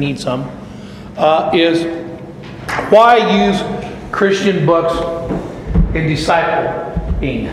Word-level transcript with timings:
you 0.00 0.08
need 0.08 0.20
some, 0.20 0.48
uh, 1.16 1.50
is 1.52 1.84
why 2.90 3.46
use 3.46 3.60
Christian 4.12 4.64
books 4.64 4.94
in 5.94 6.06
discipling? 6.06 7.48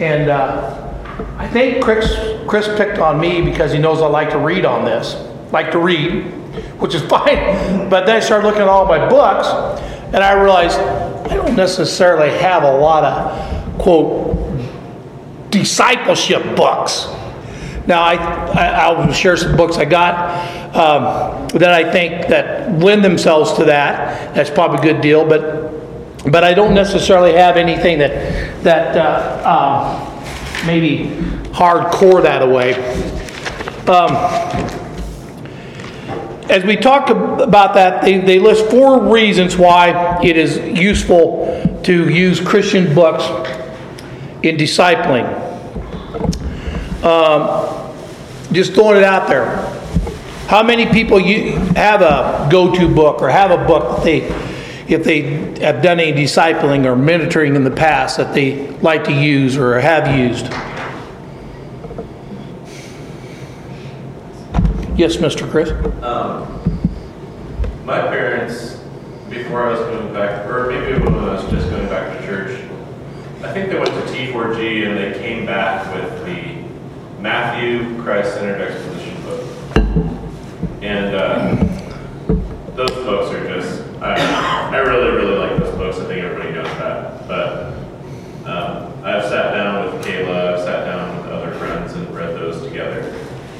And 0.00 0.30
uh, 0.30 0.94
I 1.38 1.46
think 1.48 1.82
Chris, 1.82 2.12
Chris 2.48 2.66
picked 2.76 2.98
on 2.98 3.20
me 3.20 3.42
because 3.42 3.72
he 3.72 3.78
knows 3.78 4.02
I 4.02 4.06
like 4.06 4.30
to 4.30 4.38
read 4.38 4.64
on 4.64 4.84
this, 4.84 5.14
like 5.52 5.70
to 5.72 5.78
read, 5.78 6.24
which 6.80 6.94
is 6.94 7.02
fine. 7.08 7.88
But 7.88 8.06
then 8.06 8.16
I 8.16 8.20
started 8.20 8.46
looking 8.46 8.62
at 8.62 8.68
all 8.68 8.86
my 8.86 9.08
books, 9.08 9.46
and 10.12 10.16
I 10.16 10.32
realized 10.32 10.78
I 10.78 11.36
don't 11.36 11.54
necessarily 11.54 12.30
have 12.38 12.64
a 12.64 12.78
lot 12.78 13.04
of, 13.04 13.78
quote, 13.78 14.32
discipleship 15.50 16.56
books. 16.56 17.06
Now, 17.86 18.02
I, 18.02 18.14
I, 18.14 18.92
will 18.92 19.12
share 19.12 19.36
some 19.36 19.56
books 19.56 19.76
I 19.76 19.84
got 19.84 20.61
um, 20.74 21.48
that 21.48 21.70
I 21.70 21.90
think 21.90 22.28
that 22.28 22.78
lend 22.78 23.04
themselves 23.04 23.52
to 23.54 23.64
that. 23.66 24.34
That's 24.34 24.50
probably 24.50 24.78
a 24.78 24.92
good 24.92 25.02
deal, 25.02 25.26
but 25.26 25.70
but 26.30 26.44
I 26.44 26.54
don't 26.54 26.74
necessarily 26.74 27.32
have 27.34 27.56
anything 27.56 27.98
that 27.98 28.62
that 28.62 28.96
uh, 28.96 30.06
um, 30.08 30.66
maybe 30.66 31.10
hardcore 31.52 32.22
that 32.22 32.42
away. 32.42 32.74
Um, 33.86 34.16
as 36.48 36.64
we 36.64 36.76
talk 36.76 37.08
about 37.08 37.74
that, 37.74 38.02
they, 38.02 38.18
they 38.18 38.38
list 38.38 38.70
four 38.70 39.12
reasons 39.12 39.56
why 39.56 40.20
it 40.22 40.36
is 40.36 40.58
useful 40.58 41.80
to 41.84 42.08
use 42.10 42.40
Christian 42.40 42.94
books 42.94 43.24
in 44.42 44.56
discipling. 44.56 45.26
Um, 47.02 47.92
just 48.52 48.74
throwing 48.74 48.98
it 48.98 49.04
out 49.04 49.28
there. 49.28 49.71
How 50.48 50.62
many 50.62 50.86
people 50.86 51.18
you 51.18 51.52
have 51.76 52.02
a 52.02 52.48
go-to 52.50 52.88
book 52.94 53.22
or 53.22 53.30
have 53.30 53.50
a 53.50 53.66
book 53.66 53.96
that 53.96 54.04
they, 54.04 54.20
if 54.86 55.02
they 55.02 55.22
have 55.60 55.82
done 55.82 55.98
any 55.98 56.12
discipling 56.12 56.84
or 56.84 56.94
mentoring 56.94 57.56
in 57.56 57.64
the 57.64 57.70
past 57.70 58.18
that 58.18 58.34
they 58.34 58.68
like 58.78 59.04
to 59.04 59.12
use 59.12 59.56
or 59.56 59.80
have 59.80 60.14
used? 60.18 60.46
Yes, 64.94 65.16
Mr. 65.16 65.50
Chris. 65.50 65.70
Um, 66.02 66.46
my 67.86 68.02
parents, 68.02 68.78
before 69.30 69.66
I 69.66 69.70
was 69.70 69.80
going 69.80 70.12
back, 70.12 70.46
or 70.46 70.70
maybe 70.70 71.02
when 71.02 71.14
I 71.14 71.32
was 71.32 71.50
just 71.50 71.70
going 71.70 71.88
back 71.88 72.18
to 72.18 72.26
church, 72.26 72.60
I 73.42 73.52
think 73.52 73.70
they 73.70 73.78
went 73.78 73.88
to 73.88 74.12
T4G 74.12 74.86
and 74.86 74.98
they 74.98 75.18
came 75.18 75.46
back 75.46 75.92
with 75.94 76.26
the 76.26 77.20
Matthew 77.20 78.02
Christ-centered 78.02 78.60
exposition. 78.60 79.11
And 80.82 81.14
uh, 81.14 81.54
those 82.74 82.90
books 82.90 83.32
are 83.32 83.46
just, 83.46 83.82
I, 84.02 84.16
I 84.74 84.78
really, 84.78 85.16
really 85.16 85.38
like 85.38 85.56
those 85.58 85.74
books. 85.76 85.98
I 85.98 86.06
think 86.06 86.24
everybody 86.24 86.52
knows 86.52 86.66
that. 86.78 87.28
But 87.28 87.72
um, 88.44 89.04
I've 89.04 89.22
sat 89.24 89.52
down 89.52 89.84
with 89.84 90.04
Kayla, 90.04 90.54
I've 90.54 90.60
sat 90.60 90.84
down 90.84 91.16
with 91.18 91.30
other 91.30 91.54
friends 91.54 91.92
and 91.92 92.12
read 92.12 92.34
those 92.34 92.60
together. 92.62 93.00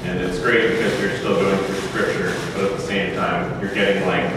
And 0.03 0.19
it's 0.19 0.41
great 0.41 0.73
because 0.73 1.01
you're 1.01 1.17
still 1.19 1.37
going 1.37 1.57
through 1.65 1.77
scripture, 1.77 2.35
but 2.55 2.73
at 2.73 2.77
the 2.77 2.83
same 2.83 3.15
time, 3.15 3.61
you're 3.61 3.73
getting 3.73 4.05
like 4.05 4.29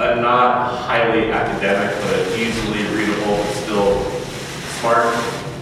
a 0.00 0.20
not 0.20 0.76
highly 0.76 1.30
academic, 1.30 1.96
but 2.02 2.36
easily 2.36 2.82
readable, 2.96 3.44
still 3.62 4.02
smart 4.80 5.14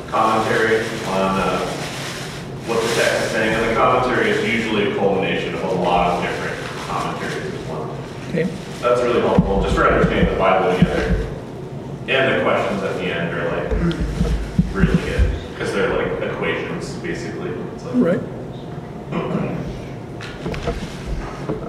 commentary 0.09 0.81
on 1.07 1.39
uh, 1.39 1.59
what 2.67 2.81
the 2.81 2.89
text 2.95 3.27
is 3.27 3.31
saying. 3.33 3.55
And 3.55 3.71
the 3.71 3.75
commentary 3.75 4.31
is 4.31 4.51
usually 4.51 4.93
a 4.93 4.97
culmination 4.97 5.55
of 5.55 5.63
a 5.65 5.75
lot 5.75 6.17
of 6.17 6.23
different 6.23 6.57
commentaries 6.89 7.55
as 7.55 7.69
well. 7.69 7.97
Okay. 8.31 8.49
That's 8.85 9.01
really 9.01 9.23
helpful, 9.23 9.63
just 9.63 9.75
for 9.77 9.87
understanding 9.87 10.31
the 10.35 10.39
Bible 10.39 10.77
together. 10.77 11.27
And 12.07 12.39
the 12.39 12.45
questions 12.45 12.83
at 12.83 12.95
the 12.99 13.05
end 13.05 13.35
are 13.35 13.49
like 13.49 13.73
really 14.75 14.95
good, 15.07 15.33
because 15.53 15.73
they're 15.73 15.89
like 15.97 16.23
equations, 16.23 16.93
basically. 16.97 17.49
It's 17.49 17.85
like, 17.85 17.95
Right. 17.95 18.21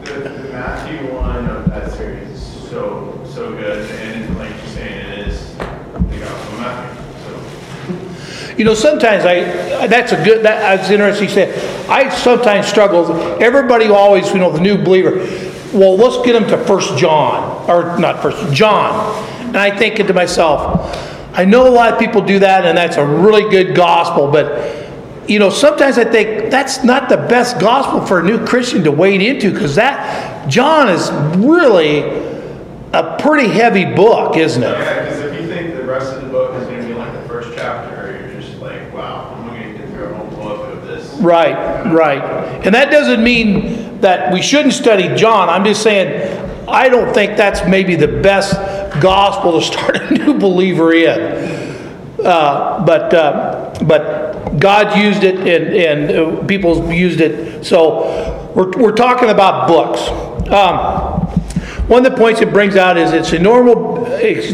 The, 0.03 0.29
the 0.29 0.49
Matthew 0.51 1.13
one 1.13 1.45
of 1.45 1.69
that 1.69 1.93
series 1.93 2.27
is 2.31 2.69
so, 2.69 3.17
so 3.25 3.49
good, 3.55 3.89
and 3.91 4.37
like 4.37 4.49
you're 4.49 4.67
saying, 4.67 5.11
it 5.13 5.27
is 5.29 5.55
the 5.55 6.19
Gospel 6.19 6.53
of 6.53 6.59
Matthew, 6.59 7.03
so. 7.23 8.55
You 8.57 8.65
know, 8.65 8.73
sometimes 8.73 9.23
I, 9.23 9.87
that's 9.87 10.11
a 10.11 10.21
good, 10.21 10.43
that, 10.43 10.59
that's 10.77 10.89
interesting 10.89 11.29
you 11.29 11.33
said. 11.33 11.89
I 11.89 12.09
sometimes 12.13 12.67
struggle, 12.67 13.09
everybody 13.41 13.87
always, 13.87 14.29
you 14.33 14.39
know, 14.39 14.51
the 14.51 14.59
new 14.59 14.77
believer, 14.77 15.25
well, 15.75 15.97
let's 15.97 16.25
get 16.25 16.33
them 16.33 16.47
to 16.47 16.57
First 16.65 16.97
John, 16.97 17.69
or 17.69 17.99
not 17.99 18.21
First, 18.21 18.53
John. 18.53 19.23
And 19.47 19.57
I 19.57 19.75
think 19.75 19.97
to 19.97 20.13
myself, 20.13 20.89
I 21.33 21.43
know 21.43 21.67
a 21.67 21.69
lot 21.69 21.93
of 21.93 21.99
people 21.99 22.21
do 22.21 22.39
that, 22.39 22.65
and 22.65 22.77
that's 22.77 22.95
a 22.95 23.05
really 23.05 23.49
good 23.49 23.75
gospel, 23.75 24.31
but 24.31 24.83
you 25.27 25.39
know, 25.39 25.49
sometimes 25.49 25.97
I 25.97 26.05
think 26.05 26.51
that's 26.51 26.83
not 26.83 27.09
the 27.09 27.17
best 27.17 27.59
gospel 27.59 28.05
for 28.05 28.19
a 28.19 28.23
new 28.23 28.45
Christian 28.45 28.83
to 28.83 28.91
wade 28.91 29.21
into 29.21 29.51
because 29.51 29.75
that 29.75 30.47
John 30.47 30.87
is 30.87 31.11
really 31.37 32.01
a 32.93 33.17
pretty 33.19 33.49
heavy 33.49 33.85
book, 33.85 34.37
isn't 34.37 34.61
it? 34.61 34.67
Yeah, 34.67 35.03
because 35.03 35.19
if 35.19 35.41
you 35.41 35.47
think 35.47 35.75
the 35.75 35.83
rest 35.83 36.13
of 36.13 36.21
the 36.21 36.29
book 36.29 36.53
is 36.61 36.67
gonna 36.67 36.87
be 36.87 36.93
like 36.93 37.11
the 37.11 37.27
first 37.27 37.57
chapter, 37.57 38.19
you're 38.19 38.39
just 38.39 38.61
like, 38.61 38.93
wow, 38.93 39.33
I'm 39.35 39.47
gonna 39.47 39.77
get 39.77 39.89
through 39.89 40.05
a 40.05 40.13
whole 40.13 40.43
book 40.43 40.73
of 40.73 40.85
this. 40.85 41.11
Right, 41.15 41.85
right. 41.91 42.21
And 42.63 42.73
that 42.75 42.91
doesn't 42.91 43.23
mean 43.23 43.94
that 44.05 44.31
we 44.31 44.39
shouldn't 44.39 44.75
study 44.75 45.13
John. 45.15 45.49
I'm 45.49 45.65
just 45.65 45.81
saying, 45.81 46.69
I 46.69 46.89
don't 46.89 47.11
think 47.11 47.35
that's 47.35 47.67
maybe 47.67 47.95
the 47.95 48.07
best 48.07 48.53
gospel 49.01 49.59
to 49.59 49.65
start 49.65 49.95
a 49.97 50.13
new 50.13 50.37
believer 50.37 50.93
in. 50.93 51.19
Uh, 52.23 52.83
but 52.85 53.13
uh, 53.13 53.73
but 53.83 54.59
God 54.59 54.97
used 54.97 55.23
it 55.23 55.35
and, 55.35 55.75
and 55.75 56.11
uh, 56.11 56.45
people 56.45 56.91
used 56.93 57.19
it. 57.19 57.65
So 57.65 58.51
we're, 58.55 58.71
we're 58.71 58.95
talking 58.95 59.29
about 59.29 59.67
books. 59.67 60.07
Um, 60.51 61.21
one 61.87 62.05
of 62.05 62.11
the 62.11 62.17
points 62.17 62.41
it 62.41 62.53
brings 62.53 62.75
out 62.75 62.97
is 62.97 63.11
it's 63.11 63.33
a 63.33 63.39
normal, 63.39 64.05
ex, 64.07 64.53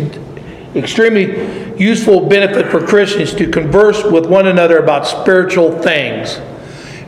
extremely 0.76 1.78
useful 1.78 2.28
benefit 2.28 2.72
for 2.72 2.86
Christians 2.86 3.34
to 3.36 3.50
converse 3.50 4.04
with 4.04 4.26
one 4.26 4.48
another 4.48 4.78
about 4.80 5.06
spiritual 5.06 5.78
things. 5.82 6.40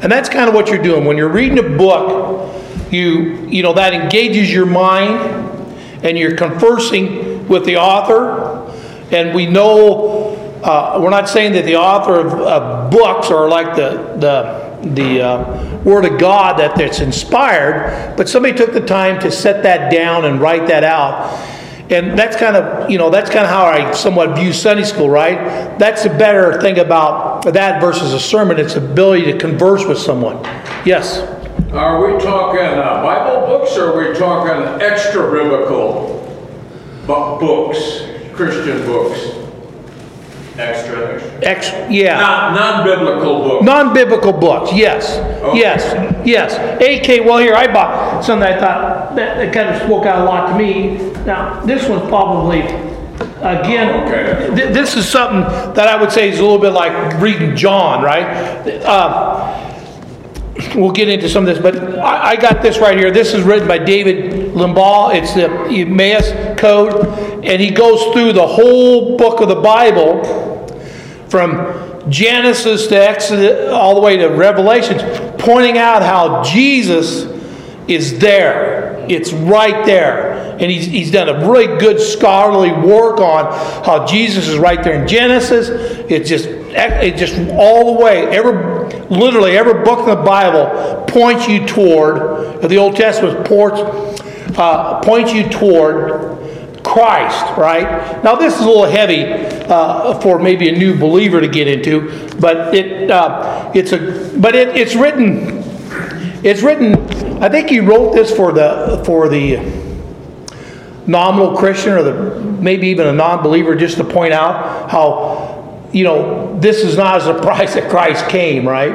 And 0.03 0.11
that's 0.11 0.27
kind 0.27 0.49
of 0.49 0.53
what 0.53 0.67
you're 0.67 0.83
doing. 0.83 1.05
When 1.05 1.15
you're 1.15 1.29
reading 1.29 1.59
a 1.59 1.77
book, 1.77 2.61
you, 2.91 3.47
you 3.47 3.63
know, 3.63 3.73
that 3.73 3.93
engages 3.93 4.51
your 4.51 4.65
mind 4.65 5.17
and 6.03 6.17
you're 6.17 6.35
conversing 6.35 7.47
with 7.47 7.65
the 7.65 7.77
author. 7.77 8.69
And 9.15 9.33
we 9.33 9.45
know, 9.45 10.35
uh, 10.61 10.99
we're 11.01 11.09
not 11.09 11.29
saying 11.29 11.53
that 11.53 11.63
the 11.63 11.77
author 11.77 12.19
of, 12.19 12.33
of 12.33 12.91
books 12.91 13.31
are 13.31 13.47
like 13.47 13.77
the, 13.77 14.17
the, 14.17 14.89
the 14.93 15.21
uh, 15.21 15.79
Word 15.83 16.03
of 16.03 16.19
God 16.19 16.59
that 16.59 16.75
that's 16.75 16.99
inspired, 16.99 18.15
but 18.17 18.27
somebody 18.27 18.57
took 18.57 18.73
the 18.73 18.85
time 18.85 19.21
to 19.21 19.31
set 19.31 19.63
that 19.63 19.89
down 19.89 20.25
and 20.25 20.41
write 20.41 20.67
that 20.67 20.83
out. 20.83 21.31
And 21.89 22.17
that's 22.17 22.37
kind 22.37 22.55
of, 22.55 22.89
you 22.89 22.97
know, 22.97 23.09
that's 23.09 23.29
kind 23.29 23.45
of 23.45 23.51
how 23.51 23.65
I 23.65 23.91
somewhat 23.91 24.37
view 24.37 24.53
Sunday 24.53 24.83
school, 24.83 25.09
right? 25.09 25.77
That's 25.77 26.03
the 26.03 26.09
better 26.09 26.59
thing 26.61 26.79
about 26.79 27.43
that 27.53 27.81
versus 27.81 28.13
a 28.13 28.19
sermon. 28.19 28.57
It's 28.57 28.75
ability 28.75 29.31
to 29.31 29.37
converse 29.37 29.85
with 29.85 29.97
someone. 29.97 30.37
Yes. 30.85 31.19
Are 31.73 32.05
we 32.05 32.19
talking 32.21 32.59
uh, 32.59 33.01
Bible 33.03 33.47
books 33.47 33.75
or 33.77 33.91
are 33.91 34.11
we 34.11 34.17
talking 34.17 34.81
extra 34.81 35.31
biblical 35.31 36.19
books, 37.05 37.77
Christian 38.33 38.85
books? 38.85 39.42
Extra, 40.57 41.15
extra. 41.15 41.39
Ex, 41.43 41.91
yeah. 41.91 42.17
Not 42.19 42.53
non-biblical 42.55 43.39
books. 43.39 43.65
Non-biblical 43.65 44.33
books, 44.33 44.71
yes, 44.73 45.15
yes, 45.55 46.25
yes. 46.25 46.53
AK, 46.81 47.25
well, 47.25 47.37
here, 47.39 47.53
I 47.55 47.71
bought 47.71 48.23
something 48.23 48.47
I 48.47 48.59
thought, 48.59 49.15
that, 49.15 49.37
that 49.37 49.53
kind 49.53 49.69
of 49.69 49.81
spoke 49.81 50.05
out 50.05 50.19
a 50.21 50.23
lot 50.23 50.51
to 50.51 50.57
me. 50.57 50.97
Now, 51.25 51.61
this 51.65 51.87
one's 51.87 52.07
probably, 52.09 52.59
again, 53.41 54.03
Okay. 54.07 54.55
th- 54.55 54.73
this 54.73 54.95
is 54.95 55.07
something 55.07 55.41
that 55.73 55.87
I 55.87 55.99
would 55.99 56.11
say 56.11 56.29
is 56.29 56.39
a 56.39 56.43
little 56.43 56.59
bit 56.59 56.71
like 56.71 57.19
reading 57.21 57.55
John, 57.55 58.03
right? 58.03 58.25
Uh, 58.83 59.59
We'll 60.75 60.91
get 60.91 61.09
into 61.09 61.27
some 61.29 61.47
of 61.47 61.53
this, 61.53 61.61
but 61.61 61.97
I, 61.99 62.31
I 62.31 62.35
got 62.35 62.61
this 62.61 62.77
right 62.77 62.95
here. 62.97 63.09
This 63.09 63.33
is 63.33 63.41
written 63.43 63.67
by 63.67 63.79
David 63.79 64.53
Limbaugh. 64.53 65.15
It's 65.15 65.33
the 65.33 65.45
Emmaus 65.67 66.31
Code, 66.59 67.07
and 67.43 67.59
he 67.59 67.71
goes 67.71 68.13
through 68.13 68.33
the 68.33 68.45
whole 68.45 69.17
book 69.17 69.41
of 69.41 69.49
the 69.49 69.55
Bible 69.55 70.21
from 71.33 72.11
Genesis 72.11 72.85
to 72.85 72.95
Exodus, 72.95 73.71
all 73.71 73.95
the 73.95 74.01
way 74.01 74.17
to 74.17 74.27
Revelations, 74.27 75.01
pointing 75.41 75.79
out 75.79 76.03
how 76.03 76.43
Jesus 76.43 77.23
is 77.87 78.19
there. 78.19 79.03
It's 79.09 79.33
right 79.33 79.83
there. 79.83 80.33
And 80.51 80.69
he's, 80.69 80.85
he's 80.85 81.09
done 81.09 81.29
a 81.29 81.49
really 81.49 81.79
good 81.79 81.99
scholarly 81.99 82.71
work 82.71 83.19
on 83.19 83.51
how 83.83 84.05
Jesus 84.05 84.47
is 84.47 84.59
right 84.59 84.83
there 84.83 85.01
in 85.01 85.07
Genesis. 85.07 85.69
It's 86.07 86.29
just, 86.29 86.45
it 86.45 87.17
just 87.17 87.35
all 87.53 87.95
the 87.95 88.03
way. 88.03 88.27
Every, 88.27 89.09
literally 89.09 89.57
every 89.57 89.83
book 89.83 90.01
in 90.01 90.15
the 90.15 90.23
Bible 90.23 91.03
points 91.07 91.47
you 91.47 91.65
toward, 91.65 92.61
the 92.61 92.77
Old 92.77 92.95
Testament 92.95 93.47
points, 93.47 93.79
uh, 94.55 95.01
points 95.01 95.33
you 95.33 95.49
toward 95.49 96.37
Christ, 96.83 97.57
right? 97.57 98.23
Now 98.23 98.35
this 98.35 98.55
is 98.55 98.61
a 98.61 98.65
little 98.65 98.85
heavy 98.85 99.23
uh, 99.23 100.19
for 100.19 100.39
maybe 100.39 100.69
a 100.69 100.77
new 100.77 100.97
believer 100.97 101.41
to 101.41 101.47
get 101.47 101.67
into, 101.67 102.09
but 102.39 102.75
it 102.75 103.09
uh, 103.09 103.71
it's 103.73 103.91
a 103.91 104.31
but 104.37 104.55
it, 104.55 104.75
it's 104.75 104.95
written 104.95 105.63
it's 106.43 106.61
written. 106.61 106.95
I 107.41 107.47
think 107.47 107.69
he 107.69 107.79
wrote 107.79 108.13
this 108.13 108.35
for 108.35 108.51
the 108.51 109.01
for 109.05 109.29
the 109.29 109.57
nominal 111.07 111.55
Christian 111.55 111.93
or 111.93 112.03
the 112.03 112.41
maybe 112.41 112.87
even 112.87 113.07
a 113.07 113.13
non-believer, 113.13 113.75
just 113.75 113.97
to 113.97 114.03
point 114.03 114.33
out 114.33 114.91
how 114.91 115.81
you 115.93 116.03
know 116.03 116.59
this 116.59 116.83
is 116.83 116.97
not 116.97 117.21
a 117.21 117.21
surprise 117.21 117.73
that 117.75 117.89
Christ 117.89 118.27
came, 118.27 118.67
right? 118.67 118.91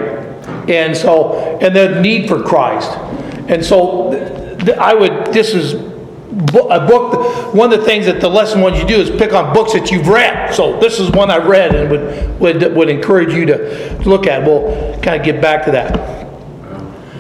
And 0.69 0.95
so 0.95 1.59
and 1.61 1.75
the 1.75 2.01
need 2.03 2.29
for 2.29 2.43
Christ, 2.43 2.91
and 3.49 3.65
so 3.65 4.11
th- 4.11 4.65
th- 4.67 4.79
I 4.79 4.93
would. 4.93 5.33
This 5.33 5.55
is 5.55 5.88
a 6.39 6.87
book. 6.87 7.55
One 7.55 7.73
of 7.73 7.81
the 7.81 7.85
things 7.85 8.07
that 8.07 8.21
the 8.21 8.29
lesson 8.29 8.61
wants 8.61 8.79
you 8.79 8.87
to 8.87 8.95
do 8.95 9.01
is 9.01 9.11
pick 9.11 9.33
on 9.33 9.53
books 9.53 9.73
that 9.73 9.91
you've 9.91 10.09
read. 10.09 10.55
So 10.55 10.79
this 10.81 10.99
is 11.01 11.11
one 11.11 11.31
I 11.31 11.39
read 11.39 11.75
and 11.75 11.91
would 11.91 12.41
would 12.41 12.77
would 12.77 12.89
encourage 12.89 13.35
you 13.35 13.47
to 13.47 14.03
look 14.05 14.27
at. 14.27 14.45
We'll 14.45 14.99
kind 15.01 15.19
of 15.19 15.25
get 15.25 15.41
back 15.41 15.65
to 15.65 15.71
that. 15.73 16.29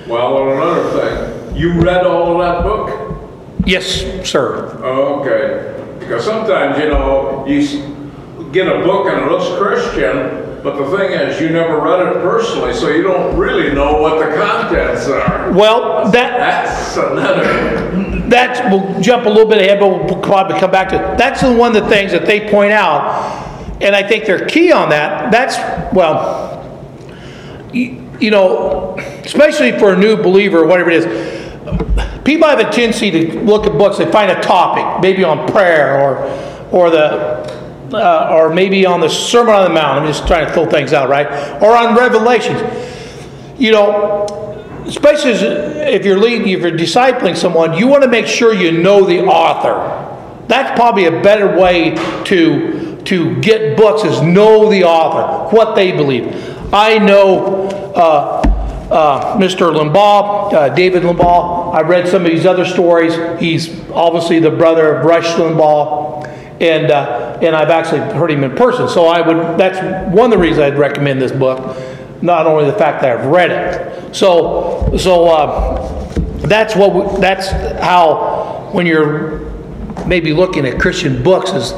Well, 0.08 0.50
another 0.50 0.88
thing, 1.00 1.56
you 1.56 1.82
read 1.82 2.06
all 2.06 2.32
of 2.32 2.38
that 2.38 2.62
book? 2.62 3.18
Yes, 3.66 4.00
sir. 4.26 4.70
Okay, 4.82 5.98
because 5.98 6.24
sometimes, 6.24 6.78
you 6.78 6.88
know, 6.88 7.44
you 7.46 7.60
get 8.52 8.66
a 8.66 8.82
book 8.84 9.08
and 9.08 9.26
it 9.26 9.30
looks 9.30 9.48
Christian, 9.60 10.62
but 10.62 10.78
the 10.78 10.96
thing 10.96 11.12
is, 11.12 11.38
you 11.38 11.50
never 11.50 11.78
read 11.78 12.06
it 12.06 12.14
personally, 12.22 12.72
so 12.72 12.88
you 12.88 13.02
don't 13.02 13.36
really 13.36 13.74
know 13.74 14.00
what 14.00 14.18
the 14.18 14.34
contents 14.34 15.06
are. 15.08 15.52
Well, 15.52 16.10
that 16.10 16.38
That's 16.38 16.96
another, 16.96 18.07
that's 18.28 18.60
we'll 18.70 19.00
jump 19.00 19.26
a 19.26 19.28
little 19.28 19.48
bit 19.48 19.62
ahead, 19.62 19.80
but 19.80 19.88
we'll 19.88 20.20
probably 20.20 20.58
come 20.58 20.70
back 20.70 20.88
to 20.90 20.96
it. 20.96 21.18
that's 21.18 21.42
one 21.42 21.74
of 21.74 21.82
the 21.82 21.88
things 21.88 22.12
that 22.12 22.26
they 22.26 22.48
point 22.48 22.72
out, 22.72 23.82
and 23.82 23.94
I 23.94 24.06
think 24.06 24.24
they're 24.26 24.46
key 24.46 24.72
on 24.72 24.90
that. 24.90 25.30
That's 25.32 25.56
well, 25.94 26.54
you, 27.72 28.08
you 28.20 28.30
know, 28.30 28.96
especially 29.24 29.78
for 29.78 29.94
a 29.94 29.96
new 29.96 30.16
believer 30.16 30.58
or 30.58 30.66
whatever 30.66 30.90
it 30.90 31.04
is. 31.04 31.28
People 32.24 32.46
have 32.46 32.58
a 32.58 32.70
tendency 32.70 33.10
to 33.10 33.40
look 33.40 33.66
at 33.66 33.72
books. 33.78 33.96
They 33.96 34.10
find 34.10 34.30
a 34.30 34.40
topic, 34.42 35.02
maybe 35.02 35.24
on 35.24 35.48
prayer 35.48 36.00
or 36.00 36.18
or 36.70 36.90
the 36.90 37.58
uh, 37.92 38.28
or 38.30 38.52
maybe 38.52 38.84
on 38.84 39.00
the 39.00 39.08
Sermon 39.08 39.54
on 39.54 39.64
the 39.64 39.70
Mount. 39.70 40.00
I'm 40.00 40.06
just 40.06 40.26
trying 40.26 40.46
to 40.46 40.52
throw 40.52 40.66
things 40.66 40.92
out, 40.92 41.08
right? 41.08 41.26
Or 41.62 41.76
on 41.76 41.96
Revelations. 41.96 42.60
You 43.58 43.72
know, 43.72 44.26
especially 44.88 45.32
if 45.32 46.04
you're 46.04 46.18
leading, 46.18 46.48
if 46.48 46.60
you're 46.60 46.70
discipling 46.70 47.36
someone, 47.36 47.74
you 47.74 47.86
want 47.86 48.02
to 48.02 48.08
make 48.08 48.26
sure 48.26 48.54
you 48.54 48.72
know 48.72 49.04
the 49.04 49.24
author. 49.24 50.04
That's 50.48 50.76
probably 50.78 51.04
a 51.04 51.22
better 51.22 51.58
way 51.58 51.94
to 52.24 52.78
to 53.04 53.40
get 53.40 53.76
books 53.76 54.04
is 54.04 54.20
know 54.20 54.68
the 54.68 54.84
author, 54.84 55.54
what 55.56 55.74
they 55.74 55.92
believe. 55.92 56.26
I 56.74 56.98
know 56.98 57.68
uh, 57.94 58.42
uh, 58.90 59.38
Mr. 59.38 59.72
Limbaugh, 59.74 60.52
uh, 60.52 60.68
David 60.74 61.04
Limbaugh. 61.04 61.74
I've 61.74 61.88
read 61.88 62.06
some 62.08 62.26
of 62.26 62.32
his 62.32 62.44
other 62.44 62.66
stories. 62.66 63.14
He's 63.40 63.88
obviously 63.90 64.40
the 64.40 64.50
brother 64.50 64.96
of 64.96 65.04
Rush 65.04 65.26
Limbaugh, 65.36 66.26
and 66.60 66.90
uh, 66.90 67.38
and 67.40 67.54
I've 67.54 67.70
actually 67.70 68.00
heard 68.00 68.30
him 68.30 68.44
in 68.44 68.54
person. 68.56 68.88
So 68.88 69.06
I 69.06 69.20
would. 69.20 69.58
That's 69.58 69.78
one 70.14 70.26
of 70.26 70.38
the 70.38 70.42
reasons 70.42 70.60
I'd 70.60 70.78
recommend 70.78 71.20
this 71.20 71.32
book. 71.32 71.76
Not 72.22 72.46
only 72.46 72.64
the 72.70 72.76
fact 72.76 73.02
that 73.02 73.18
I've 73.18 73.26
read 73.26 73.50
it. 73.50 74.14
So 74.14 74.96
so 74.96 75.28
uh, 75.28 76.12
that's 76.38 76.74
what 76.74 76.94
we, 76.94 77.20
that's 77.20 77.48
how 77.80 78.70
when 78.72 78.86
you're 78.86 79.40
maybe 80.06 80.32
looking 80.32 80.66
at 80.66 80.80
Christian 80.80 81.22
books 81.22 81.52
is 81.52 81.74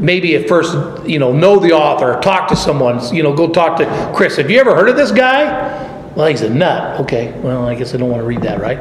maybe 0.00 0.36
at 0.36 0.48
first 0.48 0.74
you 1.06 1.18
know 1.18 1.32
know 1.32 1.58
the 1.58 1.72
author, 1.72 2.20
talk 2.20 2.48
to 2.48 2.56
someone. 2.56 3.14
You 3.14 3.22
know, 3.22 3.34
go 3.34 3.48
talk 3.48 3.78
to 3.78 4.12
Chris. 4.14 4.36
Have 4.36 4.50
you 4.50 4.60
ever 4.60 4.74
heard 4.74 4.88
of 4.88 4.96
this 4.96 5.10
guy? 5.10 5.88
Well, 6.14 6.26
he's 6.26 6.42
a 6.42 6.50
nut. 6.50 7.00
Okay, 7.00 7.32
well, 7.40 7.66
I 7.66 7.74
guess 7.74 7.94
I 7.94 7.96
don't 7.96 8.10
want 8.10 8.20
to 8.20 8.26
read 8.26 8.42
that, 8.42 8.60
right? 8.60 8.78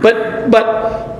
But 0.00 0.50
but 0.50 1.14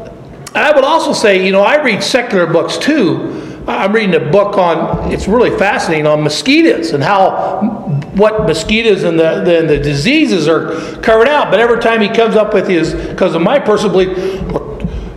I 0.55 0.73
would 0.73 0.85
also 0.85 1.13
say, 1.13 1.45
you 1.45 1.51
know, 1.51 1.63
I 1.63 1.83
read 1.83 2.03
secular 2.03 2.47
books 2.47 2.79
too. 2.79 3.61
I'm 3.67 3.93
reading 3.93 4.15
a 4.15 4.31
book 4.31 4.57
on, 4.57 5.11
it's 5.11 5.27
really 5.27 5.57
fascinating, 5.59 6.07
on 6.07 6.23
mosquitoes 6.23 6.93
and 6.93 7.03
how, 7.03 7.74
what 8.15 8.47
mosquitoes 8.47 9.03
and 9.03 9.19
the, 9.19 9.41
the, 9.41 9.67
the 9.67 9.79
diseases 9.79 10.49
are 10.49 11.01
covered 11.01 11.29
out. 11.29 11.51
But 11.51 11.61
every 11.61 11.81
time 11.81 12.01
he 12.01 12.09
comes 12.09 12.37
up 12.37 12.55
with 12.55 12.69
his, 12.69 12.95
because 12.95 13.35
of 13.35 13.43
my 13.43 13.59
personal 13.59 13.93
belief, 13.93 14.17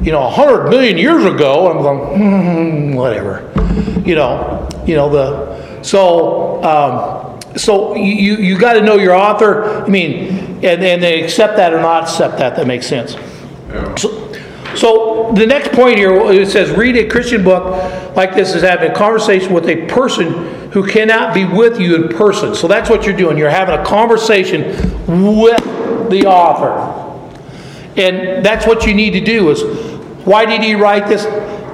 you 0.01 0.11
know, 0.11 0.21
100 0.21 0.69
million 0.69 0.97
years 0.97 1.25
ago, 1.25 1.69
I'm 1.71 1.81
going, 1.81 2.91
hmm, 2.91 2.95
whatever. 2.95 3.51
You 4.05 4.15
know, 4.15 4.69
you 4.85 4.95
know, 4.95 5.09
the, 5.09 5.83
so, 5.83 6.63
um, 6.63 7.57
so 7.57 7.95
you, 7.95 8.37
you 8.37 8.57
got 8.57 8.73
to 8.73 8.81
know 8.81 8.95
your 8.95 9.13
author. 9.13 9.83
I 9.83 9.87
mean, 9.87 10.29
and, 10.63 10.83
and 10.83 11.03
they 11.03 11.23
accept 11.23 11.57
that 11.57 11.73
or 11.73 11.81
not 11.81 12.03
accept 12.03 12.37
that, 12.37 12.55
that 12.55 12.67
makes 12.67 12.87
sense. 12.87 13.15
yeah. 13.69 13.95
So, 13.95 14.26
so 14.75 15.31
the 15.33 15.45
next 15.45 15.71
point 15.71 15.97
here, 15.97 16.13
it 16.31 16.49
says, 16.49 16.71
read 16.71 16.95
a 16.97 17.07
Christian 17.07 17.43
book 17.43 18.15
like 18.15 18.33
this 18.35 18.55
is 18.55 18.63
having 18.63 18.91
a 18.91 18.93
conversation 18.93 19.53
with 19.53 19.67
a 19.67 19.85
person 19.87 20.71
who 20.71 20.85
cannot 20.85 21.33
be 21.33 21.45
with 21.45 21.79
you 21.79 21.95
in 21.95 22.09
person. 22.09 22.53
So 22.53 22.67
that's 22.67 22.89
what 22.89 23.05
you're 23.05 23.15
doing. 23.15 23.37
You're 23.37 23.49
having 23.49 23.79
a 23.79 23.85
conversation 23.85 24.63
with 25.35 25.63
the 26.09 26.25
author. 26.25 27.03
And 27.99 28.45
that's 28.45 28.67
what 28.67 28.85
you 28.85 28.93
need 28.93 29.11
to 29.11 29.21
do 29.21 29.49
is, 29.49 29.63
why 30.25 30.45
did 30.45 30.61
he 30.61 30.75
write 30.75 31.07
this? 31.07 31.25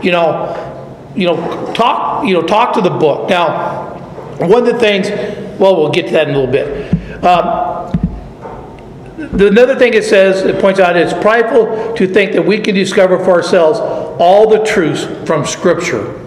You 0.04 0.12
know, 0.12 1.12
you 1.16 1.26
know, 1.28 1.74
talk, 1.74 2.26
you 2.26 2.34
know, 2.34 2.42
talk 2.42 2.74
to 2.76 2.82
the 2.82 2.90
book. 2.90 3.30
Now, 3.30 3.96
one 4.40 4.66
of 4.66 4.66
the 4.66 4.80
things, 4.80 5.10
well, 5.60 5.76
we'll 5.76 5.92
get 5.92 6.08
to 6.08 6.14
that 6.14 6.28
in 6.28 6.36
a 6.36 6.40
little 6.40 6.52
bit. 6.52 7.24
Um, 7.24 8.03
the, 9.32 9.48
another 9.48 9.76
thing 9.76 9.94
it 9.94 10.04
says, 10.04 10.44
it 10.44 10.60
points 10.60 10.80
out, 10.80 10.96
it's 10.96 11.14
prideful 11.14 11.94
to 11.94 12.08
think 12.08 12.34
that 12.34 12.46
we 12.46 12.60
can 12.60 12.76
discover 12.76 13.18
for 13.20 13.32
ourselves 13.32 13.80
all 14.20 14.50
the 14.50 14.64
truths 14.64 15.06
from 15.28 15.46
Scripture. 15.46 16.20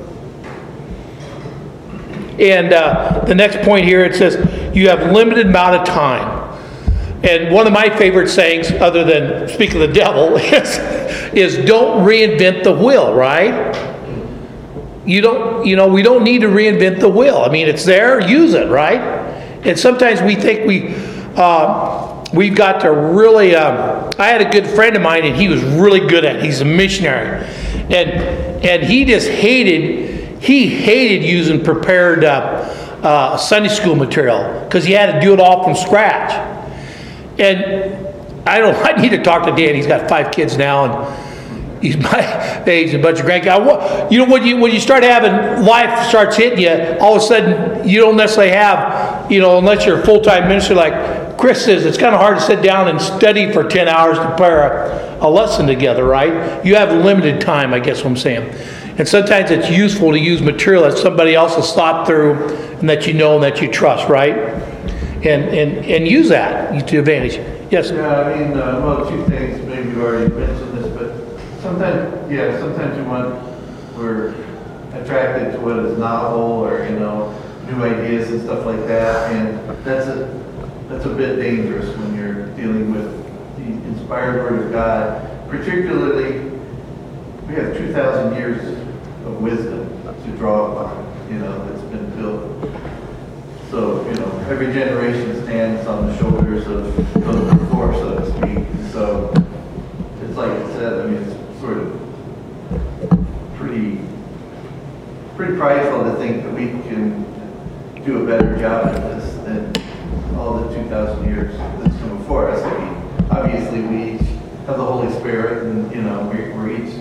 And 2.38 2.73
uh, 2.73 3.25
the 3.26 3.35
next 3.35 3.65
point 3.65 3.87
here, 3.87 4.05
it 4.05 4.15
says, 4.15 4.37
you 4.76 4.88
have 4.88 5.11
limited 5.12 5.47
amount 5.47 5.76
of 5.76 5.87
time. 5.87 6.37
And 7.23 7.53
one 7.53 7.67
of 7.67 7.73
my 7.73 7.88
favorite 7.97 8.29
sayings, 8.29 8.71
other 8.73 9.05
than 9.05 9.49
speak 9.49 9.73
of 9.73 9.81
the 9.81 9.88
devil, 9.88 10.37
is, 10.37 10.79
is 11.35 11.67
don't 11.67 12.07
reinvent 12.07 12.62
the 12.62 12.73
wheel, 12.73 13.15
right? 13.15 13.75
You 15.07 15.23
don't, 15.23 15.67
you 15.67 15.76
know, 15.76 15.88
we 15.88 16.03
don't 16.03 16.25
need 16.25 16.43
to 16.43 16.49
reinvent 16.49 17.00
the 17.00 17.09
wheel. 17.09 17.38
I 17.38 17.49
mean, 17.49 17.69
it's 17.69 17.85
there, 17.85 18.21
use 18.21 18.55
it, 18.55 18.69
right? 18.69 19.00
And 19.65 19.79
sometimes 19.79 20.21
we 20.21 20.35
think 20.35 20.67
we, 20.67 20.95
uh, 21.37 22.06
we've 22.37 22.55
got 22.55 22.83
to 22.83 22.93
really. 22.93 23.57
Um, 23.57 24.11
I 24.19 24.28
had 24.28 24.40
a 24.40 24.50
good 24.50 24.66
friend 24.66 24.95
of 24.95 25.02
mine, 25.02 25.25
and 25.25 25.35
he 25.35 25.49
was 25.49 25.62
really 25.62 26.00
good 26.00 26.25
at. 26.25 26.37
it. 26.37 26.45
He's 26.45 26.61
a 26.61 26.64
missionary, 26.64 27.45
and 27.90 28.11
and 28.64 28.83
he 28.85 29.05
just 29.05 29.28
hated. 29.28 30.43
He 30.43 30.69
hated 30.69 31.25
using 31.25 31.64
prepared 31.64 32.25
uh, 32.25 32.31
uh, 33.02 33.37
Sunday 33.37 33.71
school 33.71 33.97
material 33.97 34.64
because 34.64 34.85
he 34.85 34.93
had 34.93 35.12
to 35.12 35.21
do 35.21 35.33
it 35.33 35.40
all 35.40 35.64
from 35.64 35.75
scratch. 35.75 36.33
And 37.40 38.07
I 38.47 38.59
don't. 38.59 38.76
I 38.85 39.00
need 39.00 39.11
to 39.11 39.23
talk 39.23 39.47
to 39.47 39.52
Dan. 39.52 39.75
He's 39.75 39.87
got 39.87 40.09
five 40.09 40.31
kids 40.31 40.57
now, 40.57 40.85
and 40.85 41.83
he's 41.83 41.97
my 42.12 42.62
age 42.66 42.95
and 42.95 43.00
a 43.00 43.02
bunch 43.02 43.21
of 43.21 43.26
grandkids. 43.26 44.12
You 44.12 44.19
know, 44.19 44.33
when 44.33 44.47
you 44.47 44.59
when 44.59 44.73
you 44.73 44.81
start 44.81 45.02
having 45.02 45.64
life 45.64 46.09
starts 46.09 46.37
hitting 46.37 46.61
you, 46.61 46.99
all 47.00 47.16
of 47.16 47.23
a 47.23 47.25
sudden 47.25 47.88
you 47.88 48.00
don't 48.00 48.16
necessarily 48.16 48.52
have, 48.52 49.31
you 49.31 49.40
know, 49.40 49.59
unless 49.59 49.87
you're 49.87 50.00
a 50.00 50.05
full 50.05 50.21
time 50.21 50.49
minister 50.49 50.75
like 50.75 51.25
Chris 51.38 51.64
says, 51.64 51.85
it's 51.85 51.99
kind 51.99 52.14
of 52.14 52.21
hard 52.21 52.38
to 52.38 52.43
sit 52.43 52.62
down 52.62 52.88
and 52.88 53.00
study 53.00 53.52
for 53.52 53.64
ten 53.64 53.88
hours 53.88 54.19
to 54.19 54.26
prepare 54.26 55.19
a, 55.21 55.26
a 55.26 55.28
lesson 55.28 55.66
together, 55.66 56.05
right? 56.05 56.64
You 56.64 56.76
have 56.76 56.93
limited 57.05 57.40
time, 57.40 57.75
I 57.75 57.81
guess 57.81 57.99
what 57.99 58.11
I'm 58.11 58.16
saying. 58.16 58.49
And 58.99 59.07
sometimes 59.07 59.50
it's 59.50 59.71
useful 59.71 60.12
to 60.12 60.19
use 60.19 60.40
material 60.40 60.85
that 60.85 60.97
somebody 60.97 61.35
else 61.35 61.57
has 61.57 61.73
thought 61.75 62.07
through 62.07 62.49
and 62.78 62.88
that 62.88 63.07
you 63.07 63.12
know 63.12 63.35
and 63.35 63.43
that 63.45 63.61
you 63.61 63.71
trust, 63.71 64.09
right? 64.09 64.37
And 64.37 65.45
and 65.45 65.85
and 65.85 66.09
use 66.09 66.28
that 66.31 66.88
to 66.88 66.99
advantage. 66.99 67.37
Yes. 67.71 67.90
Yeah, 67.90 68.21
I 68.21 68.38
mean, 68.38 68.57
uh, 68.57 68.81
well, 68.85 69.11
two 69.11 69.25
things, 69.26 69.61
maybe 69.66 69.90
you 69.90 70.00
already 70.00 70.33
mentioned 70.33 70.78
this, 70.78 70.87
but 70.97 71.40
sometimes, 71.61 72.31
yeah, 72.31 72.59
sometimes 72.61 72.97
we 72.97 73.02
want, 73.02 73.35
we're 73.97 74.28
attracted 74.95 75.52
to 75.52 75.61
what 75.61 75.78
is 75.81 75.99
novel 75.99 76.40
or, 76.40 76.87
you 76.88 76.99
know, 76.99 77.37
new 77.66 77.83
ideas 77.83 78.31
and 78.31 78.40
stuff 78.43 78.64
like 78.64 78.87
that, 78.87 79.33
and 79.33 79.85
that's 79.85 80.07
a, 80.07 80.46
that's 80.88 81.05
a 81.05 81.09
bit 81.09 81.37
dangerous 81.37 81.97
when 81.97 82.14
you're 82.14 82.47
dealing 82.57 82.93
with 82.93 83.11
the 83.57 83.64
inspired 83.88 84.43
word 84.43 84.66
of 84.66 84.73
God, 84.73 85.49
particularly, 85.49 86.50
we 87.47 87.55
have 87.55 87.76
two 87.76 87.93
thousand 87.93 88.35
years 88.37 88.62
of 89.26 89.40
wisdom 89.40 89.88
to 90.25 90.37
draw 90.37 90.73
upon, 90.73 91.33
you 91.33 91.38
know, 91.38 91.66
that's 91.69 91.83
been 91.90 92.11
built. 92.16 92.43
So, 93.71 94.09
you 94.09 94.14
know, 94.14 94.38
every 94.49 94.73
generation 94.73 95.43
stands 95.45 95.87
on 95.87 96.07
the 96.07 96.16
shoulders 96.19 96.66
of 96.66 97.14
those 97.14 97.59
before, 97.59 97.93
so 97.95 98.19
to 98.19 98.26
speak. 98.38 98.93
So, 98.93 99.33
it's 100.23 100.37
like 100.37 100.52
it 100.52 100.73
said, 100.75 100.93
I 101.00 101.07
mean, 101.07 101.23
it's 101.23 101.61
sort 101.61 101.78
of 101.78 102.00
pretty, 103.57 104.00
pretty 105.37 105.57
prideful 105.57 106.05
to 106.05 106.16
think 106.16 106.45
that 106.45 106.52
we 106.52 106.66
can 106.88 107.25
do 108.05 108.23
a 108.23 108.26
better 108.26 108.57
job 108.57 108.87
at 108.87 109.02
this 109.02 109.35
than 109.45 109.73
all 110.37 110.59
the 110.61 110.75
2,000 110.75 111.25
years 111.25 111.56
that's 111.56 111.97
come 111.99 112.18
before 112.18 112.50
us. 112.50 112.62
I 112.62 112.78
mean, 112.78 113.26
obviously, 113.30 113.80
we 113.83 114.12
each 114.14 114.21
have 114.66 114.78
the 114.78 114.85
Holy 114.85 115.12
Spirit, 115.14 115.64
and, 115.64 115.95
you 115.95 116.02
know, 116.02 116.23
we're 116.33 116.54
we're 116.56 116.71
each 116.73 116.95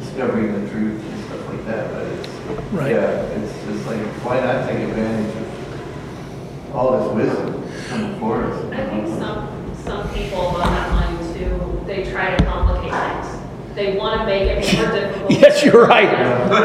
discovering 0.00 0.52
the 0.52 0.70
truth 0.70 1.02
and 1.04 1.24
stuff 1.24 1.48
like 1.48 1.64
that, 1.66 1.92
but 1.92 2.04
it's, 2.04 2.28
Right. 2.72 2.92
yeah, 2.92 3.00
it's 3.00 3.52
just 3.66 3.86
like, 3.86 4.00
why 4.24 4.40
not 4.40 4.66
take 4.68 4.78
advantage 4.88 5.34
of 5.36 6.74
all 6.76 6.98
this 6.98 7.12
wisdom 7.28 7.64
coming 7.88 8.12
before 8.14 8.44
us? 8.44 8.64
I 8.72 8.86
think 8.86 9.06
some, 9.18 9.74
some 9.84 10.08
people 10.14 10.38
on 10.40 10.70
that 10.70 10.90
line 10.92 11.34
too, 11.34 11.82
they 11.86 12.10
try 12.10 12.34
to 12.36 12.44
complicate 12.44 12.92
things. 12.92 13.74
They 13.74 13.96
want 13.96 14.20
to 14.20 14.26
make 14.26 14.42
it 14.42 14.74
more 14.76 14.90
difficult. 15.00 15.30
Yes, 15.30 15.62
you're 15.64 15.86
right. 15.86 16.08
Um, 16.08 16.50
One 16.50 16.62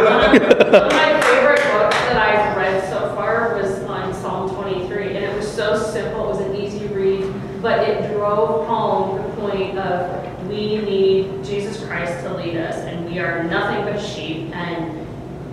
of 0.85 0.91
my 0.93 1.21
favorite 1.21 1.61
books 1.73 1.95
that 1.95 2.17
I've 2.17 2.57
read 2.57 2.83
so 2.89 3.13
far 3.15 3.55
was 3.61 3.79
on 3.83 4.13
Psalm 4.13 4.49
23, 4.55 5.15
and 5.15 5.25
it 5.25 5.35
was 5.35 5.49
so 5.51 5.77
simple, 5.77 6.25
it 6.25 6.29
was 6.29 6.39
an 6.39 6.55
easy 6.55 6.87
read, 6.87 7.23
but 7.75 7.89
it 7.89 8.13
drove 8.13 8.67
home 8.67 9.17
the 9.17 9.41
point 9.41 9.77
of 9.79 10.47
we 10.47 10.77
need 10.77 11.43
Jesus 11.43 11.83
Christ 11.83 12.23
to 12.23 12.35
lead 12.35 12.55
us, 12.57 12.75
and 12.75 13.05
we 13.09 13.17
are 13.17 13.43
nothing 13.43 13.83
but 13.83 13.99
sheep, 13.99 14.53
and 14.55 15.07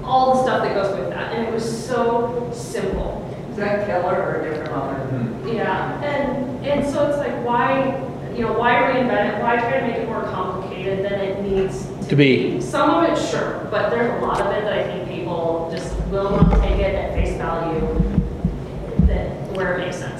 all 0.05 0.35
the 0.35 0.43
stuff 0.43 0.63
that 0.63 0.75
goes 0.75 0.99
with 0.99 1.09
that. 1.11 1.35
And 1.35 1.47
it 1.47 1.55
was 1.55 1.65
so 1.65 2.51
simple. 2.53 3.27
Is 3.51 3.57
that 3.57 3.87
Keller 3.87 4.21
or 4.21 4.41
a 4.41 4.51
different 4.51 4.73
author? 4.73 5.01
Hmm. 5.07 5.49
Yeah, 5.49 6.03
and, 6.03 6.67
and 6.67 6.93
so 6.93 7.09
it's 7.09 7.19
like, 7.19 7.45
why, 7.45 7.97
you 8.35 8.43
know, 8.43 8.53
why 8.53 8.75
reinvent 8.75 9.39
it? 9.39 9.43
Why 9.43 9.57
try 9.57 9.81
to 9.81 9.87
make 9.87 9.97
it 9.97 10.09
more 10.09 10.25
complicated 10.25 11.05
than 11.05 11.21
it 11.21 11.43
needs 11.43 11.89
To 12.09 12.17
be. 12.17 12.61
Some 12.61 12.91
of 12.91 13.05
it, 13.05 13.17
sure, 13.31 13.67
but 13.71 13.89
there's 13.89 14.23
a 14.23 14.27
lot 14.27 14.41
of 14.43 14.49
it 14.49 14.65
that 14.65 14.75
I 14.75 14.83
think 14.83 15.09
people 15.09 15.71
just 15.73 15.97
will 16.09 16.31
not 16.31 16.61
take 16.61 16.81
it 16.81 16.95
at 16.95 17.15
face 17.15 17.37
value, 17.39 17.81
that, 19.07 19.31
where 19.57 19.79
it 19.79 19.87
makes 19.87 19.97
sense. 19.97 20.20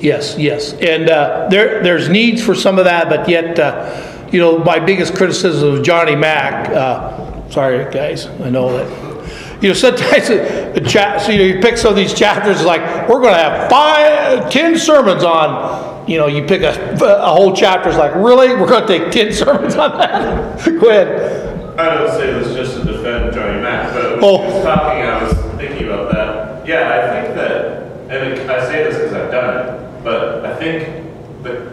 Yes, 0.00 0.36
yes. 0.38 0.74
And 0.74 1.08
uh, 1.08 1.48
there, 1.50 1.82
there's 1.82 2.08
needs 2.08 2.42
for 2.44 2.54
some 2.54 2.78
of 2.78 2.84
that, 2.84 3.08
but 3.08 3.28
yet, 3.28 3.58
uh, 3.58 4.28
you 4.30 4.40
know, 4.40 4.58
my 4.58 4.78
biggest 4.78 5.14
criticism 5.14 5.74
of 5.78 5.82
Johnny 5.84 6.14
Mack, 6.14 6.68
uh, 6.70 7.48
sorry, 7.50 7.90
guys, 7.92 8.26
I 8.26 8.50
know 8.50 8.76
that, 8.76 9.62
you 9.62 9.68
know, 9.68 9.74
sometimes 9.74 10.28
the 10.28 10.84
chat, 10.86 11.22
so 11.22 11.32
you, 11.32 11.38
know, 11.38 11.44
you 11.44 11.60
pick 11.62 11.78
some 11.78 11.90
of 11.90 11.96
these 11.96 12.12
chapters, 12.12 12.62
like, 12.62 12.82
we're 13.08 13.20
going 13.20 13.34
to 13.34 13.40
have 13.42 13.70
five, 13.70 14.50
ten 14.50 14.76
sermons 14.78 15.24
on, 15.24 16.06
you 16.08 16.18
know, 16.18 16.26
you 16.26 16.44
pick 16.44 16.60
a, 16.62 16.98
a 17.02 17.30
whole 17.34 17.54
chapter, 17.56 17.88
it's 17.88 17.98
like, 17.98 18.14
really? 18.14 18.48
We're 18.54 18.68
going 18.68 18.86
to 18.86 18.98
take 18.98 19.10
ten 19.12 19.32
sermons 19.44 19.76
on 19.76 19.96
that? 19.98 20.62
Go 20.80 20.90
ahead. 20.90 21.78
I 21.78 21.94
don't 21.94 22.10
say 22.10 22.32
this 22.32 22.54
just 22.54 22.76
to 22.78 22.84
defend 22.84 23.32
Johnny 23.34 23.60
Mack, 23.62 23.92
but 23.94 24.22
Oh. 24.22 24.42
was 24.42 24.62
talking, 24.64 25.02
I 25.02 25.22
was 25.22 25.32
thinking 25.56 25.86
about 25.88 26.12
that. 26.12 26.66
Yeah, 26.66 26.88
I 26.90 27.22
think 27.22 27.34
that, 27.34 27.82
and 28.10 28.50
I 28.50 28.64
say 28.66 28.84
this 28.84 28.96
because 28.96 29.12
I've 29.14 29.30
done 29.30 29.66
it, 29.66 29.85
but 30.06 30.46
I 30.46 30.54
think 30.54 31.42
that, 31.42 31.66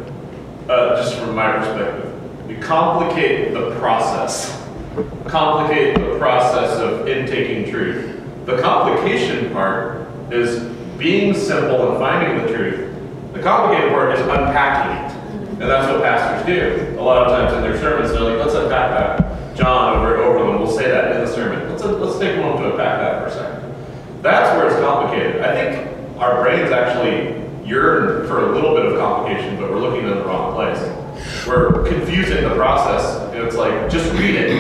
uh, 0.67 0.95
just 0.95 1.19
from 1.19 1.35
my 1.35 1.51
perspective, 1.51 2.19
you 2.49 2.57
complicate 2.57 3.53
the 3.53 3.75
process. 3.75 4.59
Complicate 5.27 5.99
the 5.99 6.17
process 6.17 6.79
of 6.79 7.07
intaking 7.07 7.71
truth. 7.71 8.23
The 8.47 8.59
complication 8.59 9.53
part 9.53 10.07
is 10.31 10.63
being 10.97 11.35
simple 11.35 11.91
and 11.91 11.99
finding 11.99 12.43
the 12.43 12.51
truth. 12.51 12.91
The 13.33 13.43
complicated 13.43 13.91
part 13.91 14.17
is 14.17 14.21
unpacking 14.21 14.97
it. 14.97 15.61
And 15.61 15.69
that's 15.69 15.93
what 15.93 16.01
pastors 16.01 16.43
do. 16.47 16.99
A 16.99 17.03
lot 17.03 17.27
of 17.27 17.37
times 17.37 17.53
in 17.53 17.61
their 17.61 17.77
sermons, 17.77 18.13
they're 18.13 18.21
like, 18.21 18.43
let's 18.43 18.55
unpack 18.55 18.89
that. 18.97 19.55
John 19.55 19.97
over 19.97 20.15
at 20.15 20.19
Overland 20.21 20.59
will 20.59 20.71
say 20.71 20.89
that 20.89 21.15
in 21.15 21.21
the 21.23 21.31
sermon. 21.31 21.69
Let's, 21.69 21.83
let's 21.83 22.17
take 22.17 22.35
a 22.35 22.41
moment 22.41 22.61
to 22.61 22.71
unpack 22.71 22.97
that 22.97 23.21
for 23.21 23.27
a 23.27 23.31
second. 23.31 24.23
That's 24.23 24.57
where 24.57 24.69
it's 24.69 24.79
complicated. 24.79 25.43
I 25.43 25.53
think 25.53 26.17
our 26.17 26.41
brains 26.41 26.71
actually 26.71 27.42
yearn 27.65 28.27
for 28.27 28.51
a 28.51 28.55
little 28.55 28.75
bit 28.75 28.85
of 28.85 28.97
complication, 28.97 29.57
but 29.59 29.69
we're 29.69 29.79
looking 29.79 30.03
in 30.03 30.17
the 30.17 30.25
wrong 30.25 30.53
place. 30.53 30.79
We're 31.47 31.83
confusing 31.83 32.43
the 32.43 32.55
process, 32.55 33.33
it's 33.33 33.55
like, 33.55 33.89
just 33.89 34.11
read 34.13 34.35
it, 34.35 34.51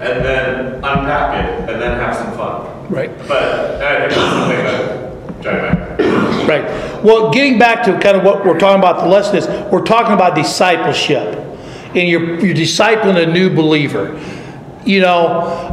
and 0.00 0.24
then 0.24 0.74
unpack 0.76 1.44
it, 1.44 1.70
and 1.70 1.80
then 1.80 1.98
have 1.98 2.16
some 2.16 2.32
fun. 2.36 2.90
Right. 2.90 3.16
But 3.28 3.42
uh, 3.42 3.80
I 3.84 4.08
think 4.08 4.14
that's 4.14 4.48
the 4.48 4.54
thing 4.54 4.64
that 4.64 5.02
Right. 6.46 7.04
Well, 7.04 7.32
getting 7.32 7.58
back 7.58 7.84
to 7.84 7.98
kind 7.98 8.16
of 8.16 8.22
what 8.22 8.44
we're 8.44 8.58
talking 8.58 8.78
about 8.78 9.00
the 9.00 9.08
lesson 9.08 9.36
is, 9.36 9.48
we're 9.72 9.84
talking 9.84 10.12
about 10.12 10.34
discipleship. 10.34 11.38
And 11.94 12.08
you're, 12.08 12.40
you're 12.40 12.54
discipling 12.54 13.22
a 13.22 13.30
new 13.30 13.50
believer. 13.50 14.18
You 14.84 15.00
know, 15.00 15.26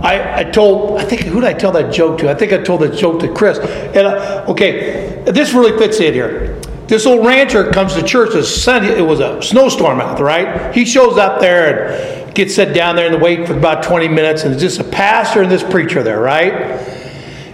I, 0.03 0.41
I 0.41 0.43
told, 0.43 0.99
I 0.99 1.03
think, 1.03 1.21
who 1.21 1.41
did 1.41 1.49
I 1.49 1.53
tell 1.53 1.71
that 1.71 1.91
joke 1.91 2.19
to? 2.19 2.29
I 2.29 2.35
think 2.35 2.53
I 2.53 2.59
told 2.59 2.81
that 2.81 2.95
joke 2.95 3.19
to 3.21 3.33
Chris. 3.33 3.57
And, 3.57 4.07
uh, 4.07 4.45
okay, 4.47 5.23
this 5.25 5.53
really 5.53 5.77
fits 5.77 5.99
in 5.99 6.13
here. 6.13 6.59
This 6.87 7.05
old 7.05 7.25
rancher 7.25 7.69
comes 7.71 7.93
to 7.93 8.03
church. 8.03 8.29
It 8.33 9.05
was 9.05 9.19
a 9.19 9.41
snowstorm 9.43 10.01
out 10.01 10.19
right? 10.19 10.73
He 10.73 10.85
shows 10.85 11.17
up 11.17 11.39
there 11.39 12.25
and 12.25 12.33
gets 12.33 12.55
set 12.55 12.73
down 12.73 12.95
there 12.95 13.13
and 13.13 13.21
wait 13.21 13.45
for 13.45 13.55
about 13.55 13.83
20 13.83 14.07
minutes, 14.07 14.43
and 14.43 14.53
it's 14.53 14.61
just 14.61 14.79
a 14.79 14.83
pastor 14.83 15.43
and 15.43 15.51
this 15.51 15.63
preacher 15.63 16.01
there, 16.01 16.19
right? 16.19 16.53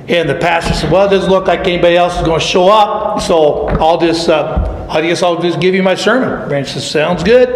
And 0.07 0.29
the 0.29 0.35
pastor 0.35 0.73
said, 0.73 0.91
"Well, 0.91 1.07
it 1.07 1.09
doesn't 1.09 1.29
look 1.29 1.47
like 1.47 1.61
anybody 1.61 1.97
else 1.97 2.15
is 2.15 2.21
going 2.23 2.39
to 2.39 2.45
show 2.45 2.69
up, 2.69 3.21
so 3.21 3.67
I'll 3.67 3.99
just, 3.99 4.29
uh, 4.29 4.87
I 4.89 5.01
guess 5.01 5.23
I'll 5.23 5.41
just 5.41 5.59
give 5.59 5.73
you 5.73 5.83
my 5.83 5.95
sermon." 5.95 6.47
Rancher 6.47 6.73
says, 6.73 6.89
"Sounds 6.89 7.23
good." 7.23 7.49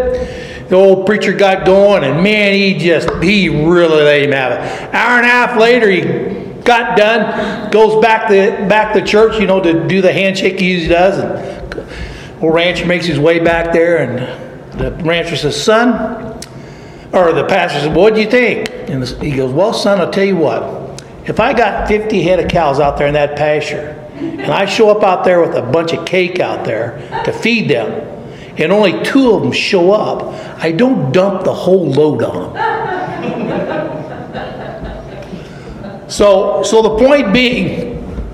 The 0.69 0.75
old 0.75 1.07
preacher 1.07 1.33
got 1.33 1.65
going, 1.65 2.03
and 2.03 2.23
man, 2.23 2.53
he 2.53 2.77
just, 2.77 3.09
he 3.23 3.49
really 3.49 4.03
let 4.03 4.21
him 4.21 4.31
have 4.31 4.51
it. 4.51 4.93
Hour 4.93 5.17
and 5.17 5.25
a 5.25 5.29
half 5.29 5.59
later, 5.59 5.89
he 5.89 6.61
got 6.61 6.95
done, 6.95 7.71
goes 7.71 7.99
back 8.03 8.27
to 8.29 8.67
back 8.67 8.93
to 8.93 9.03
church, 9.03 9.39
you 9.39 9.47
know, 9.47 9.59
to 9.61 9.87
do 9.87 10.01
the 10.01 10.13
handshake 10.13 10.59
he 10.59 10.73
usually 10.73 10.89
does, 10.89 11.17
and 11.17 12.43
old 12.43 12.53
rancher 12.53 12.85
makes 12.85 13.07
his 13.07 13.17
way 13.17 13.39
back 13.39 13.73
there, 13.73 13.97
and 13.97 14.79
the 14.79 14.91
rancher 15.03 15.35
says, 15.35 15.61
"Son," 15.61 16.39
or 17.13 17.33
the 17.33 17.45
pastor 17.45 17.79
says, 17.79 17.89
"What 17.89 18.13
do 18.13 18.21
you 18.21 18.29
think?" 18.29 18.69
And 18.89 19.03
he 19.03 19.31
goes, 19.31 19.51
"Well, 19.51 19.73
son, 19.73 19.99
I'll 19.99 20.11
tell 20.11 20.23
you 20.23 20.37
what." 20.37 21.03
If 21.25 21.39
I 21.39 21.53
got 21.53 21.87
50 21.87 22.21
head 22.21 22.39
of 22.39 22.47
cows 22.47 22.79
out 22.79 22.97
there 22.97 23.07
in 23.07 23.13
that 23.15 23.35
pasture, 23.35 23.95
and 24.19 24.51
I 24.51 24.65
show 24.65 24.91
up 24.91 25.03
out 25.03 25.23
there 25.23 25.41
with 25.41 25.55
a 25.55 25.63
bunch 25.63 25.93
of 25.93 26.05
cake 26.05 26.39
out 26.39 26.63
there 26.63 27.01
to 27.25 27.31
feed 27.31 27.69
them, 27.69 28.18
and 28.59 28.71
only 28.71 29.03
two 29.03 29.31
of 29.31 29.41
them 29.41 29.51
show 29.51 29.91
up, 29.91 30.23
I 30.61 30.71
don't 30.71 31.11
dump 31.11 31.43
the 31.43 31.53
whole 31.53 31.89
load 31.89 32.23
on 32.23 32.53
them. 32.53 33.89
So, 36.09 36.63
so 36.63 36.81
the 36.81 36.97
point 36.97 37.31
being, 37.31 37.89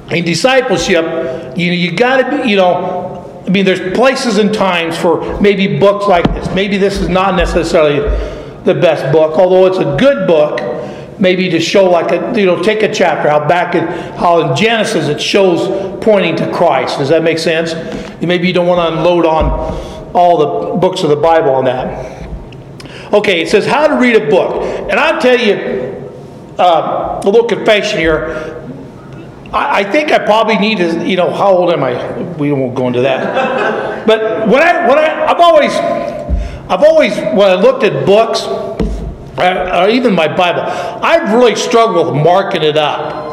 in 0.10 0.24
discipleship, 0.24 1.58
you 1.58 1.74
you 1.74 1.91
got 1.91 2.17
to 2.22 2.38
be, 2.38 2.50
you 2.50 2.55
know, 2.55 3.44
I 3.46 3.50
mean, 3.50 3.65
there's 3.65 3.96
places 3.96 4.38
and 4.38 4.53
times 4.53 4.98
for 4.98 5.39
maybe 5.41 5.77
books 5.77 6.08
like 6.08 6.25
this. 6.34 6.50
Maybe 6.55 6.77
this 6.77 7.00
is 7.00 7.10
not 7.10 7.36
necessarily 7.36 8.00
the 8.63 8.74
best 8.74 9.12
book, 9.12 9.38
although 9.38 9.67
it's 9.67 9.77
a 9.77 9.96
good 10.00 10.25
book. 10.25 10.62
Maybe 11.20 11.50
to 11.50 11.60
show 11.60 11.89
like 11.89 12.12
a, 12.12 12.38
you 12.39 12.46
know, 12.46 12.62
take 12.63 12.82
a 12.82 12.94
chapter, 12.94 13.29
how 13.29 13.48
back 13.48 13.75
in, 13.75 13.86
how 14.17 14.39
in 14.39 14.55
Genesis 14.55 15.08
it 15.08 15.22
shows 15.22 16.03
pointing 16.03 16.36
to 16.38 16.51
Christ. 16.51 16.98
Does 16.98 17.10
that 17.10 17.24
make 17.24 17.39
sense? 17.39 17.74
Maybe 18.22 18.48
you 18.48 18.53
don't 18.53 18.67
want 18.67 18.79
to 18.79 18.98
unload 18.98 19.25
on 19.25 19.94
all 20.15 20.38
the 20.38 20.77
books 20.77 21.03
of 21.03 21.10
the 21.10 21.15
Bible 21.15 21.51
on 21.51 21.65
that. 21.65 22.29
Okay, 23.13 23.41
it 23.41 23.50
says 23.50 23.65
how 23.65 23.88
to 23.88 23.95
read 23.95 24.15
a 24.15 24.29
book. 24.29 24.63
And 24.89 25.00
I'll 25.00 25.22
tell 25.22 25.38
you 25.38 25.53
uh, 26.57 27.22
a 27.24 27.29
little 27.29 27.48
confession 27.48 28.00
here. 28.00 28.63
I, 29.53 29.81
I 29.81 29.91
think 29.91 30.12
I 30.12 30.19
probably 30.19 30.57
need 30.57 30.77
to, 30.77 31.07
you 31.07 31.17
know, 31.17 31.31
how 31.31 31.51
old 31.51 31.72
am 31.74 31.84
I? 31.84 32.22
We 32.38 32.51
won't 32.51 32.75
go 32.75 32.88
into 32.88 33.01
that. 33.01 33.86
But 34.05 34.48
when 34.48 34.62
I, 34.62 34.88
when 34.88 35.00
I, 35.00 35.25
I've 35.25 35.39
always, 35.39 35.74
I've 35.74 36.84
always, 36.84 37.15
when 37.17 37.50
I 37.50 37.55
looked 37.55 37.84
at 37.84 38.05
books, 38.05 38.43
uh, 38.43 39.81
or 39.84 39.89
even 39.89 40.13
my 40.13 40.27
Bible, 40.27 40.62
I've 40.62 41.34
really 41.34 41.55
struggled 41.55 42.13
with 42.13 42.24
marking 42.24 42.62
it 42.62 42.77
up 42.77 43.25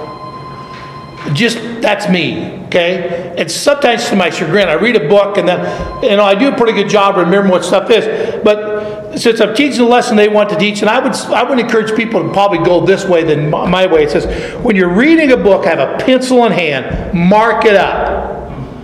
just 1.34 1.56
that's 1.80 2.08
me 2.08 2.62
okay? 2.72 3.34
And 3.36 3.50
sometimes 3.50 4.08
to 4.08 4.16
my 4.16 4.30
chagrin 4.30 4.68
i 4.68 4.74
read 4.74 4.96
a 4.96 5.08
book 5.08 5.36
and 5.36 5.46
then 5.46 5.60
you 6.02 6.16
know 6.16 6.24
i 6.24 6.34
do 6.34 6.48
a 6.48 6.56
pretty 6.56 6.72
good 6.72 6.88
job 6.88 7.16
remembering 7.16 7.50
what 7.50 7.64
stuff 7.64 7.90
is. 7.90 8.42
But 8.42 9.16
since 9.18 9.40
i'm 9.40 9.54
teaching 9.54 9.78
the 9.78 9.84
lesson 9.84 10.16
they 10.16 10.28
want 10.28 10.48
to 10.50 10.56
teach 10.56 10.80
and 10.80 10.88
i 10.88 10.98
would 10.98 11.14
i 11.32 11.42
would 11.42 11.58
encourage 11.58 11.94
people 11.94 12.22
to 12.22 12.32
probably 12.32 12.58
go 12.58 12.84
this 12.84 13.04
way 13.04 13.24
than 13.24 13.50
my 13.50 13.68
my 13.68 13.86
way. 13.86 14.04
It 14.04 14.10
says 14.10 14.54
when 14.64 14.76
you're 14.76 14.94
reading 14.94 15.32
a 15.32 15.36
book 15.36 15.64
have 15.64 15.78
a 15.78 16.02
pencil 16.02 16.44
in 16.46 16.52
hand 16.52 17.18
mark 17.18 17.64
it 17.64 17.76
up. 17.76 18.30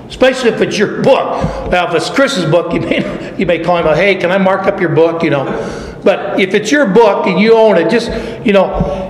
Especially 0.09 0.49
if 0.49 0.63
it's 0.63 0.79
your 0.79 1.03
book. 1.03 1.71
Now 1.71 1.89
if 1.89 1.95
it's 1.95 2.11
chris's 2.11 2.51
book 2.51 2.73
you 2.73 2.81
may 2.81 3.37
you 3.39 3.47
may 3.47 3.59
call 3.63 3.79
him 3.79 3.95
hey 3.95 4.17
can 4.17 4.31
i 4.31 4.39
mark 4.39 4.67
up 4.67 4.81
your 4.81 4.91
book? 4.91 5.23
You 5.23 5.31
know? 5.31 5.95
But 6.05 6.41
if 6.41 6.55
it's 6.55 6.71
your 6.71 6.87
book 6.87 7.27
and 7.27 7.41
you 7.41 7.55
own 7.55 7.77
it 7.77 7.91
just 7.91 8.09
you 8.45 8.53
know 8.53 8.67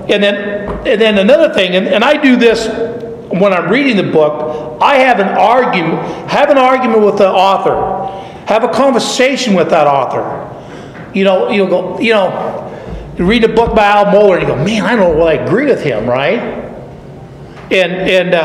and 0.09 0.23
then 0.23 0.69
and 0.87 1.01
then 1.01 1.19
another 1.19 1.53
thing 1.53 1.77
and, 1.77 1.87
and 1.87 2.03
i 2.03 2.17
do 2.21 2.35
this 2.37 2.67
when 3.31 3.53
I'm 3.53 3.71
reading 3.71 3.97
the 3.97 4.11
book, 4.11 4.81
I 4.81 4.97
have 4.97 5.21
an 5.21 5.29
argument, 5.29 6.31
have 6.31 6.51
an 6.51 6.59
argument 6.59 7.05
with 7.05 7.19
the 7.19 7.29
author, 7.29 8.07
have 8.47 8.65
a 8.65 8.69
conversation 8.69 9.55
with 9.55 9.71
that 9.71 9.87
author. 9.87 10.47
You 11.15 11.25
know, 11.25 11.51
you'll 11.51 11.69
go, 11.69 11.99
you 12.01 12.13
know, 12.13 12.65
you 13.19 13.27
read 13.27 13.45
a 13.45 13.49
book 13.49 13.75
by 13.75 13.85
Al 13.85 14.07
Mohler 14.07 14.39
and 14.39 14.43
you 14.43 14.55
go, 14.55 14.57
man, 14.57 14.83
I 14.85 14.97
don't 14.97 15.13
know 15.13 15.19
what 15.19 15.37
I 15.37 15.43
agree 15.43 15.67
with 15.67 15.83
him, 15.83 16.09
right? 16.09 16.39
And 17.71 17.93
and 17.93 18.35
uh, 18.35 18.39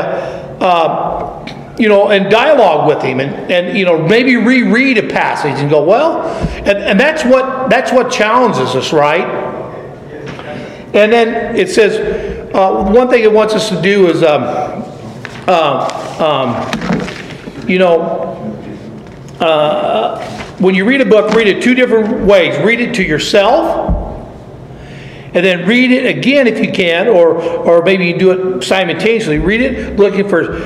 uh, 0.60 1.74
you 1.78 1.88
know, 1.88 2.10
and 2.10 2.30
dialogue 2.30 2.88
with 2.88 3.02
him, 3.02 3.20
and 3.20 3.50
and 3.50 3.78
you 3.78 3.84
know, 3.84 4.06
maybe 4.06 4.36
reread 4.36 4.98
a 4.98 5.08
passage 5.08 5.60
and 5.60 5.70
go, 5.70 5.82
well, 5.84 6.22
and, 6.58 6.78
and 6.78 7.00
that's 7.00 7.24
what 7.24 7.70
that's 7.70 7.92
what 7.92 8.10
challenges 8.12 8.74
us, 8.74 8.92
right? 8.92 9.42
And 10.94 11.12
then 11.12 11.56
it 11.56 11.70
says, 11.70 12.33
uh, 12.54 12.88
one 12.92 13.08
thing 13.08 13.24
it 13.24 13.32
wants 13.32 13.52
us 13.52 13.68
to 13.68 13.82
do 13.82 14.06
is, 14.06 14.22
um, 14.22 14.44
uh, 15.48 15.90
um, 16.20 17.68
you 17.68 17.80
know, 17.80 18.00
uh, 19.40 20.24
when 20.58 20.76
you 20.76 20.84
read 20.84 21.00
a 21.00 21.04
book, 21.04 21.34
read 21.34 21.48
it 21.48 21.64
two 21.64 21.74
different 21.74 22.24
ways. 22.24 22.56
Read 22.64 22.80
it 22.80 22.94
to 22.94 23.02
yourself, 23.02 23.90
and 25.34 25.44
then 25.44 25.66
read 25.66 25.90
it 25.90 26.06
again 26.16 26.46
if 26.46 26.64
you 26.64 26.70
can, 26.70 27.08
or 27.08 27.42
or 27.42 27.82
maybe 27.82 28.06
you 28.06 28.16
do 28.16 28.30
it 28.30 28.62
simultaneously. 28.62 29.38
Read 29.38 29.60
it 29.60 29.96
looking 29.96 30.28
for 30.28 30.60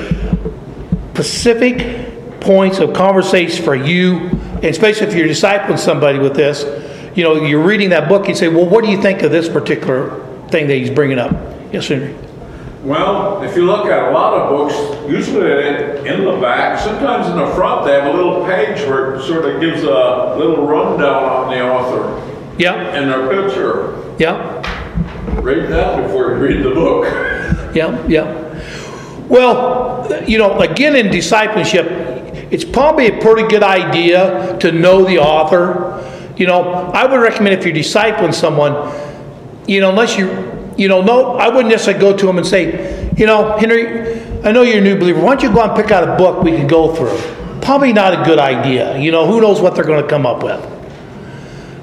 specific 1.15 2.39
points 2.39 2.77
of 2.77 2.93
conversation 2.93 3.65
for 3.65 3.75
you, 3.75 4.29
especially 4.61 5.07
if 5.07 5.15
you're 5.15 5.27
discipling 5.27 5.79
somebody 5.79 6.19
with 6.19 6.35
this. 6.35 6.63
You 7.17 7.23
know, 7.23 7.43
you're 7.43 7.63
reading 7.63 7.89
that 7.89 8.07
book, 8.07 8.27
you 8.27 8.35
say, 8.35 8.47
"Well, 8.47 8.67
what 8.67 8.85
do 8.85 8.91
you 8.91 9.01
think 9.01 9.23
of 9.23 9.31
this 9.31 9.49
particular 9.49 10.23
thing 10.49 10.67
that 10.67 10.75
he's 10.75 10.91
bringing 10.91 11.17
up?" 11.17 11.58
Yes, 11.71 11.87
Henry. 11.87 12.15
Well, 12.83 13.43
if 13.43 13.55
you 13.57 13.65
look 13.65 13.87
at 13.87 14.09
a 14.09 14.11
lot 14.11 14.33
of 14.33 14.49
books, 14.49 14.73
usually 15.09 16.07
in 16.07 16.23
the 16.23 16.37
back, 16.41 16.79
sometimes 16.79 17.27
in 17.27 17.35
the 17.37 17.47
front, 17.53 17.85
they 17.85 17.91
have 17.93 18.13
a 18.13 18.15
little 18.15 18.45
page 18.45 18.79
where 18.87 19.15
it 19.15 19.23
sort 19.23 19.45
of 19.45 19.59
gives 19.59 19.83
a 19.83 20.35
little 20.37 20.65
rundown 20.65 21.23
on 21.23 21.49
the 21.49 21.61
author 21.61 22.55
Yeah, 22.57 22.75
and 22.75 23.09
their 23.11 23.27
picture. 23.47 24.15
yeah. 24.17 24.55
Read 25.41 25.69
that 25.69 26.01
before 26.03 26.29
you 26.31 26.35
read 26.35 26.63
the 26.63 26.71
book. 26.71 27.05
Yeah, 27.75 28.03
yeah. 28.07 28.33
Well, 29.27 30.07
you 30.27 30.39
know, 30.39 30.59
again, 30.59 30.95
in 30.95 31.11
discipleship, 31.11 31.85
it's 32.51 32.65
probably 32.65 33.07
a 33.15 33.21
pretty 33.21 33.47
good 33.47 33.61
idea 33.61 34.57
to 34.61 34.71
know 34.71 35.03
the 35.05 35.19
author. 35.19 36.03
You 36.35 36.47
know, 36.47 36.63
I 36.93 37.05
would 37.05 37.19
recommend 37.19 37.59
if 37.59 37.63
you're 37.65 37.75
discipling 37.75 38.33
someone, 38.33 38.73
you 39.67 39.81
know, 39.81 39.91
unless 39.91 40.17
you, 40.17 40.29
you 40.79 40.87
know, 40.87 41.01
no, 41.01 41.35
I 41.35 41.49
wouldn't 41.49 41.67
necessarily 41.67 41.99
go 41.99 42.15
to 42.15 42.29
him 42.29 42.37
and 42.37 42.47
say, 42.47 43.11
you 43.17 43.25
know, 43.25 43.57
Henry, 43.57 44.21
I 44.43 44.53
know 44.53 44.61
you're 44.61 44.77
a 44.77 44.81
new 44.81 44.97
believer. 44.97 45.19
Why 45.19 45.35
don't 45.35 45.43
you 45.43 45.53
go 45.53 45.61
and 45.61 45.75
pick 45.75 45.91
out 45.91 46.07
a 46.07 46.15
book 46.15 46.41
we 46.41 46.51
can 46.51 46.67
go 46.67 46.95
through? 46.95 47.61
Probably 47.61 47.91
not 47.91 48.13
a 48.13 48.23
good 48.23 48.39
idea. 48.39 48.97
You 48.97 49.11
know, 49.11 49.27
who 49.27 49.41
knows 49.41 49.59
what 49.59 49.75
they're 49.75 49.83
going 49.83 50.01
to 50.01 50.07
come 50.07 50.25
up 50.25 50.41
with. 50.41 50.65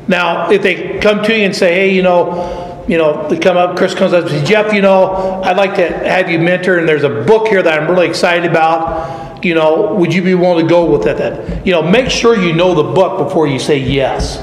Now, 0.08 0.50
if 0.50 0.62
they 0.62 0.98
come 1.00 1.22
to 1.24 1.36
you 1.36 1.44
and 1.44 1.54
say, 1.54 1.74
hey, 1.74 1.94
you 1.94 2.02
know, 2.02 2.84
you 2.88 2.96
know, 2.96 3.28
they 3.28 3.38
come 3.38 3.58
up, 3.58 3.76
Chris 3.76 3.94
comes 3.94 4.14
up 4.14 4.22
and 4.22 4.30
says, 4.30 4.48
Jeff, 4.48 4.72
you 4.72 4.80
know, 4.80 5.42
I'd 5.42 5.58
like 5.58 5.74
to 5.74 5.88
have 5.88 6.30
you 6.30 6.38
mentor, 6.38 6.78
and 6.78 6.88
there's 6.88 7.02
a 7.02 7.24
book 7.24 7.48
here 7.48 7.62
that 7.62 7.78
I'm 7.78 7.90
really 7.90 8.08
excited 8.08 8.48
about. 8.48 9.44
You 9.44 9.54
know, 9.54 9.94
would 9.94 10.14
you 10.14 10.22
be 10.22 10.34
willing 10.34 10.64
to 10.64 10.70
go 10.70 10.90
with 10.90 11.02
that? 11.02 11.18
That 11.18 11.66
you 11.66 11.72
know, 11.72 11.82
make 11.82 12.08
sure 12.10 12.34
you 12.34 12.54
know 12.54 12.74
the 12.74 12.94
book 12.94 13.18
before 13.18 13.46
you 13.46 13.58
say 13.58 13.78
yes, 13.78 14.40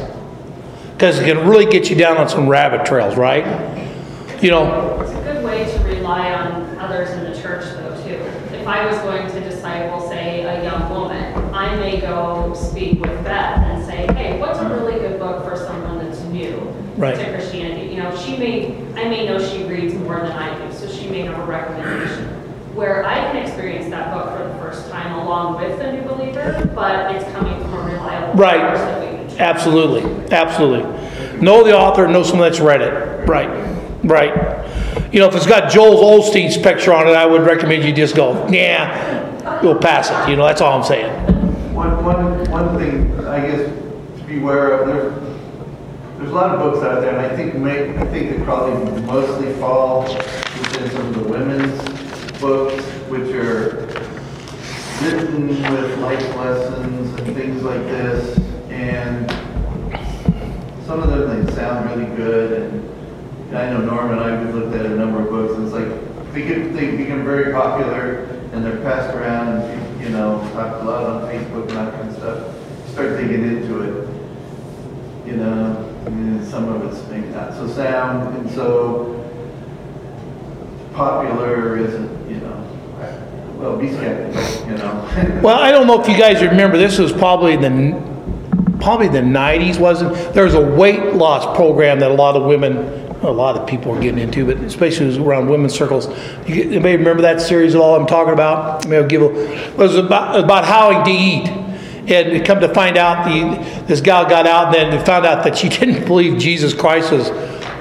because 0.93 1.17
it 1.17 1.25
can 1.25 1.47
really 1.47 1.65
get 1.65 1.89
you 1.89 1.95
down 1.95 2.17
on 2.17 2.29
some 2.29 2.47
rabbit 2.47 2.85
trails, 2.85 3.15
right? 3.15 3.43
You 4.43 4.49
know, 4.51 4.99
It's 4.99 5.11
a 5.11 5.23
good 5.23 5.41
way 5.41 5.63
to 5.71 5.83
rely 5.85 6.33
on 6.33 6.77
others 6.77 7.09
in 7.11 7.23
the 7.23 7.41
church 7.41 7.63
though 7.63 7.95
too. 8.03 8.19
If 8.53 8.67
I 8.67 8.85
was 8.85 8.97
going 8.97 9.25
to 9.31 9.39
disciple, 9.39 10.05
say, 10.09 10.43
a 10.43 10.61
young 10.61 10.89
woman, 10.89 11.33
I 11.55 11.73
may 11.77 12.01
go 12.01 12.53
speak 12.53 12.99
with 12.99 13.23
Beth 13.23 13.59
and 13.59 13.85
say, 13.85 14.05
hey, 14.15 14.37
what's 14.41 14.59
a 14.59 14.67
really 14.67 14.99
good 14.99 15.17
book 15.17 15.45
for 15.45 15.55
someone 15.55 15.97
that's 16.05 16.19
new 16.23 16.57
Right. 16.97 17.15
to 17.15 17.23
Christianity? 17.33 17.95
You 17.95 18.03
know, 18.03 18.13
she 18.17 18.35
may, 18.35 18.75
I 19.01 19.07
may 19.07 19.25
know 19.25 19.39
she 19.39 19.63
reads 19.63 19.93
more 19.93 20.17
than 20.19 20.33
I 20.33 20.67
do, 20.67 20.73
so 20.73 20.91
she 20.91 21.07
may 21.07 21.21
have 21.21 21.39
a 21.39 21.45
recommendation. 21.45 22.25
Where 22.75 23.05
I 23.05 23.15
can 23.31 23.37
experience 23.37 23.89
that 23.91 24.13
book 24.13 24.37
for 24.37 24.45
the 24.45 24.55
first 24.55 24.91
time 24.91 25.19
along 25.19 25.55
with 25.61 25.79
the 25.79 25.89
new 25.93 26.01
believer, 26.01 26.69
but 26.75 27.15
it's 27.15 27.23
coming 27.31 27.57
from 27.61 27.75
a 27.75 27.83
reliable 27.93 28.33
Right. 28.33 28.59
source 28.75 28.79
that 28.81 28.99
we 29.01 29.07
can 29.19 29.25
trust. 29.27 29.39
Absolutely, 29.39 30.33
absolutely. 30.35 31.39
Know 31.39 31.63
the 31.63 31.77
author, 31.77 32.09
know 32.09 32.23
someone 32.23 32.49
that's 32.49 32.59
read 32.59 32.81
it. 32.81 33.27
Right, 33.29 33.47
right. 34.03 34.33
You 35.13 35.19
know, 35.19 35.27
if 35.27 35.35
it's 35.35 35.47
got 35.47 35.71
Joel 35.71 36.21
Osteen's 36.21 36.57
picture 36.57 36.93
on 36.93 37.07
it, 37.07 37.11
I 37.11 37.25
would 37.25 37.41
recommend 37.41 37.83
you 37.83 37.93
just 37.93 38.15
go, 38.15 38.47
yeah, 38.49 39.61
we'll 39.61 39.77
pass 39.77 40.09
it. 40.09 40.29
You 40.29 40.35
know, 40.35 40.45
that's 40.45 40.61
all 40.61 40.77
I'm 40.77 40.83
saying. 40.83 41.11
One, 41.73 42.03
one, 42.03 42.49
one 42.51 42.77
thing, 42.77 43.25
I 43.25 43.47
guess, 43.47 43.69
to 44.17 44.23
be 44.25 44.39
aware 44.39 44.73
of, 44.73 44.87
there's, 44.87 45.13
there's 46.17 46.31
a 46.31 46.33
lot 46.33 46.55
of 46.55 46.59
books 46.59 46.83
out 46.85 47.01
there, 47.01 47.15
and 47.15 47.19
I 47.19 47.35
think 47.35 47.55
may, 47.55 47.97
I 47.97 48.05
think 48.07 48.37
they 48.37 48.43
probably 48.43 49.01
mostly 49.01 49.53
fall 49.53 50.03
within 50.03 50.89
some 50.91 51.07
of 51.07 51.15
the 51.15 51.23
women's 51.29 52.39
books, 52.39 52.83
which 53.09 53.33
are 53.33 53.87
written 55.01 55.47
with 55.47 55.99
life 55.99 56.35
lessons 56.35 57.19
and 57.19 57.35
things 57.35 57.63
like 57.63 57.81
this, 57.85 58.37
and 58.69 59.29
some 60.85 61.01
of 61.01 61.09
them, 61.09 61.45
they 61.45 61.53
sound 61.53 61.89
really 61.89 62.15
good, 62.15 62.61
and 62.61 62.92
I 63.55 63.69
know 63.69 63.81
Norm 63.81 64.11
and 64.11 64.19
I, 64.19 64.43
we've 64.43 64.55
looked 64.55 64.75
at 64.75 64.85
a 64.85 64.89
number 64.89 65.21
of 65.21 65.29
books, 65.29 65.53
and 65.55 65.65
it's 65.65 65.73
like, 65.73 66.33
they 66.33 66.41
get, 66.41 66.73
they 66.73 66.97
become 66.97 67.23
very 67.23 67.53
popular, 67.53 68.23
and 68.51 68.65
they're 68.65 68.81
passed 68.81 69.15
around, 69.15 69.61
and, 69.61 70.01
you 70.01 70.09
know, 70.09 70.39
talked 70.53 70.81
a 70.81 70.85
lot 70.85 71.03
on 71.03 71.21
Facebook 71.29 71.67
and 71.69 71.77
that 71.77 71.93
kind 71.93 72.09
of 72.09 72.15
stuff. 72.15 72.89
Start 72.91 73.17
digging 73.17 73.43
into 73.43 73.81
it, 73.81 75.27
you 75.27 75.37
know, 75.37 75.89
and 76.05 76.45
some 76.47 76.67
of 76.69 76.91
it's 76.91 77.07
maybe 77.09 77.27
not 77.27 77.53
so 77.53 77.67
sound, 77.67 78.35
and 78.37 78.49
so 78.51 79.19
popular 80.93 81.77
isn't, 81.77 82.29
you 82.29 82.37
know, 82.37 82.63
well, 83.57 83.77
be 83.77 83.87
you 83.87 84.77
know. 84.77 85.39
Well, 85.43 85.59
I 85.59 85.71
don't 85.71 85.87
know 85.87 86.01
if 86.01 86.07
you 86.07 86.17
guys 86.17 86.41
remember, 86.41 86.77
this 86.77 86.97
was 86.97 87.13
probably 87.13 87.55
the 87.55 88.13
probably 88.83 89.07
the 89.07 89.19
90s, 89.19 89.79
wasn't 89.79 90.13
there 90.33 90.43
was 90.43 90.55
a 90.55 90.61
weight 90.61 91.13
loss 91.13 91.55
program 91.55 91.99
that 92.01 92.11
a 92.11 92.13
lot 92.13 92.35
of 92.35 92.43
women, 92.43 93.02
a 93.23 93.31
lot 93.31 93.55
of 93.57 93.67
people 93.67 93.91
are 93.95 94.01
getting 94.01 94.19
into, 94.19 94.45
but 94.45 94.57
especially 94.57 95.17
around 95.17 95.49
women's 95.49 95.73
circles. 95.73 96.07
You, 96.47 96.79
may 96.79 96.95
remember 96.97 97.21
that 97.23 97.41
series 97.41 97.75
at 97.75 97.81
all 97.81 97.95
I'm 97.95 98.07
talking 98.07 98.33
about? 98.33 98.85
Maybe 98.87 98.97
I'll 98.97 99.07
give 99.07 99.21
a, 99.21 99.69
it 99.71 99.77
was 99.77 99.95
about, 99.95 100.43
about 100.43 100.65
how 100.65 101.03
to 101.03 101.11
eat. 101.11 101.47
And 102.05 102.45
come 102.45 102.59
to 102.59 102.73
find 102.73 102.97
out, 102.97 103.25
the, 103.25 103.85
this 103.85 104.01
gal 104.01 104.27
got 104.27 104.45
out, 104.45 104.75
and 104.75 104.91
then 104.91 105.05
found 105.05 105.25
out 105.25 105.45
that 105.45 105.57
she 105.57 105.69
didn't 105.79 106.05
believe 106.05 106.37
Jesus 106.37 106.73
Christ 106.73 107.11
was 107.11 107.29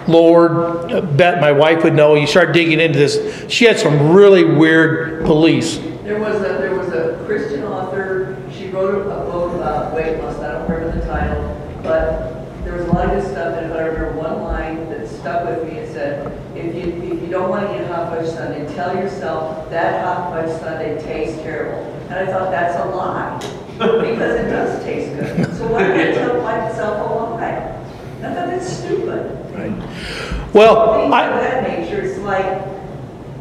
Lord. 0.08 0.92
I 0.92 1.00
bet 1.00 1.40
my 1.40 1.52
wife 1.52 1.84
would 1.84 1.94
know. 1.94 2.14
You 2.14 2.26
start 2.26 2.52
digging 2.52 2.80
into 2.80 2.98
this. 2.98 3.50
She 3.50 3.64
had 3.64 3.78
some 3.78 4.12
really 4.12 4.44
weird 4.44 5.24
beliefs. 5.24 5.76
There 5.76 6.18
was 6.18 6.36
a, 6.36 6.58
there 6.58 6.76
was 6.76 6.88
a 6.88 7.24
Christian 7.26 7.64
author, 7.64 8.36
she 8.52 8.68
wrote 8.68 9.06
a 9.06 9.30
book 9.30 9.54
about 9.54 9.94
weight 9.94 10.18
loss, 10.18 10.36
I 10.40 10.52
don't 10.52 10.68
remember 10.68 10.98
the 10.98 11.06
title, 11.06 11.80
but 11.82 12.64
there 12.64 12.74
was 12.74 12.86
a 12.86 12.92
lot 12.92 13.06
of 13.06 13.22
good 13.22 13.30
stuff 13.30 13.56
in 13.58 13.64
it, 13.64 13.68
but 13.68 13.78
I 13.78 13.86
remember 13.86 14.18
one 14.20 14.42
line 14.42 14.90
that 14.90 15.08
stuck 15.08 15.46
with 15.46 15.64
me, 15.64 15.78
it 15.78 15.92
said, 15.92 16.26
if 16.56 16.74
you, 16.74 16.92
if 17.12 17.22
you 17.22 17.28
don't 17.28 17.48
want 17.48 17.68
to 17.68 17.80
eat 17.80 17.86
hot 17.86 18.08
fudge 18.08 18.28
sundae, 18.28 18.71
tell 18.82 18.96
yourself 18.96 19.70
that 19.70 20.04
hot 20.04 20.32
fudge 20.32 20.60
sundae 20.60 21.00
tastes 21.02 21.40
terrible. 21.42 21.84
And 22.10 22.14
I 22.14 22.26
thought, 22.26 22.50
that's 22.50 22.76
a 22.76 22.84
lie, 22.94 23.38
because 23.78 24.40
it 24.40 24.50
does 24.50 24.82
taste 24.84 25.14
good. 25.14 25.56
So 25.56 25.68
why 25.68 25.86
not 25.86 26.14
tell 26.14 26.42
myself 26.42 27.10
a 27.10 27.14
lie? 27.14 27.78
I 28.18 28.34
thought, 28.34 28.46
that's 28.48 28.68
stupid. 28.68 29.38
Right. 29.54 30.54
Well, 30.54 30.94
Things 30.94 31.14
of 31.14 31.40
that 31.40 31.68
nature, 31.68 32.02
it's 32.02 32.18
like, 32.18 32.66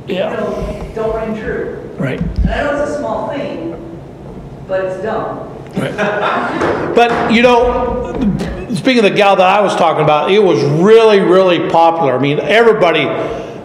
you 0.08 0.16
know, 0.16 0.92
don't 0.96 1.16
ring 1.16 1.42
true. 1.42 1.90
right. 1.98 2.20
And 2.20 2.50
I 2.50 2.64
know 2.64 2.82
it's 2.84 2.92
a 2.92 2.98
small 2.98 3.30
thing, 3.30 3.72
but 4.68 4.86
it's 4.86 5.02
dumb. 5.04 5.48
Right. 5.76 6.94
But 6.96 7.32
you 7.32 7.42
know, 7.42 8.14
speaking 8.74 9.06
of 9.06 9.10
the 9.10 9.16
gal 9.16 9.38
that 9.38 9.48
I 9.48 9.62
was 9.62 9.76
talking 9.76 10.04
about, 10.04 10.32
it 10.32 10.40
was 10.40 10.62
really, 10.82 11.20
really 11.20 11.70
popular. 11.70 12.16
I 12.16 12.20
mean, 12.20 12.40
everybody, 12.40 13.06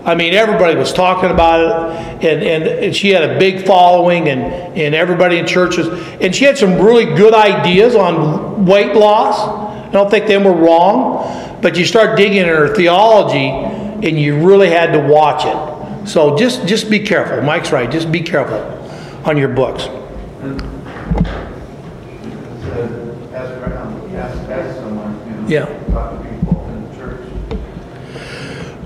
I 0.06 0.14
mean, 0.14 0.34
everybody 0.34 0.76
was 0.76 0.92
talking 0.92 1.30
about 1.30 1.60
it, 1.60 2.24
and, 2.24 2.42
and, 2.42 2.62
and 2.62 2.96
she 2.96 3.10
had 3.10 3.28
a 3.28 3.38
big 3.40 3.66
following, 3.66 4.28
and, 4.28 4.40
and 4.78 4.94
everybody 4.94 5.38
in 5.38 5.46
churches, 5.46 5.88
and 6.20 6.32
she 6.34 6.44
had 6.44 6.56
some 6.56 6.80
really 6.80 7.04
good 7.16 7.34
ideas 7.34 7.96
on 7.96 8.64
weight 8.64 8.94
loss. 8.94 9.36
I 9.88 9.90
don't 9.90 10.08
think 10.08 10.28
them 10.28 10.44
were 10.44 10.52
wrong, 10.52 11.60
but 11.60 11.76
you 11.76 11.84
start 11.84 12.16
digging 12.16 12.38
in 12.38 12.46
her 12.48 12.72
theology, 12.72 13.48
and 13.48 14.20
you 14.20 14.46
really 14.46 14.70
had 14.70 14.92
to 14.92 15.00
watch 15.00 15.44
it. 15.44 16.08
So 16.08 16.36
just 16.36 16.68
just 16.68 16.88
be 16.88 17.00
careful. 17.00 17.42
Mike's 17.42 17.72
right. 17.72 17.90
Just 17.90 18.12
be 18.12 18.20
careful 18.20 18.60
on 19.28 19.36
your 19.36 19.48
books. 19.48 19.86
to 19.86 19.90
ask 23.34 23.50
around, 23.60 24.14
ask, 24.14 24.38
ask 24.48 24.76
someone, 24.76 25.18
you 25.26 25.32
know. 25.34 25.48
Yeah. 25.48 25.64
Talk 25.92 26.22
to 26.22 26.28
people 26.28 26.68
in 26.68 26.88
the 26.88 26.96
church. 26.96 27.26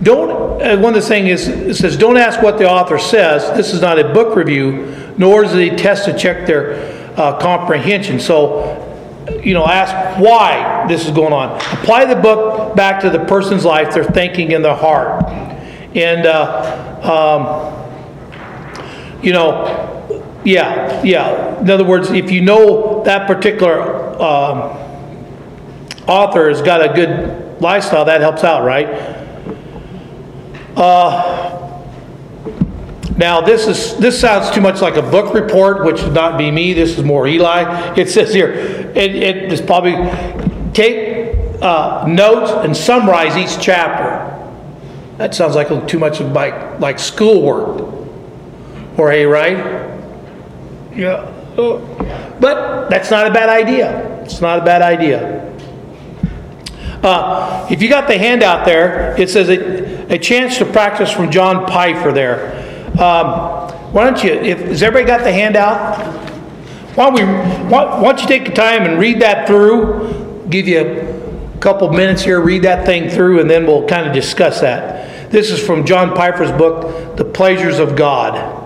Don't, 0.03 0.63
uh, 0.63 0.79
one 0.79 0.95
of 0.95 1.03
the 1.03 1.09
things 1.09 1.29
is, 1.29 1.49
it 1.49 1.75
says, 1.75 1.97
don't 1.97 2.17
ask 2.17 2.43
what 2.43 2.59
the 2.59 2.69
author 2.69 2.99
says. 2.99 3.55
This 3.57 3.75
is 3.75 3.83
not 3.83 3.99
a 3.99 4.13
book 4.13 4.35
review, 4.35 5.15
nor 5.19 5.45
is 5.45 5.55
it 5.55 5.73
a 5.73 5.77
test 5.77 6.07
to 6.07 6.17
check 6.17 6.47
their 6.47 6.75
uh, 7.19 7.39
comprehension. 7.39 8.19
So, 8.19 8.87
you 9.45 9.53
know, 9.53 9.67
ask 9.67 10.19
why 10.19 10.87
this 10.89 11.05
is 11.05 11.11
going 11.11 11.33
on. 11.33 11.57
Apply 11.79 12.07
the 12.07 12.17
book 12.17 12.75
back 12.75 13.01
to 13.03 13.11
the 13.11 13.25
person's 13.27 13.65
life, 13.65 13.93
their 13.93 14.05
thinking, 14.05 14.55
and 14.55 14.65
their 14.65 14.75
heart. 14.75 15.25
And, 15.95 16.27
uh, 16.27 16.97
um, 17.03 17.77
you 19.23 19.33
know, 19.33 19.87
yeah, 20.45 21.03
yeah. 21.03 21.61
In 21.61 21.69
other 21.69 21.85
words, 21.85 22.11
if 22.11 22.31
you 22.31 22.41
know 22.41 23.05
that 23.05 23.27
particular 23.27 23.83
um, 24.21 24.79
author 26.09 26.49
has 26.49 26.63
got 26.63 26.83
a 26.83 26.95
good 26.95 27.61
lifestyle, 27.61 28.07
that 28.07 28.23
helps 28.23 28.45
out, 28.45 28.65
right? 28.65 29.20
Uh, 30.77 31.61
now, 33.17 33.41
this 33.43 33.67
is 33.67 33.97
this 33.99 34.19
sounds 34.19 34.51
too 34.51 34.61
much 34.61 34.81
like 34.81 34.97
a 34.97 35.03
book 35.03 35.35
report, 35.35 35.85
which 35.85 36.03
would 36.03 36.15
not 36.15 36.39
be 36.39 36.51
me. 36.51 36.73
This 36.73 36.99
is 36.99 37.05
more 37.05 37.27
Eli. 37.27 37.95
It 37.95 38.09
says 38.09 38.33
here, 38.33 38.51
it, 38.51 39.15
it 39.15 39.53
is 39.53 39.61
probably 39.61 39.93
take 40.73 41.37
uh, 41.61 42.07
notes 42.09 42.51
and 42.65 42.75
summarize 42.75 43.37
each 43.37 43.63
chapter. 43.63 44.27
That 45.19 45.35
sounds 45.35 45.55
like 45.55 45.69
too 45.87 45.99
much 45.99 46.21
of 46.21 46.33
like 46.33 46.81
like 46.81 46.99
schoolwork. 46.99 47.93
Or 48.97 49.11
hey, 49.11 49.27
right? 49.27 49.59
Yeah. 50.95 51.31
But 51.57 52.89
that's 52.89 53.11
not 53.11 53.27
a 53.27 53.31
bad 53.31 53.51
idea. 53.51 54.23
It's 54.23 54.41
not 54.41 54.61
a 54.61 54.65
bad 54.65 54.81
idea. 54.81 55.47
Uh, 57.03 57.67
if 57.71 57.83
you 57.83 57.89
got 57.89 58.09
the 58.09 58.17
handout 58.17 58.65
there, 58.65 59.19
it 59.21 59.29
says 59.31 59.49
a, 59.49 60.00
a 60.11 60.19
chance 60.19 60.59
to 60.59 60.65
practice 60.65 61.11
from 61.11 61.31
John 61.31 61.67
Piper 61.67 62.13
there. 62.13 62.57
Um, 63.01 63.71
why 63.93 64.11
don't 64.11 64.23
you, 64.23 64.33
if, 64.33 64.59
has 64.59 64.83
everybody 64.83 65.07
got 65.07 65.25
the 65.25 65.33
handout? 65.33 65.99
Why 66.97 67.11
don't 67.11 67.15
we, 67.15 67.23
why, 67.71 68.01
why 68.01 68.13
don't 68.13 68.21
you 68.21 68.27
take 68.27 68.45
the 68.45 68.53
time 68.53 68.83
and 68.83 68.99
read 68.99 69.21
that 69.23 69.47
through? 69.47 70.47
Give 70.51 70.67
you 70.67 70.81
a 70.81 71.59
couple 71.61 71.93
minutes 71.93 72.23
here, 72.23 72.41
read 72.41 72.63
that 72.63 72.85
thing 72.85 73.09
through, 73.09 73.41
and 73.41 73.49
then 73.49 73.67
we'll 73.67 73.87
kind 73.87 74.07
of 74.07 74.13
discuss 74.13 74.61
that. 74.61 75.31
This 75.31 75.53
is 75.53 75.65
from 75.65 75.87
John 75.87 76.17
Piper's 76.17 76.51
book, 76.51 77.17
The 77.17 77.25
Pleasures 77.25 77.79
of 77.79 77.95
God. 77.95 78.59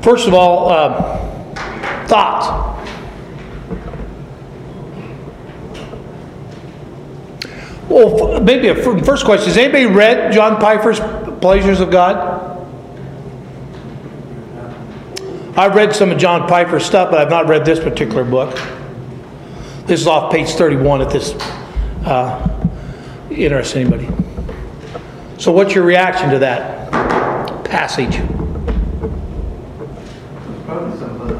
First 0.00 0.28
of 0.28 0.34
all, 0.34 0.70
uh, 0.70 2.06
thoughts. 2.06 2.77
Well, 7.88 8.40
maybe 8.40 8.68
a 8.68 8.74
first 8.74 9.24
question: 9.24 9.48
Has 9.48 9.56
anybody 9.56 9.86
read 9.86 10.32
John 10.32 10.60
Piper's 10.60 11.00
*Pleasures 11.40 11.80
of 11.80 11.90
God*? 11.90 12.56
I've 15.56 15.74
read 15.74 15.94
some 15.94 16.10
of 16.10 16.18
John 16.18 16.46
Piper's 16.48 16.84
stuff, 16.84 17.10
but 17.10 17.20
I've 17.20 17.30
not 17.30 17.48
read 17.48 17.64
this 17.64 17.80
particular 17.80 18.24
book. 18.24 18.54
This 19.86 20.00
is 20.00 20.06
off 20.06 20.30
page 20.32 20.50
thirty-one. 20.50 21.00
If 21.00 21.12
this 21.12 21.34
uh, 22.04 22.48
interests 23.30 23.74
anybody. 23.74 24.08
So, 25.38 25.52
what's 25.52 25.74
your 25.74 25.84
reaction 25.84 26.30
to 26.30 26.38
that 26.40 26.90
passage? 27.64 28.16
Probably 30.66 30.98
something, 30.98 31.36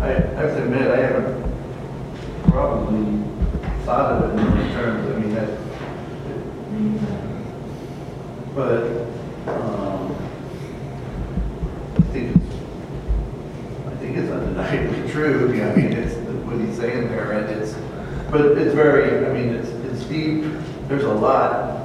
I, 0.00 0.06
I 0.06 0.10
have 0.10 0.56
to 0.56 0.62
admit, 0.62 0.90
I 0.90 0.96
haven't 0.98 1.42
probably 2.48 3.22
thought 3.84 4.12
of 4.12 4.22
it 4.24 4.30
in 4.40 4.46
those 4.46 4.72
terms, 4.72 5.00
I 5.06 5.18
mean, 5.18 5.34
that, 5.34 5.48
but, 8.54 8.82
um, 9.52 10.16
I 11.96 11.98
think 12.12 12.36
it's, 12.36 12.48
I 13.86 13.88
think 13.96 14.16
it's 14.16 14.30
undeniably 14.30 15.10
true, 15.10 15.52
Yeah, 15.54 15.72
I 15.72 15.76
mean, 15.76 15.92
it's, 15.92 16.14
what 16.46 16.58
he's 16.60 16.76
saying 16.76 17.08
there, 17.08 17.32
and 17.32 17.50
it's, 17.50 17.74
but 18.30 18.42
it's 18.58 18.74
very, 18.74 19.26
I 19.26 19.32
mean, 19.32 19.54
it's, 19.54 19.68
it's 19.68 20.04
deep, 20.04 20.44
there's 20.88 21.04
a 21.04 21.12
lot 21.12 21.78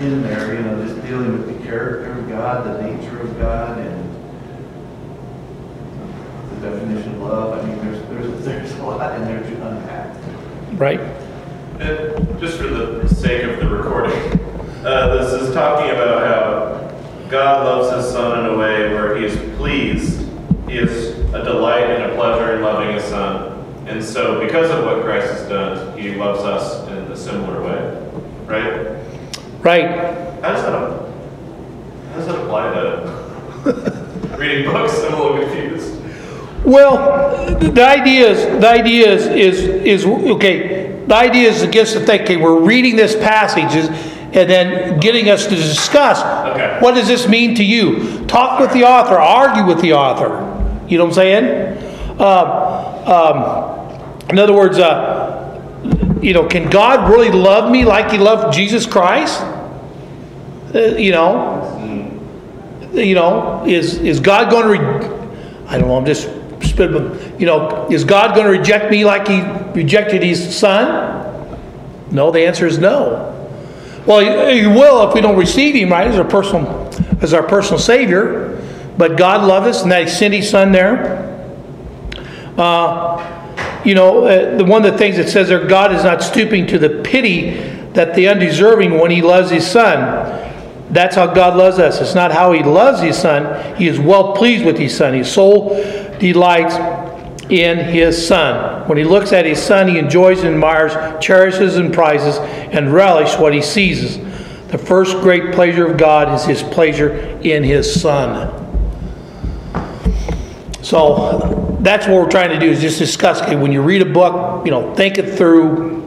in 0.00 0.22
there, 0.22 0.54
you 0.54 0.60
know, 0.60 0.86
just 0.86 1.00
dealing 1.06 1.32
with 1.32 1.46
the 1.46 1.64
character 1.64 2.12
of 2.12 2.28
God, 2.28 2.66
the 2.66 2.82
nature 2.82 3.20
of 3.20 3.38
God, 3.38 3.78
and 3.78 4.14
the 6.50 6.70
definition 6.70 7.14
of 7.14 7.22
love. 7.22 7.58
I 7.58 7.66
mean, 7.66 7.78
there's, 7.78 8.08
there's, 8.08 8.44
there's 8.44 8.72
a 8.78 8.84
lot 8.84 9.16
in 9.16 9.24
there 9.24 9.40
to 9.40 9.66
unpack. 9.68 10.16
Right? 10.72 11.00
And 11.80 12.40
just 12.40 12.58
for 12.58 12.68
the 12.68 13.08
sake 13.08 13.44
of 13.44 13.60
the 13.60 13.68
recording, 13.68 14.16
uh, 14.84 15.16
this 15.16 15.32
is 15.42 15.54
talking 15.54 15.90
about 15.90 16.22
how 16.26 17.28
God 17.28 17.64
loves 17.64 18.04
his 18.04 18.12
son 18.12 18.44
in 18.44 18.54
a 18.54 18.56
way 18.56 18.90
where 18.94 19.16
he 19.16 19.24
is 19.24 19.36
pleased. 19.56 20.20
He 20.68 20.78
is 20.78 21.18
a 21.34 21.42
delight 21.42 21.84
and 21.84 22.12
a 22.12 22.14
pleasure 22.14 22.54
in 22.54 22.62
loving 22.62 22.94
his 22.94 23.04
son. 23.04 23.45
And 23.96 24.04
so, 24.04 24.38
because 24.38 24.70
of 24.70 24.84
what 24.84 25.02
Christ 25.02 25.26
has 25.32 25.48
done, 25.48 25.98
he 25.98 26.14
loves 26.16 26.40
us 26.40 26.86
in 26.88 26.98
a 27.10 27.16
similar 27.16 27.62
way. 27.62 28.10
Right? 28.44 29.02
Right. 29.62 29.88
How 30.42 30.52
does 30.52 30.62
that, 30.64 31.08
how 32.10 32.16
does 32.16 32.26
that 32.26 32.34
apply 32.34 32.74
to 32.74 34.36
reading 34.36 34.70
books? 34.70 35.02
I'm 35.02 35.14
a 35.14 35.16
little 35.22 35.38
confused. 35.38 35.98
Well, 36.62 37.58
the 37.58 37.86
idea 37.86 38.28
is, 38.32 38.60
the 38.60 38.68
idea 38.68 39.14
is, 39.14 39.26
is, 39.28 39.60
is 39.64 40.04
okay, 40.04 41.02
the 41.06 41.14
idea 41.16 41.48
is 41.48 41.62
against 41.62 41.94
the 41.94 42.04
thinking, 42.04 42.42
we're 42.42 42.60
reading 42.60 42.96
this 42.96 43.14
passage 43.16 43.74
and 43.76 44.50
then 44.50 45.00
getting 45.00 45.30
us 45.30 45.44
to 45.44 45.54
discuss, 45.56 46.20
Okay. 46.50 46.76
what 46.80 46.96
does 46.96 47.08
this 47.08 47.26
mean 47.26 47.54
to 47.54 47.64
you? 47.64 48.26
Talk 48.26 48.60
with 48.60 48.74
the 48.74 48.84
author, 48.84 49.14
argue 49.14 49.64
with 49.64 49.80
the 49.80 49.94
author. 49.94 50.42
You 50.86 50.98
know 50.98 51.06
what 51.06 51.12
I'm 51.12 51.14
saying? 51.14 52.20
Um, 52.20 52.66
um, 53.06 53.75
in 54.30 54.38
other 54.38 54.52
words, 54.52 54.78
uh, 54.78 55.42
you 56.20 56.32
know, 56.32 56.46
can 56.46 56.68
God 56.68 57.10
really 57.10 57.30
love 57.30 57.70
me 57.70 57.84
like 57.84 58.10
he 58.10 58.18
loved 58.18 58.54
Jesus 58.54 58.86
Christ? 58.86 59.40
Uh, 60.74 60.96
you 60.96 61.12
know, 61.12 61.72
you 62.92 63.14
know, 63.14 63.64
is, 63.66 63.98
is 63.98 64.20
God 64.20 64.50
going 64.50 64.64
to, 64.64 64.70
re- 64.70 65.66
I 65.68 65.78
don't 65.78 65.88
know, 65.88 65.96
I'm 65.96 66.06
just 66.06 66.28
spitting, 66.62 67.38
you 67.38 67.46
know, 67.46 67.88
is 67.90 68.04
God 68.04 68.34
going 68.34 68.46
to 68.46 68.58
reject 68.58 68.90
me 68.90 69.04
like 69.04 69.28
he 69.28 69.42
rejected 69.80 70.22
his 70.22 70.56
son? 70.56 71.14
No, 72.10 72.30
the 72.30 72.46
answer 72.46 72.66
is 72.66 72.78
no. 72.78 73.32
Well, 74.06 74.20
he 74.20 74.60
he 74.60 74.66
will 74.66 75.08
if 75.08 75.14
we 75.14 75.20
don't 75.20 75.36
receive 75.36 75.74
him, 75.74 75.90
right, 75.90 76.06
as 76.06 76.16
our 76.16 76.24
personal, 76.24 76.92
as 77.20 77.34
our 77.34 77.42
personal 77.42 77.80
Savior. 77.80 78.62
But 78.96 79.16
God 79.16 79.46
loved 79.46 79.66
us 79.66 79.82
and 79.82 79.90
that 79.90 80.04
he 80.04 80.08
sent 80.08 80.32
his 80.32 80.48
son 80.48 80.72
there. 80.72 81.24
Uh, 82.56 83.35
you 83.86 83.94
know, 83.94 84.24
uh, 84.24 84.56
the 84.56 84.64
one 84.64 84.84
of 84.84 84.92
the 84.92 84.98
things 84.98 85.16
that 85.16 85.28
says 85.28 85.48
there, 85.48 85.66
God 85.66 85.94
is 85.94 86.04
not 86.04 86.22
stooping 86.22 86.66
to 86.68 86.78
the 86.78 87.00
pity 87.02 87.52
that 87.92 88.14
the 88.14 88.28
undeserving 88.28 88.98
when 88.98 89.10
he 89.10 89.22
loves 89.22 89.50
his 89.50 89.66
son. 89.66 90.44
That's 90.90 91.16
how 91.16 91.26
God 91.26 91.56
loves 91.56 91.78
us. 91.78 92.00
It's 92.00 92.14
not 92.14 92.32
how 92.32 92.52
He 92.52 92.62
loves 92.62 93.00
His 93.00 93.18
Son. 93.18 93.76
He 93.76 93.88
is 93.88 93.98
well 93.98 94.34
pleased 94.34 94.64
with 94.64 94.78
His 94.78 94.96
Son. 94.96 95.14
His 95.14 95.30
soul 95.30 95.74
delights 96.18 96.76
in 97.50 97.78
His 97.78 98.26
Son. 98.26 98.88
When 98.88 98.96
He 98.96 99.04
looks 99.04 99.32
at 99.32 99.44
His 99.44 99.60
Son, 99.60 99.88
He 99.88 99.98
enjoys 99.98 100.44
and 100.44 100.54
admires, 100.54 100.92
cherishes 101.22 101.76
and 101.76 101.92
prizes, 101.92 102.38
and 102.38 102.92
relishes 102.92 103.36
what 103.38 103.52
He 103.52 103.62
sees. 103.62 104.18
The 104.68 104.78
first 104.78 105.16
great 105.18 105.52
pleasure 105.52 105.86
of 105.86 105.98
God 105.98 106.32
is 106.34 106.44
His 106.44 106.62
pleasure 106.62 107.16
in 107.42 107.64
His 107.64 108.00
Son. 108.00 108.62
So 110.82 111.65
that's 111.86 112.08
what 112.08 112.16
we're 112.16 112.28
trying 112.28 112.50
to 112.50 112.58
do 112.58 112.68
is 112.68 112.80
just 112.80 112.98
discuss. 112.98 113.40
Okay, 113.42 113.54
when 113.54 113.70
you 113.70 113.80
read 113.80 114.02
a 114.02 114.06
book, 114.06 114.66
you 114.66 114.72
know, 114.72 114.92
think 114.96 115.18
it 115.18 115.36
through. 115.36 116.02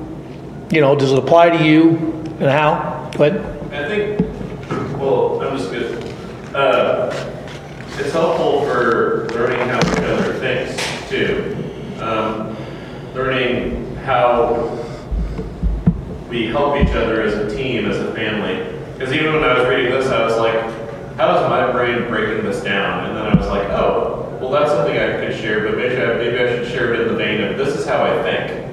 You 0.72 0.82
know, 0.82 0.96
does 0.96 1.14
it 1.14 1.18
apply 1.18 1.58
to 1.58 1.66
you 1.66 1.96
and 2.40 2.44
how? 2.44 3.10
Go 3.16 3.24
ahead. 3.24 3.74
I 3.74 3.88
think, 3.88 4.20
well, 5.00 5.42
I'm 5.42 5.58
just 5.58 5.72
good. 5.72 6.04
Uh, 6.54 7.10
it's 7.98 8.12
helpful 8.12 8.62
for 8.66 9.28
learning 9.30 9.68
how 9.70 9.80
each 9.80 10.00
other 10.00 10.34
thinks 10.40 11.10
too. 11.10 11.56
Um, 12.02 12.56
learning 13.16 13.96
how 13.98 14.78
we 16.30 16.48
help 16.48 16.78
each 16.78 16.94
other 16.94 17.22
as 17.22 17.34
a 17.34 17.56
team, 17.56 17.86
as 17.86 17.98
a 17.98 18.14
family. 18.14 18.78
Because 18.94 19.14
even 19.14 19.34
when 19.34 19.44
I 19.44 19.60
was 19.60 19.68
reading 19.68 19.92
this, 19.92 20.08
I 20.08 20.24
was 20.24 20.38
like, 20.38 20.62
how 21.16 21.36
is 21.38 21.50
my 21.50 21.72
brain 21.72 22.08
breaking 22.10 22.44
this 22.44 22.62
down? 22.62 23.06
And 23.06 23.18
then 23.18 23.26
I 23.26 23.36
was 23.36 23.48
like, 23.48 23.68
oh, 23.70 24.19
well, 24.50 24.62
that's 24.62 24.74
something 24.74 24.98
I 24.98 25.24
could 25.24 25.40
share, 25.40 25.68
but 25.68 25.78
maybe 25.78 25.96
I, 25.96 26.16
maybe 26.16 26.40
I 26.40 26.56
should 26.56 26.68
share 26.70 26.92
it 26.96 27.02
in 27.02 27.08
the 27.10 27.14
vein 27.14 27.44
of 27.44 27.56
this 27.56 27.76
is 27.76 27.86
how 27.86 28.02
I 28.02 28.24
think. 28.24 28.66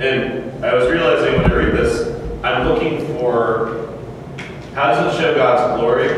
And 0.00 0.64
I 0.64 0.74
was 0.74 0.90
realizing 0.90 1.40
when 1.40 1.52
I 1.52 1.54
read 1.54 1.72
this, 1.72 2.20
I'm 2.42 2.66
looking 2.66 3.06
for 3.14 3.94
how 4.74 4.92
does 4.92 5.14
it 5.14 5.20
show 5.20 5.32
God's 5.36 5.80
glory? 5.80 6.08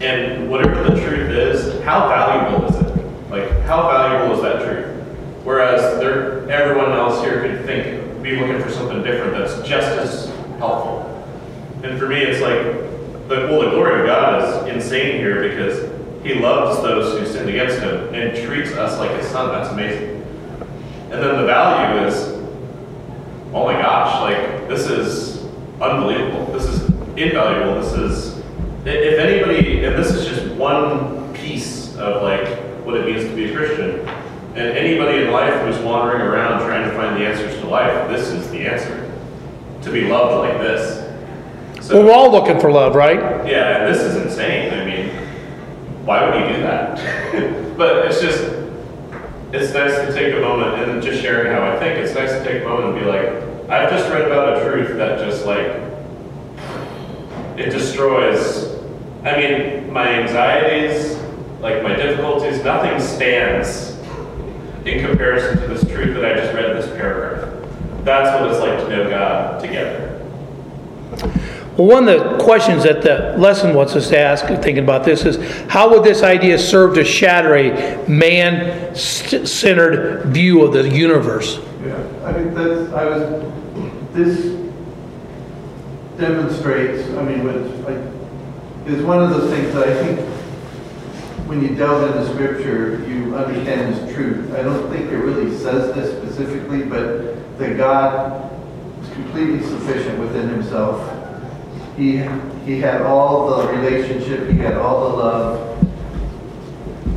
And 0.00 0.50
whatever 0.50 0.82
the 0.82 0.98
truth 0.98 1.28
is, 1.28 1.84
how 1.84 2.08
valuable 2.08 2.66
is 2.70 2.76
it? 2.76 3.30
Like, 3.30 3.50
how 3.64 3.82
valuable 3.82 4.34
is 4.34 4.42
that 4.44 4.64
truth? 4.64 5.04
Whereas 5.44 6.00
there, 6.00 6.50
everyone 6.50 6.92
else 6.92 7.22
here 7.22 7.42
could 7.42 7.66
think, 7.66 8.22
be 8.22 8.36
looking 8.36 8.62
for 8.62 8.70
something 8.70 9.02
different 9.02 9.32
that's 9.32 9.56
just 9.68 9.88
as 9.88 10.26
helpful. 10.56 11.06
And 11.82 11.98
for 11.98 12.08
me, 12.08 12.22
it's 12.22 12.40
like, 12.40 13.28
the, 13.28 13.46
well, 13.50 13.60
the 13.60 13.70
glory 13.70 14.00
of 14.00 14.06
God 14.06 14.42
is 14.42 14.74
insane 14.74 15.18
here 15.18 15.50
because 15.50 15.89
he 16.22 16.34
loves 16.34 16.82
those 16.82 17.18
who 17.18 17.26
sinned 17.26 17.48
against 17.48 17.78
him 17.80 18.12
and 18.14 18.36
treats 18.44 18.72
us 18.72 18.98
like 18.98 19.10
his 19.18 19.26
son. 19.28 19.48
That's 19.50 19.70
amazing. 19.70 20.16
And 21.10 21.20
then 21.22 21.36
the 21.38 21.46
value 21.46 22.06
is, 22.06 22.28
oh 23.52 23.64
my 23.64 23.72
gosh, 23.74 24.20
like, 24.20 24.68
this 24.68 24.88
is 24.88 25.44
unbelievable. 25.80 26.46
This 26.52 26.64
is 26.66 26.82
invaluable. 27.16 27.80
This 27.80 27.92
is, 27.94 28.38
if 28.84 29.18
anybody, 29.18 29.84
and 29.84 29.96
this 29.96 30.10
is 30.14 30.26
just 30.26 30.54
one 30.56 31.32
piece 31.34 31.96
of 31.96 32.22
like 32.22 32.46
what 32.84 32.96
it 32.96 33.06
means 33.06 33.24
to 33.28 33.34
be 33.34 33.50
a 33.52 33.56
Christian. 33.56 34.06
And 34.50 34.76
anybody 34.76 35.22
in 35.24 35.30
life 35.30 35.54
who's 35.62 35.78
wandering 35.78 36.22
around 36.22 36.60
trying 36.66 36.88
to 36.88 36.94
find 36.96 37.16
the 37.16 37.26
answers 37.26 37.58
to 37.60 37.66
life, 37.68 38.08
this 38.10 38.28
is 38.28 38.50
the 38.50 38.60
answer. 38.66 39.06
To 39.82 39.90
be 39.90 40.02
loved 40.08 40.36
like 40.46 40.58
this. 40.60 40.98
So- 41.86 41.96
Well, 41.96 42.04
we're 42.06 42.12
all 42.12 42.30
looking 42.30 42.60
for 42.60 42.70
love, 42.70 42.94
right? 42.94 43.18
yeah, 43.48 43.86
this 43.90 44.02
is 44.02 44.16
insane. 44.16 44.72
I 44.74 44.84
mean, 44.84 44.89
why 46.04 46.24
would 46.24 46.40
you 46.40 46.56
do 46.56 46.62
that? 46.62 47.76
but 47.76 48.06
it's 48.06 48.20
just, 48.20 48.42
it's 49.52 49.72
nice 49.74 49.94
to 49.94 50.12
take 50.12 50.34
a 50.34 50.40
moment 50.40 50.88
and 50.88 51.02
just 51.02 51.20
sharing 51.22 51.52
how 51.52 51.62
I 51.62 51.78
think. 51.78 51.98
It's 51.98 52.14
nice 52.14 52.30
to 52.30 52.44
take 52.44 52.62
a 52.62 52.68
moment 52.68 52.96
and 52.96 53.04
be 53.04 53.10
like, 53.10 53.28
I've 53.68 53.90
just 53.90 54.10
read 54.10 54.22
about 54.22 54.58
a 54.58 54.64
truth 54.64 54.96
that 54.96 55.18
just 55.18 55.44
like, 55.46 55.66
it 57.58 57.70
destroys. 57.70 58.76
I 59.24 59.36
mean, 59.36 59.92
my 59.92 60.08
anxieties, 60.08 61.16
like 61.60 61.82
my 61.82 61.94
difficulties, 61.94 62.64
nothing 62.64 62.98
stands 63.00 63.98
in 64.86 65.06
comparison 65.06 65.60
to 65.60 65.66
this 65.68 65.82
truth 65.90 66.14
that 66.14 66.24
I 66.24 66.34
just 66.40 66.54
read 66.54 66.70
in 66.70 66.76
this 66.76 66.88
paragraph. 66.96 67.68
That's 68.04 68.40
what 68.40 68.50
it's 68.50 68.60
like 68.60 68.78
to 68.78 68.88
know 68.88 69.10
God 69.10 69.60
together. 69.60 70.16
Well, 71.80 71.88
one 71.88 72.08
of 72.10 72.20
the 72.20 72.44
questions 72.44 72.82
that 72.82 73.00
the 73.00 73.34
lesson 73.38 73.74
wants 73.74 73.96
us 73.96 74.10
to 74.10 74.18
ask, 74.18 74.44
thinking 74.44 74.80
about 74.80 75.02
this, 75.02 75.24
is 75.24 75.38
how 75.70 75.88
would 75.88 76.04
this 76.04 76.22
idea 76.22 76.58
serve 76.58 76.94
to 76.96 77.04
shatter 77.04 77.56
a 77.56 78.06
man 78.06 78.94
centered 78.94 80.26
view 80.26 80.60
of 80.60 80.74
the 80.74 80.86
universe? 80.86 81.58
Yeah, 81.82 81.96
I 82.22 82.32
mean, 82.32 82.52
that's, 82.52 82.92
I 82.92 83.06
was, 83.06 84.12
this 84.12 84.60
demonstrates, 86.18 87.08
I 87.16 87.22
mean, 87.22 87.44
what, 87.44 87.56
like, 87.88 88.86
is 88.86 89.02
one 89.02 89.22
of 89.22 89.30
those 89.30 89.50
things 89.50 89.72
that 89.72 89.88
I 89.88 90.04
think 90.04 90.20
when 91.48 91.62
you 91.62 91.74
delve 91.76 92.14
into 92.14 92.30
scripture, 92.34 93.02
you 93.08 93.34
understand 93.34 93.94
this 93.94 94.14
truth. 94.14 94.52
I 94.52 94.62
don't 94.62 94.92
think 94.92 95.10
it 95.10 95.16
really 95.16 95.56
says 95.56 95.94
this 95.94 96.14
specifically, 96.14 96.82
but 96.82 97.58
that 97.58 97.78
God 97.78 98.52
is 99.02 99.08
completely 99.14 99.62
sufficient 99.62 100.18
within 100.18 100.50
himself. 100.50 101.19
He, 101.96 102.18
he 102.64 102.80
had 102.80 103.02
all 103.02 103.56
the 103.56 103.68
relationship, 103.68 104.48
he 104.48 104.58
had 104.58 104.74
all 104.74 105.10
the 105.10 105.16
love 105.16 105.70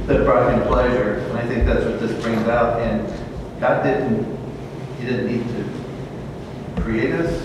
that 0.07 0.25
brought 0.25 0.53
him 0.53 0.67
pleasure, 0.67 1.19
and 1.19 1.37
I 1.37 1.47
think 1.47 1.65
that's 1.65 1.85
what 1.85 1.99
this 1.99 2.21
brings 2.21 2.47
out, 2.47 2.81
and 2.81 3.07
God 3.61 3.83
didn't, 3.83 4.25
he 4.99 5.05
didn't 5.05 5.27
need 5.27 5.47
to 5.47 6.81
create 6.81 7.13
us, 7.13 7.41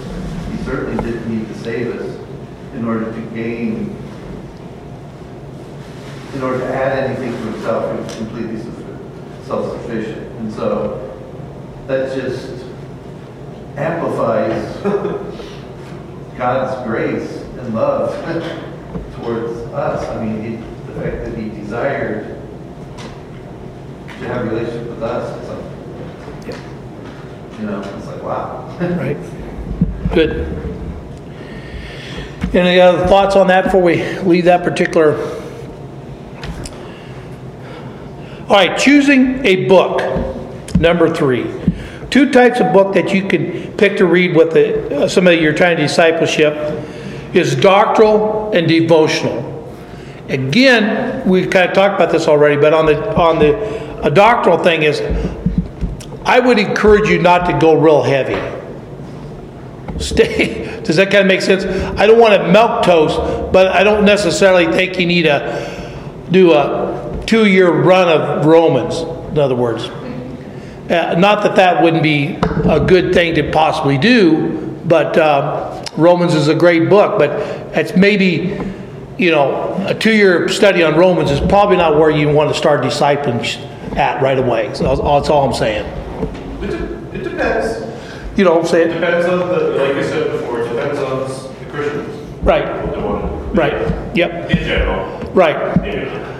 he 0.51 0.64
certainly 0.64 1.01
didn't 1.05 1.29
need 1.29 1.47
to 1.47 1.55
save 1.61 1.95
us 1.95 2.19
in 2.75 2.85
order 2.85 3.12
to 3.12 3.21
gain, 3.35 3.97
in 6.35 6.43
order 6.43 6.59
to 6.59 6.67
add 6.67 7.05
anything 7.05 7.31
to 7.31 7.53
himself, 7.53 7.95
he 7.95 8.03
was 8.03 8.17
completely 8.17 8.61
self-sufficient, 9.45 10.33
and 10.38 10.53
so 10.53 11.05
that 11.87 12.12
just 12.14 12.64
amplifies 13.77 15.45
God's 16.38 16.87
grace 16.87 17.42
and 17.59 17.74
love 17.74 18.14
towards 19.16 19.59
us. 19.74 20.09
I 20.09 20.24
mean, 20.24 20.40
he, 20.40 20.57
the 20.92 21.01
fact 21.01 21.24
that 21.24 21.37
he 21.37 21.48
desired 21.48 22.40
to 24.07 24.24
have 24.29 24.46
a 24.46 24.51
relationship 24.51 24.88
with 24.88 25.03
us, 25.03 25.37
it's 25.37 25.48
like, 26.46 26.57
you 27.59 27.66
know, 27.66 27.81
it's 27.81 28.07
like, 28.07 28.22
wow. 28.22 28.64
Right? 28.81 29.16
Good. 30.14 30.46
Any 32.55 32.81
other 32.81 33.05
thoughts 33.09 33.35
on 33.35 33.48
that 33.48 33.64
before 33.64 33.83
we 33.83 34.03
leave 34.20 34.44
that 34.44 34.62
particular? 34.62 35.18
All 38.42 38.57
right, 38.57 38.79
choosing 38.79 39.44
a 39.44 39.66
book, 39.66 40.01
number 40.77 41.12
three. 41.12 41.42
Two 42.11 42.31
types 42.31 42.61
of 42.61 42.73
book 42.73 42.94
that 42.94 43.12
you 43.12 43.29
can 43.29 43.77
pick 43.77 43.99
to 43.99 44.07
read 44.07 44.35
with 44.35 44.53
the, 44.53 45.05
uh, 45.05 45.09
somebody 45.09 45.38
you're 45.38 45.53
trying 45.53 45.77
discipleship 45.77 46.55
is 47.35 47.55
doctrinal 47.55 48.51
and 48.53 48.66
devotional. 48.66 49.44
Again, 50.29 51.29
we've 51.29 51.51
kind 51.51 51.68
of 51.68 51.75
talked 51.75 51.94
about 51.94 52.11
this 52.11 52.27
already, 52.27 52.61
but 52.61 52.73
on 52.73 52.87
the 52.87 53.16
on 53.16 53.38
the 53.38 54.03
a 54.03 54.11
doctrinal 54.11 54.59
thing 54.59 54.83
is, 54.83 55.01
I 56.25 56.38
would 56.38 56.59
encourage 56.59 57.09
you 57.09 57.21
not 57.21 57.47
to 57.47 57.59
go 57.59 57.75
real 57.75 58.03
heavy. 58.03 58.37
Stay. 59.99 60.81
Does 60.85 60.97
that 60.97 61.11
kind 61.11 61.23
of 61.23 61.27
make 61.27 61.42
sense? 61.42 61.64
I 61.99 62.07
don't 62.07 62.18
want 62.18 62.40
to 62.40 62.49
milk 62.51 62.85
toast, 62.85 63.53
but 63.53 63.68
I 63.68 63.83
don't 63.83 64.05
necessarily 64.05 64.66
think 64.66 64.99
you 64.99 65.07
need 65.07 65.23
to 65.23 66.27
do 66.31 66.53
a 66.53 67.23
two-year 67.27 67.71
run 67.71 68.09
of 68.09 68.47
Romans. 68.47 69.01
In 69.31 69.38
other 69.38 69.57
words, 69.57 69.88
uh, 70.90 71.14
not 71.18 71.42
that 71.42 71.57
that 71.57 71.83
wouldn't 71.83 72.03
be 72.03 72.38
a 72.64 72.81
good 72.81 73.12
thing 73.12 73.35
to 73.35 73.51
possibly 73.51 73.98
do, 73.98 74.79
but 74.85 75.16
uh, 75.16 75.85
Romans 75.96 76.35
is 76.35 76.48
a 76.48 76.55
great 76.55 76.88
book. 76.88 77.18
But 77.18 77.31
it's 77.77 77.94
maybe, 77.96 78.59
you 79.18 79.31
know, 79.31 79.74
a 79.87 79.94
two-year 79.94 80.48
study 80.48 80.83
on 80.83 80.96
Romans 80.96 81.31
is 81.31 81.40
probably 81.40 81.77
not 81.77 81.98
where 81.98 82.11
you 82.11 82.29
want 82.29 82.51
to 82.53 82.59
start 82.59 82.83
discipling 82.83 83.44
at 83.96 84.22
right 84.22 84.38
away. 84.38 84.72
So 84.74 84.85
that's 84.85 85.29
all, 85.29 85.46
I'm 85.46 85.55
saying. 85.55 85.87
It, 86.62 86.70
de- 86.70 87.16
it 87.18 87.24
depends. 87.24 88.38
You 88.38 88.44
know 88.44 88.55
what 88.55 88.62
I'm 88.62 88.66
saying? 88.68 88.90
It 88.90 88.94
depends 88.94 89.27
on 89.27 89.38
the, 89.48 89.59
like 89.70 89.96
I 89.96 90.03
said 90.03 90.31
before, 90.33 90.61
it 90.61 90.68
depends 90.68 90.98
on 91.01 91.20
the 91.20 91.70
Christians. 91.70 92.44
Right. 92.44 92.85
What 92.85 92.94
they 92.94 93.03
want. 93.03 93.57
Right. 93.57 94.16
Yep. 94.16 94.51
In 94.51 94.57
general. 94.59 95.33
Right. 95.33 95.57
Yeah. 95.85 96.38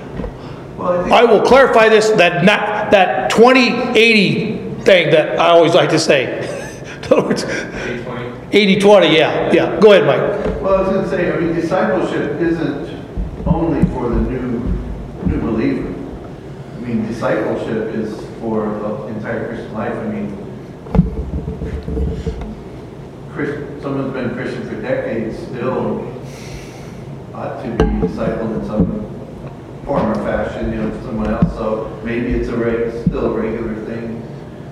I. 0.81 1.25
Will 1.25 1.43
clarify 1.43 1.89
this, 1.89 2.11
that 2.11 2.45
not, 2.45 2.91
that 2.91 3.31
20-80 3.33 4.85
thing 4.85 5.11
that 5.11 5.39
I 5.39 5.49
always 5.49 5.75
like 5.75 5.91
to 5.91 5.99
say. 5.99 6.39
In 7.09 7.15
other 7.15 7.35
80-20, 7.35 9.17
yeah, 9.17 9.53
yeah. 9.53 9.81
Go 9.81 9.93
ahead, 9.93 10.07
Mike. 10.07 10.63
Well, 10.63 10.75
I 10.75 10.81
was 10.83 10.89
gonna 10.89 11.09
say, 11.09 11.33
I 11.33 11.39
mean, 11.39 11.55
discipleship 11.55 12.41
isn't 12.41 13.47
only 13.47 13.85
for 13.93 14.09
the 14.09 14.21
new, 14.21 14.61
new 15.27 15.41
believer. 15.41 15.89
I 15.89 16.81
mean, 16.81 17.07
discipleship 17.07 17.95
is 17.95 18.25
for 18.41 18.67
the 18.67 19.07
entire 19.09 19.49
Christian 19.49 19.73
life. 19.75 19.93
I 19.93 20.05
mean, 20.09 20.37
Chris, 23.33 23.83
someone's 23.83 24.13
been 24.13 24.35
Christian 24.35 24.69
for 24.69 24.81
decades, 24.81 25.39
still 25.39 26.13
ought 27.35 27.63
to 27.63 27.71
be 27.71 27.85
discipled 28.07 28.61
in 28.61 28.67
some 28.67 29.18
form 29.89 30.11
or 30.11 30.15
fashion, 30.17 30.71
you 30.71 30.83
know, 30.83 30.91
someone 31.01 31.31
else. 31.31 31.51
So 31.55 32.01
maybe 32.05 32.33
it's 32.33 32.49
a 32.49 32.57
reg, 32.57 33.07
still 33.07 33.33
a 33.35 33.41
regular 33.41 33.75
thing. 33.87 34.23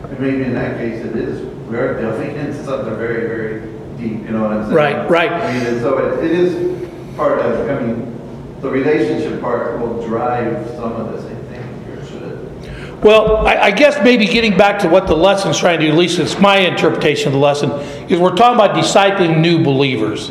And 0.05 0.21
maybe 0.21 0.43
in 0.43 0.53
that 0.53 0.77
case 0.77 1.05
it 1.05 1.17
is, 1.17 1.41
we 1.69 1.79
are 1.79 1.99
delving 1.99 2.37
into 2.37 2.63
something 2.65 2.97
very, 2.97 3.27
very 3.27 3.61
deep, 3.97 4.25
you 4.25 4.31
know 4.31 4.43
what 4.43 4.53
I'm 4.53 4.65
saying? 4.65 4.77
Right, 4.77 5.11
right. 5.11 5.33
I 5.33 5.53
mean, 5.55 5.67
and 5.67 5.81
so 5.81 5.99
it, 5.99 6.23
it 6.23 6.31
is 6.33 6.87
part 7.17 7.41
of, 7.41 7.69
I 7.69 7.81
mean, 7.81 8.13
the 8.61 8.69
relationship 8.69 9.41
part 9.41 9.81
will 9.81 10.07
drive 10.07 10.67
some 10.77 10.93
of 10.93 11.13
this, 11.13 11.25
I 11.25 11.35
think, 11.51 11.99
or 11.99 12.05
should 12.05 12.23
it? 12.23 13.03
Well, 13.03 13.47
I, 13.47 13.57
I 13.57 13.71
guess 13.71 13.99
maybe 14.05 14.27
getting 14.27 14.55
back 14.57 14.79
to 14.81 14.89
what 14.89 15.07
the 15.07 15.17
lesson's 15.17 15.59
trying 15.59 15.81
to 15.81 15.87
do, 15.87 15.93
at 15.93 15.99
least 15.99 16.19
it's 16.19 16.39
my 16.39 16.59
interpretation 16.59 17.29
of 17.29 17.33
the 17.33 17.39
lesson, 17.39 17.71
is 18.11 18.21
we're 18.21 18.37
talking 18.37 18.61
about 18.61 18.77
discipling 18.77 19.41
new 19.41 19.65
believers. 19.65 20.31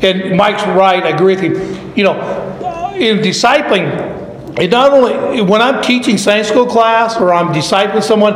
And 0.00 0.36
Mike's 0.36 0.62
right, 0.62 1.02
I 1.02 1.08
agree 1.08 1.34
with 1.34 1.42
him. 1.42 1.96
You 1.96 2.04
know, 2.04 2.55
in 2.96 3.18
discipling, 3.18 4.58
it 4.58 4.70
not 4.70 4.92
only, 4.92 5.42
when 5.42 5.60
I'm 5.60 5.82
teaching 5.82 6.16
Sunday 6.16 6.42
school 6.42 6.66
class 6.66 7.16
or 7.16 7.32
I'm 7.32 7.48
discipling 7.48 8.02
someone, 8.02 8.34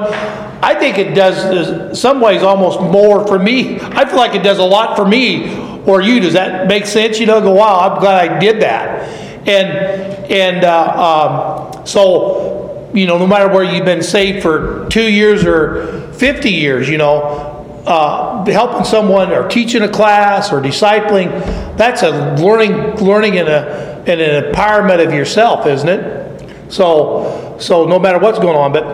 I 0.63 0.75
think 0.75 0.99
it 0.99 1.15
does, 1.15 1.99
some 1.99 2.21
ways, 2.21 2.43
almost 2.43 2.81
more 2.81 3.27
for 3.27 3.39
me. 3.39 3.81
I 3.81 4.05
feel 4.05 4.17
like 4.17 4.35
it 4.35 4.43
does 4.43 4.59
a 4.59 4.65
lot 4.65 4.97
for 4.97 5.07
me 5.07 5.57
or 5.87 6.03
you. 6.03 6.21
Does 6.21 6.35
that 6.35 6.69
make 6.69 6.85
sense? 6.85 7.19
You 7.19 7.27
know, 7.27 7.41
go, 7.41 7.53
wow, 7.53 7.89
I'm 7.89 8.01
glad 8.01 8.31
I 8.31 8.39
did 8.39 8.61
that. 8.61 9.09
And, 9.49 10.31
and, 10.31 10.65
uh, 10.65 11.71
um, 11.75 11.87
so, 11.87 12.91
you 12.93 13.07
know, 13.07 13.17
no 13.17 13.27
matter 13.27 13.49
where 13.49 13.65
you've 13.65 13.87
been 13.87 14.03
saved 14.03 14.43
for 14.43 14.87
two 14.91 15.11
years 15.11 15.47
or 15.47 16.13
50 16.13 16.51
years, 16.51 16.89
you 16.89 16.99
know, 16.99 17.50
uh, 17.91 18.45
helping 18.47 18.85
someone 18.85 19.33
or 19.33 19.49
teaching 19.49 19.83
a 19.83 19.89
class 19.89 20.53
or 20.53 20.61
discipling, 20.61 21.29
that's 21.77 22.03
a 22.03 22.37
learning, 22.37 22.97
learning 22.99 23.37
and, 23.39 23.49
a, 23.49 24.05
and 24.07 24.21
an 24.21 24.53
empowerment 24.53 25.05
of 25.05 25.13
yourself, 25.13 25.67
isn't 25.67 25.89
it? 25.89 26.73
So, 26.73 27.57
so 27.59 27.87
no 27.87 27.99
matter 27.99 28.21
what's 28.21 28.39
going 28.39 28.57
on, 28.57 28.73
but 28.73 28.85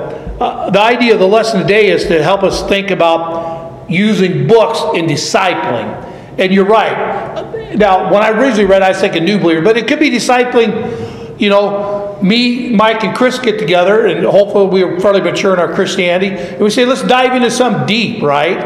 uh, 0.41 0.71
the 0.71 0.81
idea 0.81 1.13
of 1.13 1.21
the 1.21 1.29
lesson 1.29 1.61
today 1.61 1.91
is 1.91 2.07
to 2.07 2.23
help 2.23 2.43
us 2.43 2.67
think 2.69 2.91
about 2.91 3.91
using 3.91 4.47
books 4.47 4.81
in 4.99 5.05
discipling. 5.05 6.05
And 6.39 6.53
you're 6.53 6.65
right. 6.65 7.77
now, 7.77 8.11
when 8.11 8.23
I 8.23 8.31
originally 8.31 8.65
read, 8.65 8.81
I 8.81 8.89
was 8.89 9.01
thinking 9.01 9.25
new 9.25 9.39
believer, 9.39 9.61
but 9.61 9.77
it 9.77 9.89
could 9.89 10.01
be 10.01 10.11
discipling, 10.11 11.39
you 11.39 11.51
know, 11.51 12.06
me, 12.23 12.71
Mike, 12.75 13.05
and 13.05 13.17
Chris 13.17 13.39
get 13.39 13.59
together, 13.59 14.07
and 14.07 14.25
hopefully 14.27 14.85
we're 14.85 15.01
fairly 15.01 15.21
mature 15.21 15.53
in 15.53 15.59
our 15.61 15.73
Christianity, 15.75 16.29
and 16.31 16.61
we 16.61 16.71
say, 16.71 16.85
let's 16.85 17.03
dive 17.03 17.35
into 17.35 17.51
some 17.51 17.87
deep, 17.87 18.23
right? 18.23 18.59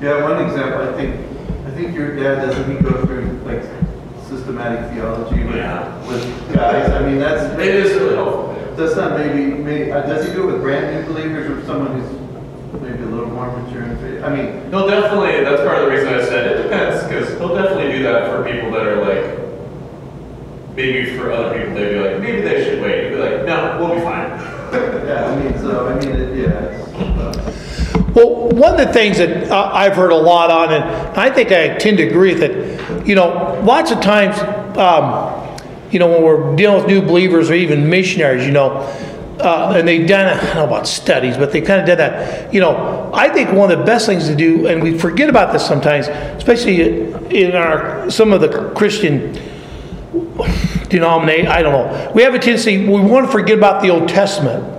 Yeah, 0.00 0.22
one 0.22 0.44
example, 0.44 0.88
I 0.88 0.92
think, 0.96 1.14
I 1.66 1.70
think 1.72 1.94
your 1.94 2.14
dad, 2.16 2.46
doesn't 2.46 2.70
he 2.76 2.80
go 2.82 3.04
through 3.06 3.40
like 3.44 3.62
systematic 4.28 4.92
theology 4.94 5.42
with, 5.44 5.56
Yeah. 5.56 6.06
with 6.06 6.54
guys? 6.54 6.90
I 6.90 7.02
mean, 7.04 7.18
that's. 7.18 7.42
It 7.58 7.74
is 7.74 7.94
really 7.98 8.14
helpful. 8.16 8.54
That's 8.76 8.94
not 8.94 9.18
maybe, 9.18 9.54
maybe, 9.54 9.90
uh, 9.90 10.02
does 10.02 10.26
he 10.26 10.32
do 10.32 10.48
it 10.48 10.52
with 10.52 10.62
brand 10.62 10.94
new 11.06 11.12
believers 11.12 11.50
or 11.50 11.66
someone 11.66 12.00
who's 12.00 12.80
maybe 12.80 13.02
a 13.02 13.06
little 13.06 13.26
more 13.30 13.50
mature 13.58 13.82
in 13.82 13.96
faith? 13.98 14.22
I 14.22 14.34
mean, 14.34 14.70
He'll 14.70 14.86
definitely, 14.86 15.42
that's 15.42 15.62
part 15.62 15.78
of 15.78 15.86
the 15.86 15.90
reason 15.90 16.08
I 16.14 16.24
said 16.24 16.46
it 16.58 16.62
depends, 16.62 17.02
because 17.08 17.36
he'll 17.38 17.54
definitely 17.56 17.90
do 17.90 18.02
that 18.04 18.30
for 18.30 18.44
people 18.48 18.70
that 18.72 18.86
are 18.86 19.02
like, 19.02 19.47
maybe 20.78 21.16
for 21.18 21.32
other 21.32 21.58
people, 21.58 21.74
they'd 21.74 21.90
be 21.92 21.98
like, 21.98 22.20
maybe 22.20 22.40
they 22.40 22.62
should 22.64 22.80
wait. 22.80 23.04
He'd 23.04 23.10
be 23.10 23.16
like, 23.16 23.44
no, 23.44 23.78
we'll 23.80 23.96
be 23.96 24.00
fine. 24.00 24.28
yeah, 25.08 25.26
I 25.26 25.42
mean, 25.42 25.58
so, 25.58 25.88
I 25.88 25.98
mean, 25.98 26.14
it- 26.14 26.36
yeah. 26.38 26.54
uh, 27.20 28.12
Well, 28.14 28.48
one 28.50 28.78
of 28.78 28.86
the 28.86 28.92
things 28.92 29.18
that 29.18 29.50
uh, 29.50 29.70
I've 29.74 29.96
heard 29.96 30.12
a 30.12 30.16
lot 30.16 30.52
on, 30.52 30.72
and 30.72 30.84
I 31.18 31.30
think 31.30 31.50
I 31.50 31.76
tend 31.78 31.98
to 31.98 32.06
agree 32.06 32.32
with 32.32 32.44
it, 32.44 33.06
you 33.06 33.16
know, 33.16 33.60
lots 33.64 33.90
of 33.90 34.00
times, 34.00 34.38
um, 34.78 35.58
you 35.90 35.98
know, 35.98 36.06
when 36.12 36.22
we're 36.22 36.54
dealing 36.54 36.76
with 36.76 36.86
new 36.86 37.02
believers 37.02 37.50
or 37.50 37.54
even 37.54 37.90
missionaries, 37.90 38.46
you 38.46 38.52
know, 38.52 38.70
uh, 39.40 39.72
and 39.76 39.86
they've 39.88 40.06
done, 40.06 40.26
I 40.26 40.44
don't 40.44 40.54
know 40.54 40.66
about 40.66 40.86
studies, 40.86 41.36
but 41.36 41.50
they 41.50 41.60
kind 41.60 41.80
of 41.80 41.86
did 41.86 41.98
that. 41.98 42.54
You 42.54 42.60
know, 42.60 43.10
I 43.12 43.28
think 43.28 43.50
one 43.52 43.72
of 43.72 43.78
the 43.78 43.84
best 43.84 44.06
things 44.06 44.28
to 44.28 44.36
do, 44.36 44.68
and 44.68 44.80
we 44.80 44.96
forget 44.96 45.28
about 45.28 45.52
this 45.52 45.66
sometimes, 45.66 46.06
especially 46.08 47.12
in 47.36 47.56
our 47.56 48.08
some 48.10 48.32
of 48.32 48.40
the 48.40 48.70
Christian 48.74 49.32
denominate, 50.88 51.46
I 51.46 51.62
don't 51.62 51.72
know. 51.72 52.12
We 52.14 52.22
have 52.22 52.34
a 52.34 52.38
tendency, 52.38 52.86
we 52.86 53.00
want 53.00 53.26
to 53.26 53.32
forget 53.32 53.58
about 53.58 53.82
the 53.82 53.90
Old 53.90 54.08
Testament. 54.08 54.74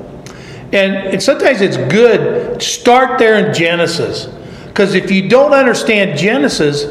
And, 0.72 0.96
and 0.96 1.22
sometimes 1.22 1.62
it's 1.62 1.78
good, 1.78 2.62
start 2.62 3.18
there 3.20 3.46
in 3.46 3.54
Genesis. 3.54 4.26
Because 4.68 4.94
if 4.94 5.12
you 5.12 5.28
don't 5.28 5.54
understand 5.54 6.18
Genesis, 6.18 6.86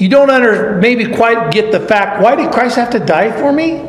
you 0.00 0.08
don't 0.08 0.30
under, 0.30 0.78
maybe 0.78 1.12
quite 1.12 1.50
get 1.50 1.72
the 1.72 1.80
fact, 1.80 2.22
why 2.22 2.36
did 2.36 2.52
Christ 2.52 2.76
have 2.76 2.90
to 2.90 3.00
die 3.00 3.32
for 3.32 3.52
me? 3.52 3.84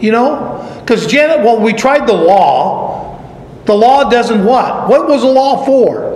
You 0.00 0.12
know? 0.12 0.80
Because 0.80 1.06
Janet, 1.06 1.44
well, 1.44 1.60
we 1.60 1.72
tried 1.72 2.06
the 2.06 2.14
law. 2.14 3.20
The 3.66 3.74
law 3.74 4.08
doesn't 4.08 4.44
what? 4.44 4.88
What 4.88 5.06
was 5.06 5.22
the 5.22 5.28
law 5.28 5.64
for? 5.64 6.14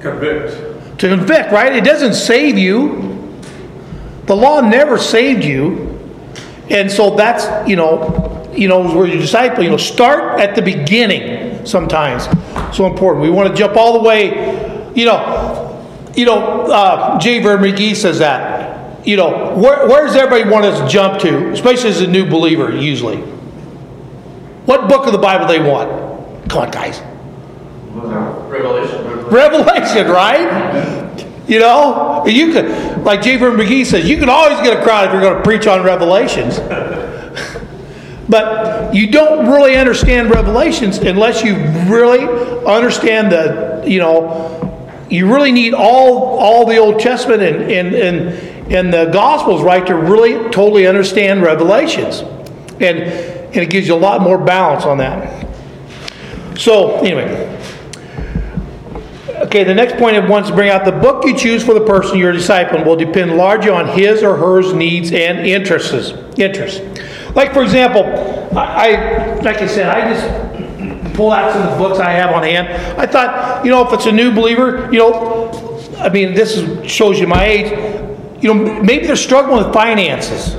Convict. 0.00 0.98
To 0.98 1.08
convict, 1.08 1.52
right? 1.52 1.74
It 1.74 1.84
doesn't 1.84 2.14
save 2.14 2.56
you. 2.56 3.36
The 4.26 4.36
law 4.36 4.60
never 4.60 4.98
saved 4.98 5.44
you. 5.44 5.89
And 6.70 6.90
so 6.90 7.16
that's, 7.16 7.68
you 7.68 7.76
know, 7.76 8.50
you 8.54 8.68
know, 8.68 8.82
where 8.94 9.06
your 9.06 9.18
disciple, 9.18 9.62
you 9.62 9.70
know, 9.70 9.76
start 9.76 10.40
at 10.40 10.54
the 10.54 10.62
beginning 10.62 11.64
sometimes. 11.66 12.24
So 12.76 12.86
important. 12.86 13.22
We 13.22 13.30
want 13.30 13.48
to 13.48 13.54
jump 13.54 13.76
all 13.76 13.94
the 13.94 14.08
way, 14.08 14.92
you 14.94 15.04
know, 15.04 15.66
you 16.16 16.24
know, 16.24 16.62
uh, 16.62 17.18
J. 17.18 17.40
Vern 17.40 17.60
McGee 17.62 17.94
says 17.94 18.18
that. 18.18 19.06
You 19.06 19.16
know, 19.16 19.54
where, 19.56 19.88
where 19.88 20.06
does 20.06 20.14
everybody 20.14 20.50
want 20.50 20.64
us 20.66 20.78
to 20.80 20.88
jump 20.88 21.20
to, 21.22 21.50
especially 21.52 21.90
as 21.90 22.00
a 22.00 22.06
new 22.06 22.28
believer, 22.28 22.74
usually? 22.74 23.16
What 24.66 24.88
book 24.88 25.06
of 25.06 25.12
the 25.12 25.18
Bible 25.18 25.46
they 25.46 25.60
want? 25.60 26.50
Come 26.50 26.62
on, 26.62 26.70
guys. 26.70 27.00
Revelation. 28.50 29.26
Revelation, 29.26 30.08
right? 30.08 31.26
You 31.50 31.58
know, 31.58 32.24
you 32.26 32.52
could, 32.52 33.02
like 33.02 33.22
J. 33.22 33.36
Vernon 33.36 33.58
McGee 33.58 33.84
says, 33.84 34.08
you 34.08 34.18
can 34.18 34.28
always 34.28 34.60
get 34.60 34.78
a 34.78 34.84
crowd 34.84 35.06
if 35.06 35.12
you're 35.12 35.20
going 35.20 35.36
to 35.36 35.42
preach 35.42 35.66
on 35.66 35.82
Revelations. 35.82 36.60
but 38.28 38.94
you 38.94 39.10
don't 39.10 39.50
really 39.50 39.74
understand 39.74 40.30
Revelations 40.30 40.98
unless 40.98 41.42
you 41.42 41.56
really 41.92 42.20
understand 42.64 43.32
the, 43.32 43.82
you 43.84 43.98
know, 43.98 44.56
you 45.10 45.26
really 45.26 45.50
need 45.50 45.74
all 45.74 46.38
all 46.38 46.66
the 46.66 46.76
Old 46.76 47.00
Testament 47.00 47.42
and 47.42 47.62
and 47.62 47.96
and, 47.96 48.72
and 48.72 48.94
the 48.94 49.06
Gospels, 49.06 49.60
right, 49.60 49.84
to 49.88 49.96
really 49.96 50.34
totally 50.50 50.86
understand 50.86 51.42
Revelations, 51.42 52.20
and 52.78 52.98
and 53.00 53.56
it 53.56 53.70
gives 53.70 53.88
you 53.88 53.94
a 53.94 53.96
lot 53.96 54.22
more 54.22 54.38
balance 54.38 54.84
on 54.84 54.98
that. 54.98 55.48
So 56.56 56.98
anyway. 56.98 57.59
Okay, 59.42 59.64
the 59.64 59.74
next 59.74 59.96
point 59.96 60.16
it 60.16 60.28
wants 60.28 60.50
to 60.50 60.54
bring 60.54 60.68
out 60.68 60.84
the 60.84 60.92
book 60.92 61.24
you 61.24 61.34
choose 61.34 61.64
for 61.64 61.72
the 61.72 61.80
person 61.80 62.18
you're 62.18 62.34
discipling 62.34 62.84
will 62.84 62.96
depend 62.96 63.38
largely 63.38 63.70
on 63.70 63.88
his 63.88 64.22
or 64.22 64.36
her 64.36 64.74
needs 64.74 65.12
and 65.12 65.46
interests. 65.46 66.12
Interests. 66.38 66.80
Like 67.34 67.54
for 67.54 67.62
example, 67.62 68.02
I, 68.56 69.36
like 69.42 69.56
I 69.58 69.66
said, 69.66 69.88
I 69.88 70.12
just 70.12 71.14
pull 71.14 71.32
out 71.32 71.52
some 71.52 71.62
of 71.62 71.70
the 71.70 71.78
books 71.78 71.98
I 71.98 72.10
have 72.10 72.32
on 72.32 72.42
hand. 72.42 72.68
I 72.98 73.06
thought, 73.06 73.64
you 73.64 73.70
know, 73.70 73.86
if 73.86 73.92
it's 73.94 74.06
a 74.06 74.12
new 74.12 74.30
believer, 74.30 74.92
you 74.92 74.98
know, 74.98 75.50
I 75.98 76.10
mean, 76.10 76.34
this 76.34 76.56
is, 76.56 76.90
shows 76.90 77.18
you 77.18 77.26
my 77.26 77.44
age. 77.44 77.70
You 78.42 78.54
know, 78.54 78.82
maybe 78.82 79.06
they're 79.06 79.16
struggling 79.16 79.64
with 79.64 79.72
finances. 79.72 80.56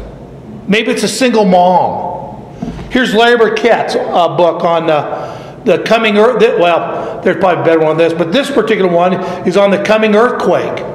Maybe 0.68 0.92
it's 0.92 1.04
a 1.04 1.08
single 1.08 1.46
mom. 1.46 2.44
Here's 2.92 3.14
Larry 3.14 3.38
Burkett's 3.38 3.96
uh, 3.96 4.36
book 4.36 4.64
on 4.64 4.90
uh, 4.90 5.64
the 5.66 5.84
coming 5.84 6.18
earth. 6.18 6.42
Well, 6.60 7.01
there's 7.24 7.38
probably 7.38 7.62
a 7.62 7.66
better 7.66 7.80
one 7.80 7.98
than 7.98 8.10
this, 8.10 8.18
but 8.18 8.32
this 8.32 8.50
particular 8.50 8.92
one 8.92 9.14
is 9.48 9.58
on 9.58 9.72
the 9.72 9.84
coming 9.84 10.16
earthquake. 10.16 10.86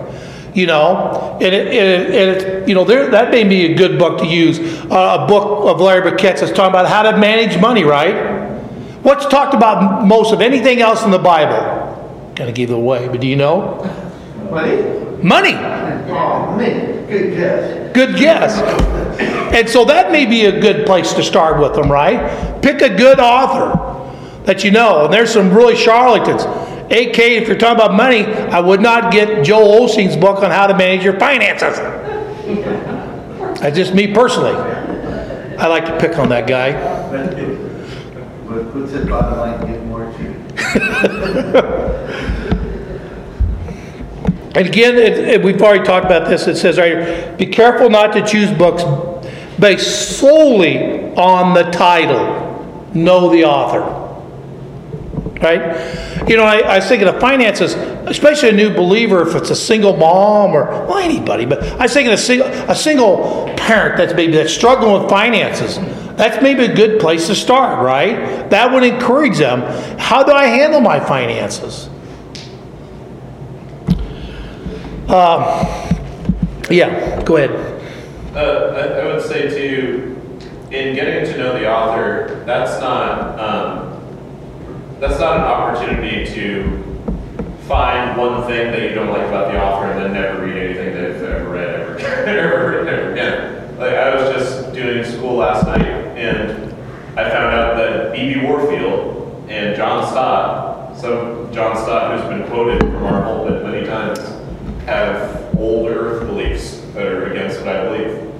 You 0.54 0.66
know, 0.66 1.36
and 1.42 1.54
it, 1.54 1.66
and 1.66 1.76
it, 1.76 2.06
and 2.06 2.42
it 2.42 2.68
you 2.68 2.74
know, 2.74 2.84
there, 2.84 3.10
that 3.10 3.30
may 3.30 3.44
be 3.44 3.72
a 3.72 3.74
good 3.74 3.98
book 3.98 4.18
to 4.20 4.26
use. 4.26 4.58
Uh, 4.90 5.18
a 5.20 5.26
book 5.28 5.68
of 5.68 5.82
Larry 5.82 6.10
Burkett's 6.10 6.40
that's 6.40 6.50
talking 6.50 6.70
about 6.70 6.88
how 6.88 7.02
to 7.02 7.18
manage 7.18 7.60
money, 7.60 7.84
right? 7.84 8.46
What's 9.02 9.26
talked 9.26 9.54
about 9.54 10.06
most 10.06 10.32
of 10.32 10.40
anything 10.40 10.80
else 10.80 11.04
in 11.04 11.10
the 11.10 11.18
Bible? 11.18 12.32
Kind 12.34 12.48
of 12.48 12.54
give 12.54 12.70
it 12.70 12.74
away, 12.74 13.06
but 13.08 13.20
do 13.20 13.26
you 13.26 13.36
know? 13.36 13.84
Money? 14.50 15.22
Money. 15.22 15.54
Oh, 15.54 16.56
man, 16.56 17.06
good 17.06 17.34
guess. 17.34 17.94
Good 17.94 18.16
guess. 18.16 18.58
And 19.54 19.68
so 19.68 19.84
that 19.84 20.10
may 20.10 20.26
be 20.26 20.46
a 20.46 20.60
good 20.60 20.86
place 20.86 21.12
to 21.14 21.22
start 21.22 21.60
with 21.60 21.74
them, 21.74 21.90
right? 21.90 22.62
Pick 22.62 22.80
a 22.80 22.94
good 22.94 23.20
author 23.20 23.75
that 24.46 24.64
you 24.64 24.70
know. 24.70 25.04
And 25.04 25.12
there's 25.12 25.32
some 25.32 25.52
really 25.52 25.76
charlatans. 25.76 26.42
AK, 26.87 27.18
if 27.18 27.48
you're 27.48 27.56
talking 27.59 27.76
about 27.76 27.94
money, 27.94 28.24
I 28.24 28.61
would 28.61 28.80
not 28.80 29.12
get 29.12 29.44
Joel 29.44 29.87
Osteen's 29.87 30.16
book 30.16 30.42
on 30.42 30.50
how 30.50 30.66
to 30.66 30.76
manage 30.76 31.04
your 31.04 31.18
finances. 31.18 31.76
That's 33.61 33.76
just 33.76 33.92
me 33.94 34.12
personally. 34.14 34.52
I 35.59 35.66
like 35.66 35.85
to 35.87 35.98
pick 35.98 36.16
on 36.18 36.28
that 36.30 36.46
guy. 36.46 36.72
Puts 38.72 38.92
it 38.92 39.09
bottom 39.09 39.38
line, 39.38 39.66
get 39.66 39.85
more. 39.87 40.04
And 44.54 44.66
again, 44.66 44.94
it, 44.96 45.18
it- 45.18 45.42
we've 45.42 45.61
already 45.61 45.85
talked 45.85 46.06
about 46.06 46.28
this. 46.28 46.46
It 46.46 46.56
says 46.56 46.78
right 46.78 46.92
here, 46.92 47.35
be 47.37 47.46
careful 47.46 47.90
not 47.90 48.12
to 48.14 48.24
choose 48.24 48.51
books 48.53 48.82
based 49.59 50.18
solely 50.18 51.12
on 51.14 51.53
the 51.55 51.64
title. 51.70 52.44
Know 52.94 53.28
the 53.30 53.44
author. 53.44 53.95
Right? 55.41 56.28
You 56.28 56.37
know, 56.37 56.45
I, 56.45 56.59
I 56.61 56.76
was 56.76 56.89
thinking 56.89 57.09
of 57.09 57.20
finances, 57.20 57.74
especially 58.09 58.49
a 58.49 58.53
new 58.53 58.74
believer, 58.74 59.28
if 59.28 59.34
it's 59.34 59.51
a 59.51 59.57
single 59.57 59.97
mom 59.97 60.53
or, 60.53 60.64
well, 60.87 60.99
anybody, 60.99 61.45
but 61.45 61.62
I 61.62 61.82
was 61.82 61.93
thinking 61.93 62.12
a 62.12 62.16
single, 62.16 62.49
a 62.49 62.74
single 62.74 63.53
parent 63.57 63.99
that's 63.99 64.14
maybe 64.14 64.32
that's 64.32 64.53
struggling 64.53 65.01
with 65.01 65.11
finances. 65.11 65.78
That's 66.16 66.43
maybe 66.43 66.64
a 66.64 66.74
good 66.74 66.99
place 67.01 67.26
to 67.26 67.34
start, 67.34 67.84
right? 67.84 68.49
That 68.49 68.72
would 68.72 68.82
encourage 68.82 69.37
them. 69.37 69.61
How 69.99 70.22
do 70.22 70.32
I 70.32 70.47
handle 70.47 70.80
my 70.80 70.99
finances? 71.01 71.91
Yeah, 76.70 77.22
go 77.22 77.37
ahead. 77.37 77.51
Uh, 78.34 78.74
I, 78.74 79.01
I 79.01 79.07
would 79.07 79.22
say 79.22 79.49
too, 79.49 80.18
in 80.70 80.95
getting 80.97 81.24
to 81.32 81.39
know 81.39 81.53
the 81.59 81.70
author, 81.70 82.43
that's 82.45 82.80
not 82.80 83.39
um, 83.39 83.95
that's 84.99 85.20
not 85.20 85.36
an 85.36 85.42
opportunity 85.42 86.24
to 86.34 86.82
find 87.66 88.16
one 88.16 88.47
thing 88.47 88.70
that 88.70 88.82
you 88.82 88.94
don't 88.94 89.09
like 89.09 89.26
about 89.26 89.53
the 89.53 89.62
author 89.62 89.90
and 89.90 90.01
then 90.01 90.12
never 90.12 90.44
read 90.44 90.57
anything 90.57 90.94
they've 90.94 91.22
ever 91.22 91.51
read 91.51 91.68
ever, 91.68 91.99
ever, 91.99 92.88
ever 92.88 93.12
again. 93.12 93.76
Like 93.78 93.92
I 93.92 94.14
was 94.14 94.34
just 94.34 94.72
doing 94.72 95.05
school 95.05 95.36
last 95.36 95.66
night 95.66 95.82
and 95.82 96.72
I 97.18 97.28
found 97.28 97.55
out 97.55 97.76
that 97.76 98.12
B.B. 98.12 98.40
Warfield 98.40 99.44
and 99.49 99.76
John 99.76 100.07
Stott, 100.07 100.97
some 100.97 101.53
John 101.53 101.76
Stott 101.76 102.18
who's 102.18 102.28
been 102.28 102.49
quoted 102.49 102.80
from 102.80 103.05
our 103.05 103.22
pulpit 103.22 103.62
many 103.64 103.86
times, 103.86 104.18
have 104.86 105.55
old 105.59 105.88
earth 105.88 106.26
beliefs 106.26 106.80
that 106.94 107.07
are 107.07 107.32
against 107.32 107.59
what 107.61 107.68
I 107.68 107.84
believe. 107.84 108.32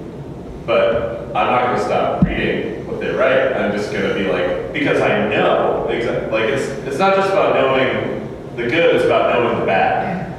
But 0.65 1.27
I'm 1.27 1.33
not 1.33 1.65
going 1.65 1.77
to 1.77 1.83
stop 1.83 2.23
reading 2.23 2.76
write. 3.17 3.53
I'm 3.53 3.71
just 3.71 3.91
going 3.91 4.07
to 4.07 4.13
be 4.13 4.29
like, 4.29 4.73
because 4.73 5.01
I 5.01 5.27
know, 5.29 5.87
exactly, 5.89 6.31
like 6.31 6.49
it's, 6.49 6.67
it's 6.87 6.97
not 6.97 7.15
just 7.15 7.31
about 7.31 7.55
knowing 7.55 8.27
the 8.55 8.63
good, 8.63 8.95
it's 8.95 9.05
about 9.05 9.33
knowing 9.33 9.59
the 9.59 9.65
bad. 9.65 10.33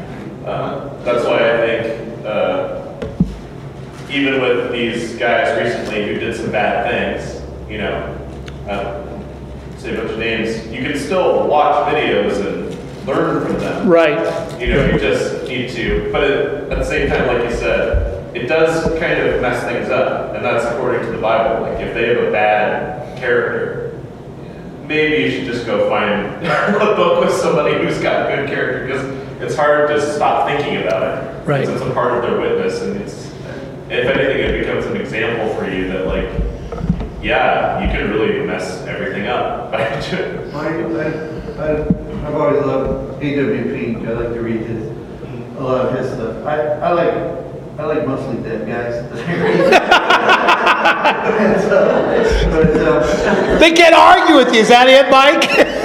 Uh, 0.47 1.03
that's 1.05 1.25
why 1.25 1.37
I 1.37 1.57
think 1.67 2.25
uh, 2.25 2.85
even 4.11 4.41
with 4.41 4.73
these 4.73 5.15
guys 5.17 5.57
recently 5.63 6.07
who 6.07 6.19
did 6.19 6.35
some 6.35 6.51
bad 6.51 7.19
things, 7.21 7.43
you 7.71 7.79
know, 7.79 8.15
uh, 8.69 9.05
say 9.79 9.95
a 9.95 9.99
bunch 9.99 10.11
of 10.13 10.19
names, 10.19 10.67
you 10.69 10.83
can 10.83 10.99
still 10.99 11.47
watch 11.47 11.93
videos 11.93 12.45
and 12.45 13.07
learn 13.07 13.47
from 13.47 13.59
them. 13.59 13.89
Right. 13.89 14.19
You 14.61 14.69
know, 14.69 14.87
you 14.87 14.99
just 14.99 15.47
need 15.47 15.71
to, 15.71 16.11
but 16.13 16.25
at 16.25 16.79
the 16.79 16.85
same 16.85 17.09
time, 17.09 17.27
like 17.27 17.51
you 17.51 17.57
said, 17.57 18.18
it 18.39 18.47
does 18.47 18.85
kind 18.99 19.19
of 19.21 19.41
mess 19.43 19.63
things 19.65 19.89
up, 19.91 20.35
and 20.35 20.45
that's 20.45 20.65
according 20.67 21.03
to 21.03 21.11
the 21.13 21.19
Bible. 21.21 21.63
Like 21.63 21.81
if 21.81 21.95
they 21.95 22.09
have 22.09 22.25
a 22.25 22.31
bad 22.31 23.19
character, 23.19 23.99
maybe 24.87 25.25
you 25.25 25.31
should 25.31 25.45
just 25.53 25.67
go 25.67 25.89
find 25.89 26.27
a 26.47 26.95
book 26.97 27.25
with 27.25 27.35
somebody 27.35 27.75
who's 27.79 27.99
got 27.99 28.29
good 28.29 28.49
character 28.49 28.87
because 28.87 29.43
it's 29.43 29.55
hard 29.57 29.89
to 29.89 30.01
stop 30.15 30.49
thinking 30.49 30.83
about 30.83 31.03
it. 31.03 31.47
Right. 31.47 31.61
Because 31.63 31.81
it's 31.81 31.91
a 31.91 31.95
part 31.95 32.13
of 32.15 32.23
their 32.23 32.41
witness, 32.41 32.81
and 32.83 32.97
it's, 33.01 33.27
if 33.91 34.05
anything, 34.07 34.39
it 34.55 34.61
becomes 34.61 34.85
an 34.87 34.97
example 34.97 35.55
for 35.55 35.69
you 35.71 35.89
that 35.89 36.07
like, 36.07 36.29
yeah, 37.23 37.81
you 37.83 37.89
can 37.91 38.11
really 38.11 38.47
mess 38.47 38.83
everything 38.87 39.27
up 39.27 39.73
by. 39.73 39.79
I, 39.79 39.89
I, 39.89 41.83
I- 41.83 41.99
I've 42.19 42.35
always 42.35 42.65
loved 42.65 43.23
A.W. 43.23 43.63
Pink, 43.75 44.07
I 44.09 44.13
like 44.13 44.35
to 44.35 44.41
read 44.41 44.61
his, 44.67 44.85
a 45.57 45.61
lot 45.63 45.87
of 45.87 45.97
his 45.99 46.13
stuff. 46.13 46.45
I, 46.45 46.61
I 46.81 46.91
like, 46.93 47.38
I 47.79 47.85
like 47.85 48.07
mostly 48.07 48.37
dead 48.43 48.67
guys. 48.67 48.95
that 49.09 49.29
I 49.29 49.35
read. 49.43 49.73
And 51.41 51.61
so- 51.63 52.51
But, 52.51 52.71
uh, 52.77 53.59
They 53.59 53.73
can't 53.73 53.95
argue 53.95 54.37
with 54.37 54.53
you. 54.53 54.61
Is 54.61 54.69
that 54.69 54.89
it, 54.89 55.09
Mike? 55.11 55.43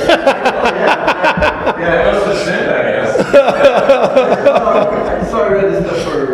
That 0.07 1.77
yeah, 1.79 2.13
was 2.13 2.23
the 2.25 2.35
sin, 2.45 2.69
I 2.69 2.81
guess. 2.91 3.15
so 5.29 5.35
I 5.43 5.47
read 5.51 5.67
this 5.73 5.85
stuff 5.85 6.01
for 6.11 6.27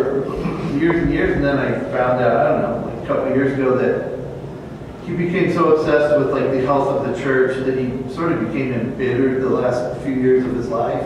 years 0.77 1.03
and 1.03 1.11
years, 1.13 1.35
and 1.35 1.43
then 1.43 1.57
I 1.57 1.71
found 1.91 2.21
out, 2.21 2.35
I 2.37 2.49
don't 2.49 2.61
know, 2.61 2.75
like 2.93 3.03
a 3.03 3.07
couple 3.07 3.25
of 3.31 3.35
years 3.35 3.53
ago 3.53 3.75
that 3.77 3.97
he 5.05 5.11
became 5.15 5.51
so 5.53 5.75
obsessed 5.75 6.17
with 6.19 6.29
like 6.31 6.51
the 6.51 6.61
health 6.61 6.87
of 6.89 7.03
the 7.13 7.21
church 7.21 7.57
that 7.65 7.77
he 7.77 7.91
sort 8.13 8.31
of 8.31 8.39
became 8.51 8.73
embittered 8.73 9.41
the 9.41 9.49
last 9.49 9.99
few 10.03 10.13
years 10.13 10.45
of 10.45 10.53
his 10.55 10.67
life, 10.69 11.03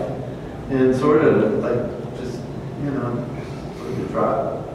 and 0.70 0.95
sort 0.95 1.24
of 1.24 1.54
like 1.64 1.80
just, 2.20 2.39
you 2.84 2.91
know, 2.91 3.16
sort 3.16 3.38
of 3.39 3.43
dropped. 4.14 4.70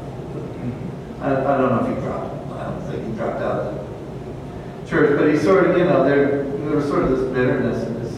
I, 1.20 1.30
I 1.30 1.58
don't 1.58 1.70
know 1.70 1.88
if 1.88 1.96
he 1.96 2.02
dropped, 2.02 2.52
I 2.52 2.70
don't 2.70 2.82
think 2.82 3.06
he 3.06 3.12
dropped 3.12 3.40
out 3.40 3.60
of 3.60 4.82
the 4.82 4.88
church, 4.90 5.18
but 5.18 5.32
he 5.32 5.38
sort 5.38 5.70
of, 5.70 5.78
you 5.78 5.84
know, 5.84 6.04
there, 6.04 6.42
there 6.42 6.76
was 6.76 6.86
sort 6.86 7.04
of 7.04 7.10
this 7.10 7.32
bitterness 7.32 7.82
and 7.84 7.96
this 7.96 8.14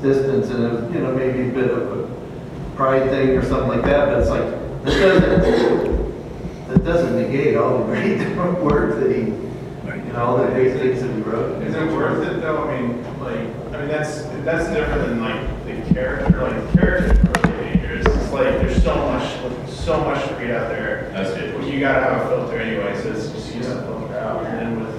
distance, 0.00 0.48
and 0.50 0.64
it 0.64 0.72
was, 0.72 0.94
you 0.94 1.00
know, 1.00 1.12
maybe 1.12 1.48
a 1.48 1.52
bit 1.52 1.70
of 1.70 1.98
a 1.98 2.76
pride 2.76 3.10
thing 3.10 3.30
or 3.30 3.44
something 3.44 3.68
like 3.68 3.82
that, 3.82 4.06
but 4.06 4.20
it's 4.20 4.30
like, 4.30 4.60
that 4.84 5.42
doesn't, 5.42 6.68
that 6.68 6.84
doesn't 6.84 7.16
negate 7.16 7.56
all 7.56 7.78
the 7.78 7.84
great 7.84 8.18
work 8.62 8.98
that 8.98 9.10
he, 9.10 9.22
you 9.26 10.12
know, 10.12 10.24
all 10.24 10.38
the 10.38 10.46
great 10.46 10.72
things 10.74 11.02
that 11.02 11.14
he 11.14 11.20
wrote. 11.22 11.62
Is 11.62 11.74
it 11.74 11.92
worth 11.92 12.26
it 12.26 12.40
though? 12.40 12.64
I 12.64 12.80
mean, 12.80 13.02
like, 13.20 13.74
I 13.74 13.80
mean, 13.80 13.88
that's, 13.88 14.22
that's 14.44 14.68
different 14.70 15.08
than 15.08 15.20
like 15.20 15.64
the 15.66 15.94
character, 15.94 16.42
like 16.42 16.72
the 16.72 16.78
character 16.78 17.12
is 17.12 17.18
really 17.44 17.72
dangerous. 17.74 18.06
It's 18.06 18.32
like, 18.32 18.44
there's 18.44 18.82
so 18.82 18.94
much, 18.96 19.69
so 19.80 19.98
much 20.04 20.28
to 20.28 20.34
read 20.34 20.50
out 20.50 20.68
there. 20.68 21.10
That's 21.14 21.30
it. 21.30 21.54
You 21.64 21.80
gotta 21.80 22.00
have 22.02 22.26
a 22.26 22.28
filter 22.28 22.58
anyway, 22.58 23.00
so 23.00 23.12
it's 23.12 23.30
just 23.30 23.54
use 23.54 23.66
that 23.66 23.86
filter 23.86 24.14
out. 24.18 24.44
And 24.44 24.58
then 24.58 24.80
with 24.80 24.94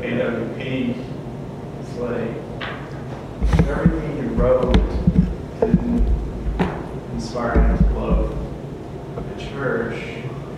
AWP, 0.00 1.04
it's 1.80 1.94
like, 1.98 2.46
everything 3.68 4.16
you 4.16 4.28
wrote 4.30 4.72
didn't 5.60 6.06
inspire 7.12 7.60
him 7.60 7.76
to 7.76 7.98
love 7.98 8.30
the 9.16 9.44
church. 9.44 10.02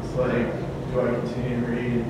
It's 0.03 0.15
like, 0.15 0.47
do 0.93 1.01
I 1.01 1.09
continue 1.21 1.61
to 1.61 1.67
read? 1.67 2.05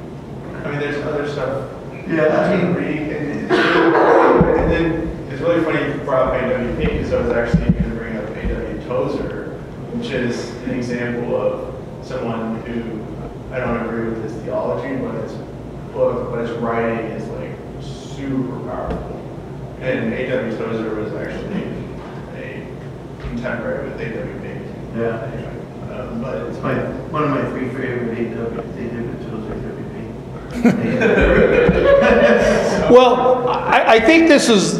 I 0.64 0.70
mean, 0.70 0.80
there's 0.80 1.02
other 1.06 1.26
stuff 1.28 1.70
Yeah, 2.08 2.40
I 2.40 2.56
mean, 2.56 2.74
read, 2.74 2.98
and, 3.12 3.50
and 3.50 4.70
then 4.70 5.08
it's 5.30 5.40
really 5.40 5.64
funny 5.64 5.94
you 5.94 6.00
brought 6.04 6.34
up 6.34 6.42
A.W. 6.42 6.76
Pink 6.76 6.92
because 6.92 7.12
I 7.12 7.20
was 7.22 7.32
actually 7.32 7.70
going 7.70 7.90
to 7.90 7.96
bring 7.96 8.16
up 8.16 8.28
A.W. 8.36 8.82
Tozer, 8.86 9.37
which 9.98 10.10
is 10.10 10.50
an 10.62 10.70
example 10.74 11.34
of 11.34 11.74
someone 12.06 12.60
who 12.62 13.04
I 13.52 13.58
don't 13.58 13.84
agree 13.84 14.10
with 14.10 14.22
his 14.22 14.32
theology, 14.44 14.94
but 14.96 15.14
his 15.22 15.32
book, 15.92 16.30
but 16.30 16.46
his 16.46 16.56
writing 16.58 17.06
is 17.06 17.26
like 17.28 17.50
super 17.82 18.60
powerful. 18.68 19.16
And 19.80 20.12
A.W. 20.12 20.56
Tozer 20.56 20.94
was 20.94 21.12
actually 21.14 21.64
a 22.36 22.64
contemporary 23.20 23.90
with 23.90 24.00
A.W. 24.00 24.40
Pink. 24.40 24.66
Yeah. 24.96 25.22
Anyway, 25.32 25.58
um, 25.92 26.22
but 26.22 26.46
it's 26.46 26.60
my, 26.60 26.74
one 27.10 27.24
of 27.24 27.30
my 27.30 27.48
three 27.50 27.68
favorite 27.68 28.36
AW, 28.36 28.60
AW 28.60 29.14
tools, 29.24 29.44
Well, 32.90 33.48
I, 33.48 33.84
I 33.96 34.00
think 34.00 34.28
this 34.28 34.48
is, 34.48 34.78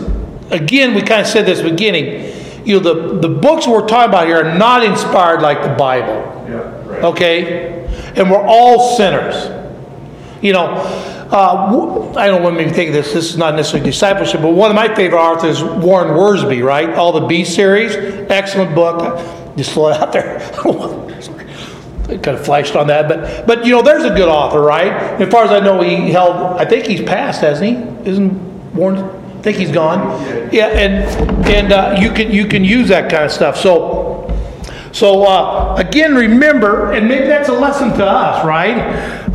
again, 0.51 0.95
we 0.95 1.03
kind 1.03 1.21
of 1.21 1.27
said 1.27 1.47
this 1.47 1.61
beginning. 1.61 2.28
You 2.65 2.81
know, 2.81 2.95
the, 2.95 3.29
the 3.29 3.29
books 3.29 3.67
we're 3.67 3.87
talking 3.87 4.11
about 4.11 4.27
here 4.27 4.45
are 4.45 4.59
not 4.59 4.85
inspired 4.85 5.43
like 5.43 5.63
the 5.63 5.75
Bible. 5.75 6.47
Yeah. 6.49 7.09
okay? 7.09 7.87
And 8.17 8.31
we're 8.31 8.45
all 8.45 8.97
sinners. 8.97 9.55
You 10.43 10.53
know, 10.53 10.67
uh, 11.31 12.13
I 12.17 12.29
don't 12.29 12.43
want 12.43 12.57
me 12.57 12.65
to 12.65 12.71
think 12.71 12.93
this, 12.93 13.13
this 13.13 13.31
is 13.31 13.37
not 13.37 13.55
necessarily 13.55 13.91
discipleship, 13.91 14.41
but 14.41 14.51
one 14.51 14.71
of 14.71 14.77
my 14.77 14.95
favorite 14.95 15.21
authors 15.21 15.59
is 15.59 15.65
Warren 15.65 16.09
Wiersbe, 16.17 16.65
right? 16.65 16.91
All 16.91 17.13
the 17.13 17.27
Be 17.27 17.45
series, 17.45 17.95
excellent 18.31 18.75
book. 18.75 19.57
Just 19.57 19.73
throw 19.73 19.89
it 19.89 20.01
out 20.01 20.13
there. 20.13 20.39
It 22.09 22.23
kind 22.23 22.39
of 22.39 22.45
flashed 22.45 22.75
on 22.75 22.87
that, 22.87 23.07
but 23.07 23.47
but 23.47 23.67
you 23.67 23.73
know, 23.73 23.83
there's 23.83 24.05
a 24.05 24.09
good 24.09 24.31
author, 24.31 24.63
right? 24.63 24.91
As 25.21 25.31
far 25.31 25.45
as 25.45 25.51
I 25.51 25.61
know, 25.61 25.83
he 25.83 26.11
held. 26.11 26.59
I 26.59 26.65
think 26.65 26.87
he's 26.87 27.03
passed, 27.03 27.43
hasn't 27.43 27.69
he? 27.69 28.11
Isn't 28.11 28.75
Warren? 28.75 29.18
I 29.39 29.41
think 29.41 29.57
he's 29.57 29.71
gone. 29.71 30.51
Yeah, 30.53 30.67
and 30.67 31.47
and 31.47 31.73
uh, 31.73 31.97
you 32.01 32.11
can 32.11 32.33
you 32.33 32.47
can 32.47 32.65
use 32.65 32.89
that 32.89 33.09
kind 33.09 33.23
of 33.23 33.31
stuff. 33.31 33.57
So 33.57 34.29
so 34.93 35.25
uh, 35.25 35.77
again, 35.79 36.17
remember, 36.17 36.93
and 36.93 37.07
maybe 37.07 37.27
that's 37.27 37.49
a 37.49 37.53
lesson 37.53 37.91
to 37.91 38.05
us, 38.05 38.45
right? 38.45 38.77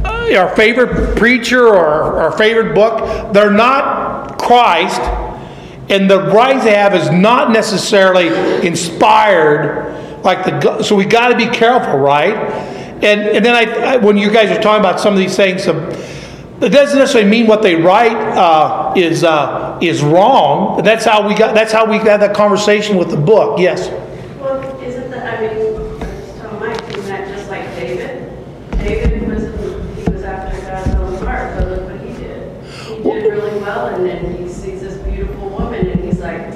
Uh, 0.03 0.37
our 0.37 0.53
favorite 0.57 1.15
preacher 1.15 1.67
or 1.67 2.19
our 2.19 2.37
favorite 2.37 2.75
book, 2.75 3.33
they're 3.33 3.49
not 3.49 4.39
Christ, 4.39 4.99
and 5.89 6.09
the 6.09 6.23
writings 6.33 6.65
they 6.65 6.75
have 6.75 6.93
is 6.93 7.09
not 7.09 7.51
necessarily 7.51 8.27
inspired 8.67 10.21
like 10.25 10.43
the. 10.43 10.83
So 10.83 10.97
we 10.97 11.05
got 11.05 11.29
to 11.29 11.37
be 11.37 11.47
careful, 11.47 11.97
right? 11.97 12.35
And 12.35 13.21
and 13.21 13.45
then 13.45 13.55
I, 13.55 13.93
I 13.93 13.97
when 13.97 14.17
you 14.17 14.29
guys 14.29 14.51
are 14.51 14.61
talking 14.61 14.81
about 14.81 14.99
some 14.99 15.13
of 15.13 15.19
these 15.19 15.37
things. 15.37 15.65
Um, 15.65 15.93
it 16.65 16.69
doesn't 16.71 16.97
necessarily 16.97 17.29
mean 17.29 17.47
what 17.47 17.61
they 17.61 17.75
write 17.75 18.15
uh, 18.15 18.93
is 18.95 19.23
uh, 19.23 19.77
is 19.81 20.01
wrong. 20.03 20.81
That's 20.83 21.05
how 21.05 21.27
we 21.27 21.35
got. 21.35 21.53
That's 21.55 21.71
how 21.71 21.85
we 21.89 21.97
had 21.97 22.21
that 22.21 22.35
conversation 22.35 22.97
with 22.97 23.09
the 23.09 23.17
book. 23.17 23.59
Yes. 23.59 23.89
Well, 24.39 24.61
isn't 24.81 25.09
that, 25.11 25.39
I 25.39 25.53
mean, 25.53 25.73
so 26.37 26.57
Mike, 26.59 26.81
isn't 26.89 27.05
that 27.07 27.27
just 27.27 27.49
like 27.49 27.63
David? 27.75 28.29
David 28.79 29.27
was, 29.27 29.43
he 29.97 30.11
was 30.11 30.23
after 30.23 30.59
God's 30.61 30.95
own 30.95 31.25
heart, 31.25 31.57
but 31.57 31.67
look 31.69 31.89
what 31.89 31.99
he 32.01 32.13
did. 32.13 32.63
He 32.97 33.03
did 33.03 33.31
really 33.33 33.59
well, 33.61 33.87
and 33.95 34.05
then 34.05 34.37
he 34.37 34.47
sees 34.49 34.81
this 34.81 34.97
beautiful 35.07 35.49
woman, 35.49 35.87
and 35.87 36.03
he's 36.03 36.19
like, 36.19 36.53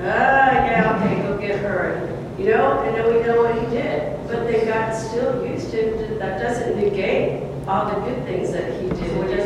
ah, 0.00 0.52
yeah, 0.52 1.00
okay, 1.02 1.22
go 1.22 1.38
get 1.38 1.58
her. 1.60 2.04
You 2.38 2.46
know, 2.50 2.80
and 2.82 2.94
then 2.96 3.14
we 3.14 3.20
know 3.26 3.42
what 3.42 3.54
he 3.60 3.66
did, 3.76 4.16
but 4.28 4.46
then 4.46 4.66
God 4.66 4.92
still 4.94 5.44
used 5.46 5.72
him, 5.72 5.98
to- 5.98 6.14
that 6.18 6.40
doesn't 6.40 6.76
negate 6.76 7.42
all 7.66 7.84
the 7.86 8.00
good 8.08 8.24
things 8.24 8.47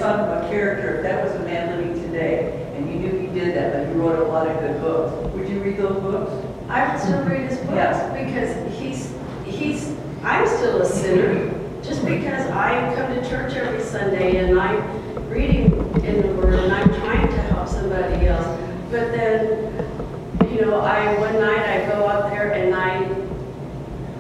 that 0.03 0.19
he 0.19 0.25
did. 0.25 0.43
So 0.43 0.43
when 0.43 0.43
you're 0.43 0.43
talking 0.43 0.43
about 0.43 0.51
character, 0.51 0.97
if 0.97 1.03
that 1.03 1.25
was 1.25 1.33
a 1.33 1.45
man 1.45 1.79
living 1.79 2.03
today, 2.03 2.73
and 2.77 2.89
you 2.89 2.99
knew 2.99 3.19
he 3.19 3.27
did 3.39 3.57
that, 3.57 3.73
but 3.73 3.87
he 3.89 3.93
wrote 3.95 4.19
a 4.19 4.25
lot 4.25 4.47
of 4.47 4.59
good 4.61 4.81
books, 4.81 5.35
would 5.35 5.49
you 5.49 5.61
read 5.63 5.77
those 5.77 6.01
books? 6.03 6.33
I 6.69 6.93
would 6.93 7.03
still 7.03 7.23
read 7.25 7.49
his 7.49 7.59
books 7.59 7.73
Yeah. 7.73 8.25
because 8.25 8.79
he's, 8.79 9.15
he's, 9.45 9.95
I'm 10.23 10.47
still 10.47 10.83
a 10.83 10.87
sinner. 10.87 11.59
Just 11.83 12.05
because 12.05 12.49
I 12.51 12.95
come 12.95 13.15
to 13.15 13.29
church 13.29 13.55
every 13.55 13.83
Sunday 13.83 14.37
and 14.37 14.59
I'm 14.59 15.29
reading 15.29 15.73
in 16.05 16.23
the 16.23 16.35
Word 16.35 16.55
and 16.55 16.73
I'm 16.73 16.89
trying 16.95 17.27
to 17.29 17.43
help 17.43 17.69
somebody 17.69 18.27
else. 18.29 18.47
But 18.91 19.13
then, 19.13 19.73
you 20.53 20.61
know, 20.61 20.81
I, 20.81 21.19
one 21.19 21.35
night 21.41 21.59
I 21.59 21.87
go 21.89 22.07
out 22.09 22.31
there 22.31 22.53
and 22.53 22.75
I 22.75 23.01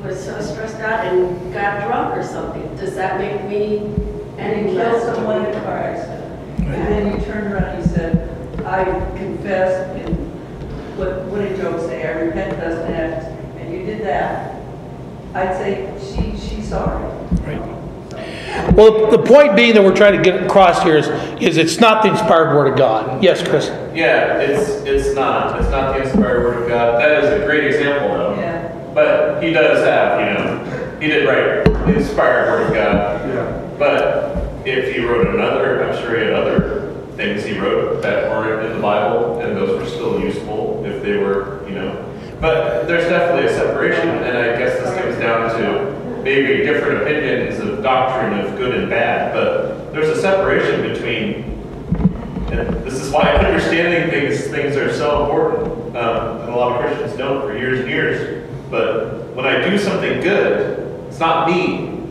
was 0.04 0.24
so 0.24 0.40
stressed 0.40 0.80
out 0.80 1.06
and 1.06 1.54
got 1.54 1.86
drunk 1.86 2.16
or 2.16 2.24
something. 2.24 2.74
Does 2.76 2.96
that 2.96 3.20
make 3.20 3.44
me 3.44 4.11
And 4.42 4.68
he 4.68 4.74
killed 4.74 5.02
someone 5.02 5.44
in 5.44 5.54
a 5.54 5.60
car 5.62 5.78
accident. 5.78 6.24
And 6.58 6.88
then 6.88 7.18
he 7.18 7.24
turned 7.24 7.52
around 7.52 7.64
and 7.64 7.84
you 7.84 7.94
said, 7.94 8.64
I 8.66 8.84
confess, 9.16 9.88
and 9.96 10.16
what, 10.98 11.24
what 11.26 11.42
did 11.42 11.60
Job 11.60 11.80
say? 11.80 12.06
I 12.06 12.10
repent, 12.12 12.58
doesn't 12.60 12.92
act, 12.92 13.26
and 13.58 13.72
you 13.72 13.84
did 13.84 14.02
that. 14.02 14.60
I'd 15.34 15.56
say 15.56 15.92
she, 15.98 16.36
she's 16.36 16.68
sorry. 16.68 17.04
Right. 17.42 18.74
Well, 18.74 19.10
the 19.10 19.18
point 19.18 19.56
being 19.56 19.74
that 19.74 19.82
we're 19.82 19.96
trying 19.96 20.16
to 20.16 20.22
get 20.22 20.42
across 20.42 20.82
here 20.82 20.96
is, 20.96 21.08
is 21.40 21.56
it's 21.56 21.80
not 21.80 22.02
the 22.02 22.10
inspired 22.10 22.54
word 22.54 22.70
of 22.70 22.76
God. 22.76 23.22
Yes, 23.22 23.46
Chris. 23.46 23.68
Yeah, 23.94 24.38
it's 24.38 24.68
it's 24.84 25.14
not. 25.14 25.60
It's 25.60 25.70
not 25.70 25.94
the 25.94 26.02
inspired 26.02 26.42
word 26.44 26.62
of 26.62 26.68
God. 26.68 27.00
That 27.00 27.24
is 27.24 27.42
a 27.42 27.46
great 27.46 27.64
example, 27.64 28.08
though. 28.08 28.34
Yeah. 28.34 28.92
But 28.94 29.42
he 29.42 29.52
does 29.52 29.82
have, 29.84 30.20
you 30.20 30.34
know, 30.34 31.00
he 31.00 31.06
did 31.06 31.26
write 31.26 31.64
the 31.86 31.94
inspired 31.94 32.50
word 32.50 32.66
of 32.66 32.74
God. 32.74 33.28
Yeah. 33.28 33.61
But 33.82 34.36
if 34.64 34.94
he 34.94 35.00
wrote 35.04 35.34
another, 35.34 35.82
I'm 35.82 36.00
sure 36.00 36.16
he 36.16 36.26
had 36.26 36.34
other 36.34 36.94
things 37.16 37.44
he 37.44 37.58
wrote 37.58 38.00
that 38.02 38.30
weren't 38.30 38.64
in 38.64 38.76
the 38.76 38.80
Bible, 38.80 39.40
and 39.40 39.56
those 39.56 39.76
were 39.76 39.88
still 39.88 40.20
useful 40.20 40.84
if 40.86 41.02
they 41.02 41.16
were, 41.16 41.68
you 41.68 41.74
know. 41.74 42.38
But 42.40 42.86
there's 42.86 43.08
definitely 43.08 43.50
a 43.50 43.56
separation, 43.56 44.08
and 44.08 44.38
I 44.38 44.56
guess 44.56 44.78
this 44.78 44.96
comes 44.96 45.16
down 45.16 45.58
to 45.58 46.22
maybe 46.22 46.62
different 46.62 47.02
opinions 47.02 47.58
of 47.58 47.82
doctrine 47.82 48.38
of 48.38 48.56
good 48.56 48.76
and 48.76 48.88
bad, 48.88 49.34
but 49.34 49.92
there's 49.92 50.16
a 50.16 50.20
separation 50.20 50.82
between 50.92 51.50
and 52.52 52.84
this 52.84 53.00
is 53.00 53.10
why 53.10 53.32
understanding 53.34 54.10
things 54.10 54.46
things 54.46 54.76
are 54.76 54.92
so 54.94 55.24
important. 55.24 55.96
Um, 55.96 56.40
and 56.42 56.50
a 56.50 56.56
lot 56.56 56.76
of 56.76 56.86
Christians 56.86 57.18
don't 57.18 57.40
for 57.40 57.58
years 57.58 57.80
and 57.80 57.88
years. 57.88 58.48
But 58.70 59.34
when 59.34 59.44
I 59.44 59.68
do 59.68 59.76
something 59.76 60.20
good, 60.20 61.08
it's 61.08 61.18
not 61.18 61.48
me. 61.48 62.01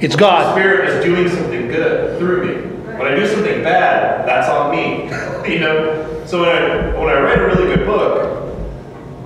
It's 0.00 0.16
God. 0.16 0.40
The 0.40 0.44
God. 0.44 0.54
Spirit 0.54 0.88
is 0.88 1.04
doing 1.04 1.28
something 1.28 1.68
good 1.68 2.18
through 2.18 2.46
me. 2.46 2.62
When 2.96 3.06
I 3.06 3.14
do 3.14 3.26
something 3.26 3.62
bad, 3.62 4.26
that's 4.26 4.48
on 4.48 4.74
me. 4.74 5.04
you 5.52 5.60
know. 5.60 6.24
So 6.26 6.40
when 6.40 6.48
I 6.48 6.98
when 6.98 7.08
I 7.10 7.20
write 7.20 7.38
a 7.38 7.46
really 7.46 7.74
good 7.74 7.86
book, 7.86 8.56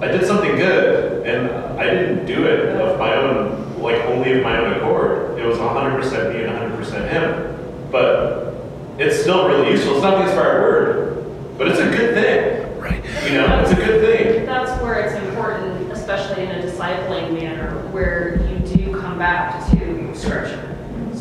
I 0.02 0.08
did 0.08 0.26
something 0.26 0.56
good, 0.56 1.24
and 1.26 1.48
I 1.78 1.84
didn't 1.84 2.26
do 2.26 2.44
it 2.44 2.70
of 2.80 2.98
my 2.98 3.14
own, 3.14 3.80
like 3.80 4.00
only 4.06 4.32
of 4.32 4.42
my 4.42 4.56
own 4.56 4.72
accord. 4.72 5.38
It 5.38 5.46
was 5.46 5.58
100% 5.58 6.34
me 6.34 6.42
and 6.42 6.52
100% 6.52 7.08
him. 7.08 7.90
But 7.92 8.54
it's 8.98 9.20
still 9.20 9.46
really 9.46 9.70
useful. 9.70 9.94
It's 9.94 10.02
not 10.02 10.18
the 10.18 10.24
inspired 10.24 10.60
word, 10.60 11.56
but 11.56 11.68
it's 11.68 11.78
a 11.78 11.88
good 11.88 12.14
thing. 12.14 12.80
Right. 12.80 13.04
You 13.24 13.38
know, 13.38 13.60
it's 13.60 13.70
a 13.70 13.76
good 13.76 14.00
thing. 14.00 14.44
That's 14.44 14.82
where 14.82 14.98
it's 14.98 15.14
important, 15.24 15.92
especially 15.92 16.42
in 16.42 16.50
a 16.50 16.62
discipling 16.62 17.32
manner, 17.32 17.86
where 17.92 18.44
you 18.50 18.58
do 18.76 19.00
come 19.00 19.18
back 19.18 19.70
to 19.70 19.84
scripture. 20.24 20.70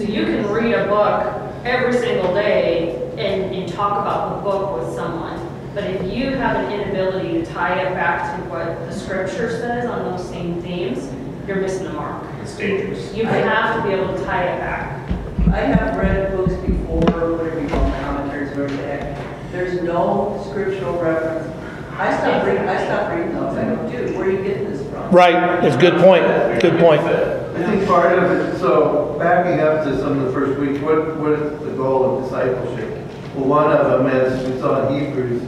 So 0.04 0.10
you 0.10 0.26
can 0.26 0.52
read 0.52 0.74
a 0.74 0.86
book 0.88 1.24
every 1.64 1.94
single 1.94 2.34
day 2.34 3.10
and, 3.18 3.56
and 3.56 3.72
talk 3.72 4.02
about 4.02 4.36
the 4.36 4.42
book 4.42 4.78
with 4.78 4.94
someone. 4.94 5.40
But 5.74 5.86
if 5.86 6.14
you 6.14 6.32
have 6.32 6.58
an 6.58 6.74
inability 6.78 7.32
to 7.36 7.46
tie 7.46 7.82
it 7.84 7.94
back 7.94 8.38
to 8.38 8.50
what 8.50 8.66
the 8.80 8.92
scripture 8.92 9.50
says 9.50 9.86
on 9.86 10.12
those 10.12 10.28
same 10.28 10.62
themes, 10.62 11.10
you're 11.48 11.62
missing 11.62 11.86
the 11.86 11.94
mark. 11.94 12.22
It's 12.42 12.58
dangerous. 12.58 13.16
You 13.16 13.28
have 13.28 13.82
to 13.82 13.88
be 13.88 13.96
able 13.96 14.14
to 14.14 14.26
tie 14.26 14.44
it 14.44 14.60
back. 14.60 15.10
I 15.54 15.60
have 15.60 15.96
read 15.96 16.36
books 16.36 16.54
before, 16.56 17.00
whatever 17.38 17.62
you 17.62 17.70
call 17.70 17.90
them, 17.90 18.04
commentaries, 18.04 18.50
whatever 18.50 18.76
the 18.76 18.84
heck. 18.86 19.52
There's 19.54 19.82
no 19.84 20.46
scriptural 20.50 21.02
reference. 21.02 21.48
I 21.94 22.18
stopped 22.18 22.46
reading, 22.46 22.68
I 22.68 22.84
stopped 22.84 23.16
reading 23.16 23.36
those. 23.36 23.58
I 23.58 23.64
go, 23.64 23.90
dude, 23.90 24.18
where 24.18 24.28
are 24.28 24.32
you 24.32 24.44
getting 24.44 24.70
this 24.70 24.86
from? 24.90 25.12
Right. 25.12 25.64
It's 25.64 25.78
a 25.78 25.80
good 25.80 26.02
point. 26.02 26.26
Good 26.62 26.78
point. 26.82 27.02
I 27.56 27.64
think 27.66 27.88
part 27.88 28.18
of 28.18 28.32
it, 28.32 28.58
so 28.60 29.16
backing 29.20 29.60
up 29.60 29.84
to 29.84 29.96
some 30.00 30.18
of 30.18 30.26
the 30.26 30.32
first 30.32 30.60
week, 30.60 30.82
what, 30.82 31.18
what 31.18 31.34
is 31.34 31.60
the 31.60 31.72
goal 31.72 32.18
of 32.18 32.24
discipleship? 32.24 32.90
Well, 33.36 33.46
one 33.46 33.72
of 33.72 33.86
them, 33.86 34.08
as 34.08 34.50
we 34.50 34.60
saw 34.60 34.88
in 34.88 35.06
Hebrews, 35.06 35.42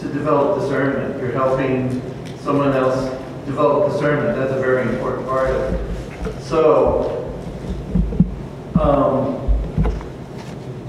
to 0.00 0.08
develop 0.12 0.60
discernment. 0.60 1.20
You're 1.20 1.30
helping 1.30 2.02
someone 2.38 2.72
else 2.72 3.08
develop 3.46 3.92
discernment. 3.92 4.36
That's 4.36 4.52
a 4.52 4.60
very 4.60 4.82
important 4.82 5.28
part 5.28 5.50
of 5.50 5.74
it. 5.74 6.42
So, 6.42 7.32
um, 8.80 9.34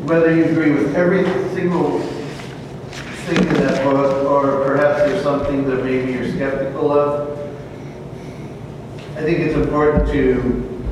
whether 0.07 0.33
you 0.35 0.45
agree 0.45 0.71
with 0.71 0.95
every 0.95 1.25
single 1.53 1.99
thing 1.99 3.47
in 3.47 3.53
that 3.53 3.83
book, 3.83 4.25
or 4.25 4.65
perhaps 4.65 5.03
there's 5.03 5.21
something 5.21 5.67
that 5.69 5.83
maybe 5.83 6.13
you're 6.13 6.31
skeptical 6.31 6.91
of, 6.91 7.28
I 9.19 9.21
think 9.23 9.39
it's 9.39 9.55
important 9.55 10.07
to, 10.13 10.87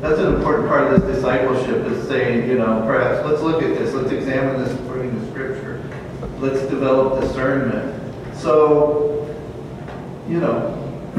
that's 0.00 0.18
an 0.18 0.34
important 0.34 0.66
part 0.66 0.90
of 0.90 1.02
this 1.02 1.16
discipleship, 1.16 1.84
is 1.88 2.08
saying, 2.08 2.48
you 2.48 2.56
know, 2.56 2.82
perhaps, 2.86 3.22
let's 3.28 3.42
look 3.42 3.62
at 3.62 3.76
this, 3.76 3.92
let's 3.92 4.10
examine 4.10 4.64
this 4.64 4.72
according 4.80 5.10
to 5.10 5.30
Scripture. 5.30 5.84
Let's 6.38 6.60
develop 6.70 7.20
discernment. 7.20 8.02
So, 8.34 9.28
you 10.26 10.40
know, 10.40 10.74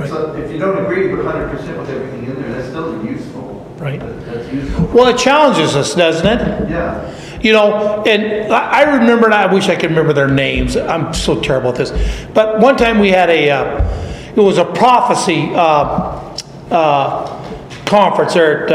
so 0.07 0.35
if 0.35 0.51
you 0.51 0.57
don't 0.57 0.83
agree 0.83 1.13
with 1.13 1.23
hundred 1.23 1.55
percent 1.55 1.77
with 1.77 1.89
everything 1.91 2.25
in 2.25 2.41
there, 2.41 2.53
that's 2.53 2.69
still 2.69 3.05
useful. 3.05 3.71
Right. 3.77 3.99
That's 3.99 4.51
useful. 4.51 4.87
Well, 4.87 5.13
it 5.13 5.17
challenges 5.19 5.75
us, 5.75 5.93
doesn't 5.93 6.25
it? 6.25 6.69
Yeah. 6.71 7.39
You 7.39 7.53
know, 7.53 8.03
and 8.07 8.51
I 8.51 8.79
I 8.79 8.97
remember, 8.97 9.25
and 9.25 9.35
I 9.35 9.53
wish 9.53 9.69
I 9.69 9.75
could 9.75 9.91
remember 9.91 10.13
their 10.13 10.27
names. 10.27 10.75
I'm 10.75 11.13
so 11.13 11.39
terrible 11.39 11.69
at 11.69 11.75
this. 11.75 11.91
But 12.33 12.59
one 12.61 12.77
time 12.77 12.97
we 12.97 13.09
had 13.09 13.29
a, 13.29 13.51
uh, 13.51 14.08
it 14.35 14.41
was 14.41 14.57
a 14.57 14.65
prophecy 14.65 15.49
uh, 15.53 16.37
uh, 16.71 17.85
conference 17.85 18.33
there 18.33 18.69
at, 18.69 18.71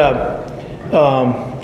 uh, 0.92 1.22
um, 1.22 1.54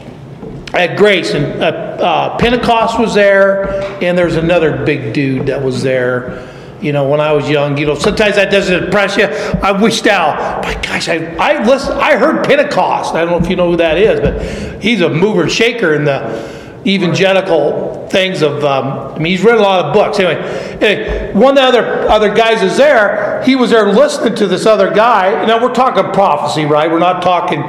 at 0.75 0.97
Grace, 0.97 1.35
and 1.35 1.61
uh, 1.61 1.67
uh, 1.67 2.39
Pentecost 2.39 2.99
was 2.99 3.15
there, 3.15 3.83
and 4.03 4.17
there's 4.17 4.37
another 4.37 4.85
big 4.85 5.13
dude 5.13 5.47
that 5.47 5.63
was 5.63 5.83
there. 5.83 6.47
You 6.81 6.93
know, 6.93 7.09
when 7.09 7.21
I 7.21 7.33
was 7.33 7.51
young, 7.51 7.77
you 7.77 7.85
know, 7.85 7.95
sometimes 7.95 8.37
that 8.37 8.51
doesn't 8.51 8.85
impress 8.85 9.17
you. 9.17 9.25
I 9.25 9.73
wish 9.73 10.03
now, 10.03 10.61
my 10.63 10.75
gosh, 10.81 11.09
I 11.09 11.35
I 11.37 11.63
listen, 11.65 11.93
I 11.99 12.17
heard 12.17 12.47
Pentecost. 12.47 13.15
I 13.15 13.25
don't 13.25 13.33
know 13.33 13.45
if 13.45 13.51
you 13.51 13.57
know 13.57 13.71
who 13.71 13.77
that 13.77 13.99
is, 13.99 14.21
but 14.21 14.83
he's 14.83 15.03
a 15.03 15.09
mover 15.09 15.49
shaker 15.49 15.95
in 15.95 16.05
the 16.05 16.60
evangelical 16.87 18.09
things 18.09 18.43
of. 18.43 18.65
Um, 18.65 19.15
I 19.15 19.19
mean, 19.19 19.33
he's 19.33 19.43
written 19.43 19.61
a 19.61 19.63
lot 19.63 19.85
of 19.85 19.95
books. 19.95 20.19
Anyway, 20.19 20.41
anyway, 20.81 21.33
one 21.33 21.57
of 21.57 21.57
the 21.57 21.63
other 21.63 22.09
other 22.09 22.35
guys 22.35 22.63
is 22.63 22.77
there. 22.77 23.43
He 23.45 23.57
was 23.57 23.71
there 23.71 23.93
listening 23.93 24.35
to 24.37 24.47
this 24.47 24.67
other 24.67 24.93
guy. 24.93 25.45
Now 25.47 25.63
we're 25.63 25.75
talking 25.75 26.13
prophecy, 26.13 26.65
right? 26.65 26.91
We're 26.91 26.99
not 26.99 27.23
talking 27.23 27.63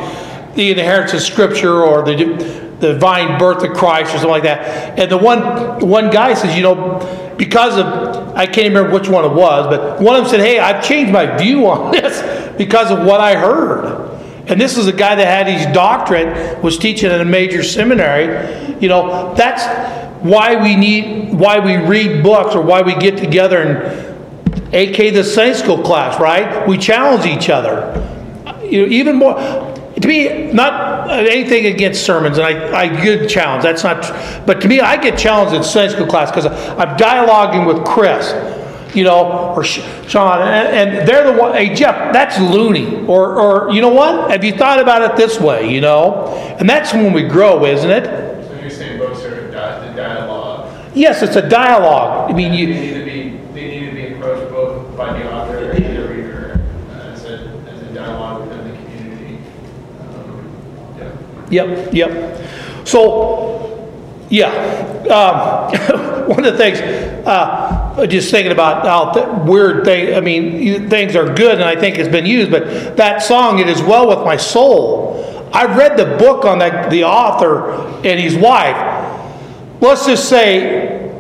the 0.56 0.72
inheritance 0.72 1.14
of 1.14 1.22
Scripture 1.22 1.82
or 1.82 2.04
the 2.04 2.16
the 2.80 2.94
divine 2.94 3.38
birth 3.38 3.64
of 3.64 3.76
Christ 3.76 4.10
or 4.10 4.18
something 4.18 4.30
like 4.30 4.44
that. 4.44 5.00
And 5.00 5.10
the 5.10 5.18
one 5.18 5.88
one 5.88 6.10
guy 6.10 6.34
says, 6.34 6.56
you 6.56 6.64
know, 6.64 7.36
because 7.38 7.78
of 7.78 8.12
I 8.36 8.46
can't 8.46 8.70
remember 8.70 8.92
which 8.92 9.10
one 9.10 9.26
it 9.26 9.34
was, 9.34 9.68
but 9.68 10.02
one 10.02 10.16
of 10.16 10.24
them 10.24 10.32
said, 10.32 10.40
"Hey, 10.40 10.60
I've 10.60 10.84
changed 10.84 11.12
my 11.12 11.38
view 11.38 11.68
on 11.68 11.92
this 11.94 12.58
because 12.58 12.92
of 12.92 13.06
what 13.06 13.20
I 13.20 13.36
heard." 13.36 14.01
And 14.48 14.60
this 14.60 14.78
is 14.78 14.88
a 14.88 14.94
guy 14.94 15.16
that 15.16 15.26
had 15.26 15.48
his 15.48 15.74
doctorate, 15.74 16.62
was 16.64 16.78
teaching 16.78 17.12
in 17.12 17.22
a 17.22 17.26
major 17.26 17.64
seminary. 17.64 18.76
You 18.82 18.90
know, 18.90 19.34
that's 19.36 19.64
why 20.24 20.62
we 20.62 20.76
need, 20.76 21.34
why 21.34 21.60
we 21.60 21.78
read 21.78 22.24
books 22.24 22.56
or 22.56 22.62
why 22.62 22.82
we 22.82 22.96
get 22.96 23.18
together 23.18 23.62
and, 23.62 24.12
AK 24.74 25.14
the 25.14 25.24
Sunday 25.24 25.54
school 25.54 25.84
class, 25.84 26.20
right? 26.20 26.66
We 26.66 26.78
challenge 26.78 27.26
each 27.26 27.50
other. 27.50 27.94
You 28.64 28.86
know, 28.86 28.94
even 28.94 29.18
more, 29.18 29.36
to 29.36 30.08
me, 30.08 30.52
not 30.54 31.12
anything 31.12 31.66
against 31.66 32.06
sermons, 32.06 32.38
and 32.38 32.48
I, 32.48 32.84
I 32.84 33.04
get 33.04 33.30
challenged. 33.30 33.66
That's 33.66 33.84
not, 33.84 34.02
but 34.46 34.62
to 34.62 34.70
me, 34.70 34.80
I 34.80 34.96
get 34.96 35.20
challenged 35.20 35.54
in 35.54 35.64
Sunday 35.64 35.94
school 35.94 36.08
class 36.08 36.32
because 36.32 36.46
I'm 36.46 36.98
dialoguing 36.98 37.68
with 37.68 37.86
Chris, 37.86 38.32
you 38.96 39.04
know, 39.04 39.54
or 39.56 39.64
Sean, 39.64 40.42
and, 40.42 40.90
and 41.00 41.08
they're 41.08 41.32
the 41.32 41.40
one. 41.42 41.54
Hey, 41.54 41.74
Jeff, 41.74 42.12
that's 42.14 42.40
loony. 42.40 43.06
Or, 43.08 43.40
or 43.40 43.72
you 43.72 43.82
know 43.82 43.90
what? 43.90 44.32
Have 44.32 44.44
you 44.44 44.54
thought 44.58 44.80
about 44.80 45.02
it 45.02 45.16
this 45.18 45.40
way? 45.40 45.74
You 45.74 45.82
know, 45.82 46.28
and 46.60 46.70
that's 46.70 46.94
when 46.94 47.14
we 47.14 47.24
grow, 47.24 47.66
isn't 47.66 47.90
it? 47.90 48.06
So 48.48 48.60
you're 48.62 48.70
saying 48.70 48.98
books 49.00 49.24
are 49.24 49.50
di- 49.52 49.96
dialogue. 49.96 50.70
Yes, 50.94 51.22
it's 51.24 51.36
a 51.38 51.48
dialogue. 51.48 52.30
I 52.30 52.34
mean, 52.34 52.52
They 52.52 52.58
you. 52.58 52.68
need 52.68 52.94
to 52.94 53.06
be, 53.06 53.30
they 53.54 53.68
need 53.80 53.86
to 53.90 53.96
be 53.96 54.14
approached 54.14 54.52
both 54.52 54.98
by 54.98 55.18
the 55.18 55.32
author 55.34 55.58
and 55.72 55.98
the 55.98 56.08
reader 56.08 56.62
uh, 56.92 56.94
as 57.14 57.24
a, 57.26 57.48
as 57.70 57.82
a 57.82 57.94
dialogue 57.94 58.42
within 58.48 58.68
the 58.70 58.76
community. 58.78 59.38
Um, 60.02 61.48
Yeah. 61.50 61.64
Yep, 61.66 61.94
yep. 61.94 62.48
So, 62.88 63.61
yeah, 64.32 64.48
um, 65.12 66.28
one 66.30 66.46
of 66.46 66.54
the 66.54 66.58
things, 66.58 66.80
uh, 67.28 68.06
just 68.08 68.32
thinking 68.32 68.52
about 68.54 68.86
how 68.86 69.12
th- 69.12 69.28
weird 69.46 69.84
thing. 69.84 70.16
I 70.16 70.22
mean, 70.22 70.62
you- 70.62 70.88
things 70.90 71.16
are 71.16 71.34
good, 71.34 71.56
and 71.56 71.64
I 71.66 71.76
think 71.76 71.98
it's 72.00 72.10
been 72.10 72.26
used. 72.26 72.50
But 72.50 72.96
that 72.96 73.22
song, 73.22 73.60
"It 73.60 73.68
Is 73.68 73.84
Well 73.84 74.08
with 74.08 74.20
My 74.26 74.38
Soul," 74.38 75.50
I've 75.54 75.76
read 75.76 75.98
the 75.98 76.06
book 76.18 76.46
on 76.46 76.60
that, 76.60 76.90
the 76.90 77.04
author 77.04 77.74
and 78.06 78.20
his 78.20 78.36
wife. 78.36 78.78
Let's 79.82 80.06
just 80.06 80.30
say, 80.30 81.12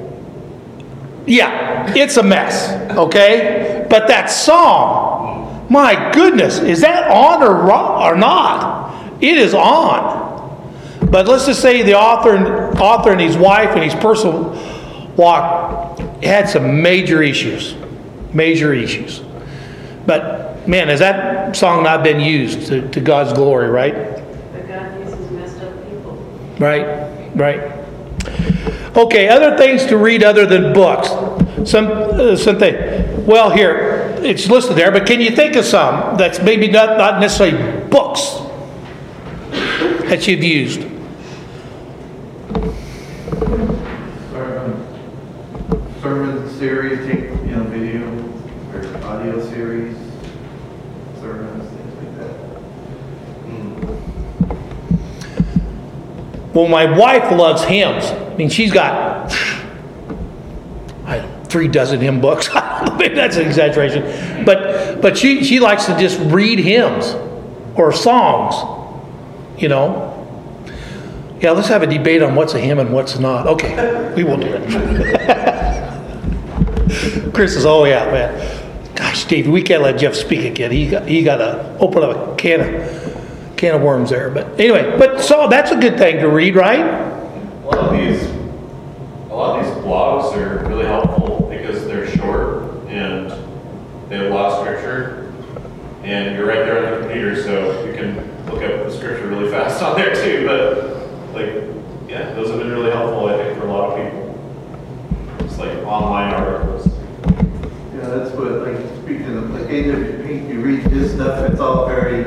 yeah, 1.26 1.93
it's 1.95 2.16
a 2.18 2.24
mess. 2.24 2.72
Okay, 2.97 3.86
but 3.89 4.07
that 4.07 4.30
song, 4.30 5.66
my 5.70 6.12
goodness, 6.14 6.59
is 6.59 6.80
that 6.82 7.09
on 7.12 7.43
or 7.43 7.72
or 7.74 8.16
not? 8.16 8.93
It 9.22 9.38
is 9.38 9.53
on. 9.53 10.21
But 11.12 11.28
let's 11.28 11.45
just 11.45 11.62
say 11.62 11.82
the 11.82 11.97
author 11.97 12.36
and 12.36 12.80
author 12.80 13.12
and 13.12 13.20
his 13.20 13.38
wife 13.38 13.72
and 13.76 13.84
his 13.84 13.93
personal 13.95 14.51
walk 15.18 15.99
had 16.24 16.49
some 16.49 16.82
major 16.82 17.22
issues, 17.22 17.76
major 18.34 18.74
issues. 18.74 19.22
But 20.05 20.68
man, 20.68 20.88
has 20.88 20.99
that 20.99 21.55
song 21.55 21.84
not 21.84 22.03
been 22.03 22.22
used 22.22 22.68
to, 22.68 22.88
to 22.89 23.01
God's 23.01 23.34
glory, 23.34 23.70
right? 23.70 23.93
But 24.53 24.68
God 24.68 24.99
uses 24.99 25.32
messed 25.32 25.62
up 25.62 25.89
people. 25.89 26.14
Right, 26.57 27.36
right. 27.36 27.78
Okay, 28.95 29.28
other 29.28 29.57
things 29.57 29.86
to 29.88 29.97
read 29.97 30.24
other 30.24 30.45
than 30.45 30.74
books. 30.74 31.09
Some 31.70 31.88
uh, 31.88 32.36
something. 32.36 33.26
Well, 33.26 33.49
here 33.49 34.16
it's 34.20 34.47
listed 34.47 34.78
there, 34.78 34.91
but 34.91 35.05
can 35.05 35.22
you 35.22 35.32
think 35.32 35.55
of 35.55 35.66
some 35.66 36.18
that's 36.18 36.41
maybe 36.41 36.70
not 36.70 36.97
not 36.97 37.20
necessarily 37.20 37.88
books? 37.89 38.41
that 40.12 40.28
you've 40.28 40.43
used? 40.43 40.82
Sermon, 44.34 44.86
sermon 46.01 46.51
series, 46.62 46.99
take, 47.07 47.24
you 47.24 47.55
know, 47.55 47.64
video 47.64 48.05
or 48.72 48.86
audio 49.03 49.43
series, 49.49 49.97
sermons, 51.20 51.68
things 51.72 51.95
like 51.97 52.14
that. 52.20 52.34
Hmm. 53.47 53.72
Well, 56.53 56.68
my 56.68 56.86
wife 56.95 57.32
loves 57.32 57.64
hymns. 57.64 58.05
I 58.05 58.36
mean, 58.36 58.49
she's 58.49 58.72
got 58.72 59.32
three 61.45 61.68
dozen 61.68 61.99
hymn 61.99 62.22
books. 62.22 62.47
Maybe 62.99 63.16
that's 63.16 63.38
an 63.38 63.47
exaggeration, 63.47 64.45
but 64.45 65.01
but 65.01 65.18
she 65.18 65.43
she 65.43 65.59
likes 65.59 65.86
to 65.88 65.97
just 65.97 66.20
read 66.32 66.59
hymns 66.59 67.16
or 67.74 67.91
songs. 67.91 68.53
You 69.59 69.70
know. 69.70 70.09
Yeah, 71.39 71.51
let's 71.51 71.70
have 71.70 71.82
a 71.82 71.88
debate 71.88 72.22
on 72.22 72.36
what's 72.36 72.53
a 72.53 72.59
hymn 72.59 72.78
and 72.78 72.93
what's 72.93 73.18
not. 73.18 73.47
Okay, 73.47 74.14
we 74.16 74.24
will 74.24 74.38
do 74.38 74.45
it. 74.45 75.88
Chris 77.34 77.56
is, 77.56 77.66
oh 77.66 77.86
yeah, 77.86 78.06
man. 78.06 78.96
Gosh, 78.96 79.22
Steve, 79.22 79.48
we 79.48 79.62
can't 79.62 79.82
let 79.82 79.98
Jeff 79.98 80.16
speak 80.16 80.46
again. 80.46 80.72
He 80.72 80.89
got, 80.89 81.08
he 81.08 81.24
got 81.24 81.38
to 81.38 81.78
open 81.80 82.04
up 82.04 82.34
a 82.34 82.36
can 82.36 82.62
of 82.62 83.12
can 83.62 83.76
of 83.76 83.82
worms 83.82 84.10
there. 84.10 84.30
But 84.30 84.60
anyway, 84.60 84.98
but 84.98 85.22
so 85.22 85.48
that's 85.48 85.72
a 85.72 85.78
good 85.78 85.98
thing 85.98 86.18
to 86.18 86.28
read, 86.28 86.56
right? 86.56 86.80
A 86.80 87.66
lot 87.66 87.78
of 87.78 87.92
these, 87.92 88.24
a 89.30 89.36
lot 89.36 89.60
of 89.60 89.66
these 89.66 89.84
blogs 89.84 90.36
are 90.36 90.68
really 90.68 90.86
helpful 90.86 91.48
because 91.50 91.86
they're 91.86 92.08
short 92.18 92.64
and 92.88 93.30
they 94.10 94.18
have 94.18 94.32
a 94.32 94.34
lot 94.34 94.52
of 94.52 94.66
scripture. 94.66 95.32
And 96.04 96.36
you're 96.36 96.48
right 96.48 96.66
there 96.66 96.84
on 96.84 96.92
the 96.92 97.00
computer, 97.08 97.42
so 97.44 97.86
you 97.86 97.94
can 97.94 98.16
look 98.48 98.64
up 98.64 98.88
the 98.88 98.92
scripture 98.92 99.28
really 99.28 99.52
fast 99.52 99.82
on 99.84 99.96
there 99.96 100.16
too. 100.16 100.48
But 100.48 101.36
like, 101.36 102.10
yeah, 102.10 102.34
those 102.34 102.50
have 102.50 102.58
been 102.58 102.72
really 102.72 102.92
helpful, 102.92 103.28
I 103.28 103.38
think, 103.38 103.60
for 103.60 103.68
a 103.68 103.72
lot 103.72 103.92
of 103.92 104.04
people. 104.04 105.46
It's 105.46 105.60
like 105.60 105.78
online 105.86 106.34
articles. 106.34 106.81
That's 108.12 108.32
what, 108.32 108.51
like, 108.68 108.78
speaking 109.03 109.38
of, 109.38 109.51
like, 109.51 109.64
AW 109.64 110.24
Pink, 110.28 110.49
you 110.49 110.59
read 110.59 110.80
his 110.91 111.14
stuff, 111.14 111.49
it's 111.49 111.62
all 111.62 111.88
very 111.88 112.26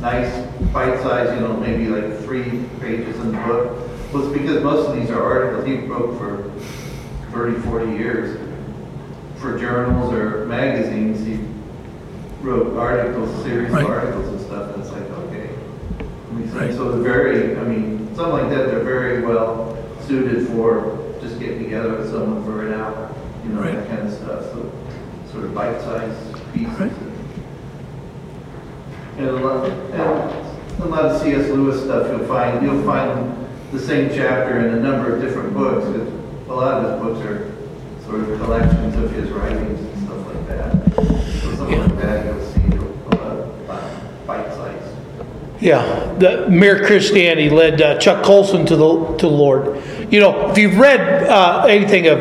nice, 0.00 0.32
bite 0.72 0.98
size, 1.02 1.28
you 1.34 1.46
know, 1.46 1.54
maybe 1.58 1.88
like 1.88 2.18
three 2.20 2.64
pages 2.80 3.14
in 3.20 3.32
the 3.32 3.38
book. 3.46 3.76
Well, 4.14 4.26
it's 4.26 4.38
because 4.38 4.62
most 4.62 4.88
of 4.88 4.96
these 4.96 5.10
are 5.10 5.22
articles 5.22 5.66
he 5.66 5.74
wrote 5.86 6.16
for 6.18 6.50
30, 7.32 7.60
40 7.60 7.92
years. 7.92 8.40
For 9.36 9.58
journals 9.58 10.10
or 10.14 10.46
magazines, 10.46 11.26
he 11.26 11.38
wrote 12.40 12.74
articles, 12.78 13.28
series 13.44 13.74
of 13.74 13.84
articles 13.84 14.28
and 14.28 14.40
stuff, 14.40 14.72
and 14.74 14.82
it's 14.82 14.92
like, 14.92 15.02
okay. 15.02 15.50
I 16.00 16.32
mean, 16.32 16.50
so- 16.50 16.56
Right. 16.58 16.72
So 16.72 16.92
they're 16.92 17.12
very, 17.12 17.58
I 17.58 17.62
mean, 17.62 18.08
something 18.14 18.32
like 18.32 18.48
that, 18.48 18.68
they're 18.68 18.80
very 18.84 19.20
well 19.22 19.76
suited 20.06 20.48
for 20.48 20.96
just 21.20 21.38
getting 21.38 21.62
together 21.62 21.90
with 21.96 22.10
someone 22.10 22.42
for 22.44 22.66
an 22.66 22.72
hour, 22.80 23.10
you 23.44 23.50
know, 23.52 23.60
Right. 23.60 23.74
that 23.74 23.88
kind 23.88 24.08
of 24.08 24.14
stuff, 24.14 24.42
so 24.52 24.72
sort 25.36 25.48
of 25.48 25.54
bite-sized 25.54 26.52
pieces. 26.54 26.78
Right. 26.78 26.92
And 29.18 29.28
a 29.28 29.32
lot, 29.32 29.68
and 29.68 30.82
a 30.82 30.86
lot 30.86 31.04
of 31.04 31.20
C.S. 31.20 31.48
Lewis 31.50 31.82
stuff, 31.82 32.08
you'll 32.10 32.26
find, 32.26 32.64
you'll 32.64 32.84
find 32.84 33.46
the 33.72 33.78
same 33.78 34.08
chapter 34.14 34.60
in 34.60 34.74
a 34.74 34.80
number 34.80 35.14
of 35.14 35.20
different 35.20 35.52
books, 35.52 35.84
'cause 35.84 36.08
a 36.48 36.52
lot 36.54 36.84
of 36.84 36.90
his 36.90 37.02
books 37.02 37.26
are 37.26 37.52
sort 38.06 38.20
of 38.20 38.40
collections 38.40 38.96
of 38.96 39.10
his 39.12 39.30
writings 39.30 39.80
and 39.80 40.06
stuff 40.06 40.26
like 40.26 40.48
that. 40.48 40.94
So 41.42 41.54
something 41.56 41.80
like 41.80 41.98
that, 42.00 42.24
you'll 42.26 42.40
see 42.40 42.76
a 42.76 43.14
lot 43.14 43.26
of 43.26 44.26
bite-sized. 44.26 44.94
Yeah, 45.60 46.14
the 46.18 46.48
Mere 46.48 46.84
Christianity 46.86 47.50
led 47.50 47.82
uh, 47.82 47.98
Chuck 47.98 48.22
Colson 48.24 48.64
to 48.66 48.76
the 48.76 49.16
to 49.16 49.26
the 49.26 49.32
Lord. 49.32 49.82
You 50.10 50.20
know, 50.20 50.50
if 50.50 50.56
you've 50.58 50.78
read 50.78 51.24
uh, 51.24 51.66
anything 51.68 52.06
of 52.06 52.20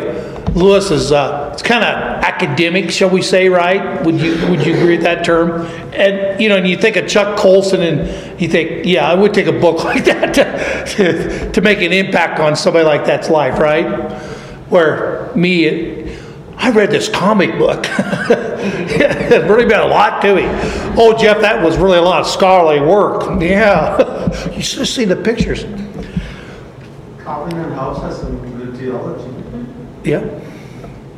Lewis's, 0.56 1.12
uh, 1.12 1.49
it's 1.51 1.62
kind 1.62 1.84
of 1.84 2.24
academic, 2.24 2.89
shall 2.89 3.10
we 3.10 3.22
say, 3.22 3.49
right? 3.49 4.03
Would 4.06 4.22
you 4.22 4.32
would 4.49 4.66
you 4.66 4.74
agree 4.74 4.95
with 4.95 5.03
that 5.03 5.26
term? 5.26 5.62
And 5.93 6.39
you 6.41 6.47
know, 6.47 6.56
and 6.56 6.66
you 6.66 6.78
think 6.78 6.95
of 6.95 7.08
Chuck 7.10 7.38
Colson, 7.38 7.82
and 7.82 8.41
you 8.41 8.47
think, 8.47 8.86
yeah, 8.86 9.06
I 9.10 9.16
would 9.16 9.34
take 9.34 9.47
a 9.47 9.51
book 9.51 9.84
like 9.84 10.06
that 10.06 10.34
to, 10.36 10.95
to, 10.95 11.51
to 11.51 11.62
make 11.62 11.82
an 11.82 11.91
impact 11.91 12.39
on 12.39 12.56
somebody 12.56 12.86
like 12.86 13.06
that's 13.06 13.30
life, 13.30 13.60
right? 13.60 14.12
Where 14.70 15.30
me, 15.36 16.18
I 16.56 16.72
read 16.72 16.89
this 16.89 17.10
comic 17.10 17.58
book. 17.60 17.86
it 17.89 19.49
really 19.49 19.66
meant 19.66 19.84
a 19.84 19.88
lot 19.88 20.22
to 20.22 20.36
me. 20.36 20.43
Oh, 20.97 21.16
Jeff, 21.18 21.41
that 21.41 21.64
was 21.64 21.78
really 21.78 21.97
a 21.97 22.01
lot 22.01 22.22
of 22.22 22.28
scholarly 22.28 22.80
work. 22.80 23.41
Yeah. 23.41 24.49
you 24.56 24.62
should 24.62 24.80
have 24.80 24.88
seen 24.88 25.10
the 25.10 25.18
pictures. 25.18 25.64
Calvin 27.24 27.58
and 27.58 27.74
Hobbes 27.74 27.99
has 28.01 28.20
some 28.22 28.58
good 28.58 28.78
theology. 28.78 29.36
Yeah. 30.03 30.45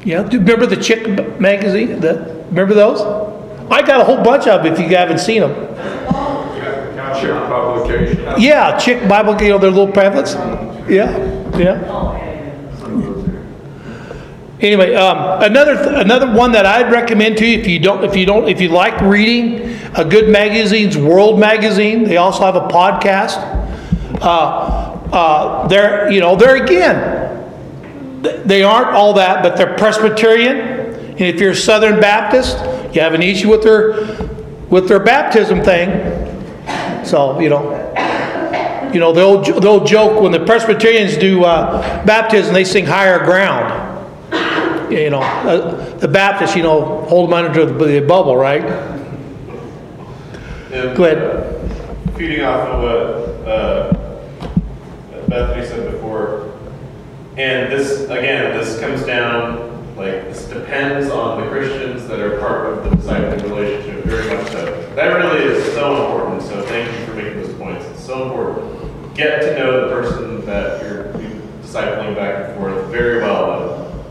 Yeah. 0.08 0.24
Do 0.24 0.38
you 0.38 0.40
remember 0.40 0.66
the 0.66 0.82
Chick 0.82 1.06
magazine? 1.38 2.00
The, 2.00 2.44
remember 2.48 2.74
those? 2.74 3.02
I 3.70 3.82
got 3.82 4.00
a 4.00 4.06
whole 4.06 4.24
bunch 4.24 4.48
of 4.48 4.64
them 4.64 4.72
if 4.72 4.80
you 4.80 4.96
haven't 4.96 5.18
seen 5.18 5.42
them. 5.42 5.52
Yeah, 8.40 8.78
Chick 8.78 9.06
Bible, 9.10 9.42
you 9.42 9.50
know, 9.50 9.58
their 9.58 9.70
little 9.70 9.92
pamphlets. 9.92 10.34
Yeah. 10.90 11.12
Yeah. 11.58 12.24
Anyway, 14.62 14.96
um, 14.96 15.44
another 15.44 15.74
another 16.00 16.32
one 16.32 16.54
that 16.54 16.66
I'd 16.66 16.90
recommend 16.90 17.38
to 17.40 17.46
you 17.46 17.60
if 17.60 17.68
you 17.68 17.78
don't 17.78 18.04
if 18.06 18.16
you 18.16 18.26
don't 18.26 18.48
if 18.48 18.62
you 18.62 18.70
like 18.70 19.00
reading 19.02 19.78
a 19.96 20.06
good 20.06 20.30
magazine's 20.30 20.98
World 20.98 21.38
Magazine. 21.38 22.06
They 22.06 22.16
also 22.16 22.46
have 22.46 22.56
a 22.56 22.68
podcast. 22.68 23.38
Uh, 24.22 24.98
uh, 25.12 25.68
they're 25.68 26.10
you 26.10 26.22
know 26.22 26.38
they're 26.38 26.64
again 26.64 27.17
th- 27.17 27.17
they 28.22 28.64
aren't 28.64 28.90
all 28.90 29.14
that, 29.14 29.44
but 29.44 29.58
they're 29.58 29.76
Presbyterian. 29.76 30.58
And 30.58 31.22
if 31.22 31.40
you're 31.40 31.52
a 31.52 31.56
Southern 31.56 32.00
Baptist, 32.00 32.58
you 32.94 33.02
have 33.02 33.14
an 33.14 33.22
issue 33.22 33.50
with 33.50 33.64
their 33.64 34.06
with 34.70 34.88
their 34.88 35.00
baptism 35.00 35.64
thing. 35.64 37.06
So 37.06 37.40
you 37.40 37.50
know. 37.50 37.84
You 38.94 39.02
know, 39.02 39.12
they'll, 39.12 39.42
they'll 39.60 39.84
joke 39.84 40.22
when 40.22 40.32
the 40.32 40.46
Presbyterians 40.46 41.18
do 41.18 41.44
uh, 41.44 42.06
baptism, 42.06 42.54
they 42.54 42.64
sing 42.64 42.86
higher 42.86 43.20
ground 43.20 43.88
you 44.90 45.10
know, 45.10 45.20
uh, 45.20 45.98
the 45.98 46.08
Baptists, 46.08 46.56
you 46.56 46.64
know, 46.64 47.02
hold 47.02 47.30
them 47.30 47.34
under 47.34 47.66
the, 47.66 47.86
the 47.86 48.00
bubble, 48.00 48.38
right? 48.38 48.64
And, 50.72 50.96
Go 50.96 51.04
ahead. 51.04 52.18
Feeding 52.18 52.44
off 52.44 52.68
of 52.68 52.82
what 52.82 52.94
uh, 53.48 53.92
Bethany 55.28 55.66
said 55.66 55.92
before, 55.92 55.97
and 57.38 57.72
this, 57.72 58.04
again, 58.10 58.58
this 58.58 58.80
comes 58.80 59.04
down, 59.04 59.96
like, 59.96 60.24
this 60.24 60.46
depends 60.46 61.12
on 61.12 61.40
the 61.40 61.48
Christians 61.50 62.08
that 62.08 62.20
are 62.20 62.40
part 62.40 62.66
of 62.66 62.84
the 62.84 62.90
discipling 62.90 63.44
relationship, 63.44 64.04
very 64.06 64.36
much 64.36 64.52
so. 64.52 64.66
That 64.96 65.16
really 65.16 65.44
is 65.46 65.64
so 65.74 66.04
important, 66.04 66.42
so 66.42 66.64
thank 66.64 66.92
you 66.92 67.06
for 67.06 67.14
making 67.14 67.44
those 67.44 67.54
points. 67.54 67.86
It's 67.86 68.04
so 68.04 68.24
important. 68.24 69.14
Get 69.14 69.42
to 69.42 69.60
know 69.60 69.88
the 69.88 70.02
person 70.02 70.46
that 70.48 70.82
you're 70.82 71.14
discipling 71.62 72.16
back 72.16 72.50
and 72.50 72.58
forth 72.58 72.88
very 72.88 73.22
well. 73.22 74.04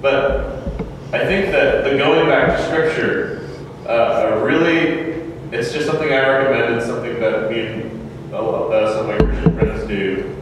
But 0.00 0.66
I 1.12 1.26
think 1.26 1.52
that 1.52 1.84
the 1.84 1.98
going 1.98 2.26
back 2.26 2.56
to 2.56 2.66
scripture, 2.68 3.50
uh, 3.86 4.40
really, 4.42 5.20
it's 5.52 5.72
just 5.74 5.86
something 5.86 6.08
I 6.08 6.26
recommend. 6.26 6.76
It's 6.76 6.86
something 6.86 7.20
that 7.20 7.50
me 7.50 7.66
and 7.66 8.30
some 8.30 8.46
of 8.46 9.06
my 9.06 9.18
Christian 9.18 9.58
friends 9.58 9.86
do, 9.86 10.36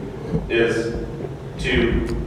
is 0.47 1.05
to 1.59 2.20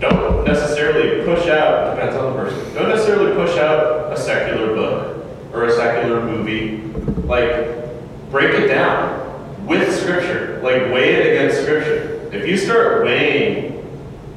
don't 0.00 0.44
necessarily 0.44 1.24
push 1.24 1.46
out, 1.48 1.94
depends 1.94 2.16
on 2.16 2.32
the 2.32 2.42
person, 2.42 2.74
don't 2.74 2.88
necessarily 2.88 3.34
push 3.34 3.56
out 3.58 4.12
a 4.12 4.16
secular 4.16 4.74
book 4.74 5.26
or 5.52 5.64
a 5.64 5.72
secular 5.72 6.22
movie. 6.22 6.82
Like, 7.26 8.30
break 8.30 8.52
it 8.54 8.68
down 8.68 9.66
with 9.66 9.94
scripture. 9.98 10.60
Like, 10.62 10.92
weigh 10.92 11.14
it 11.14 11.36
against 11.36 11.62
scripture. 11.62 12.30
If 12.32 12.46
you 12.46 12.56
start 12.56 13.04
weighing 13.04 13.76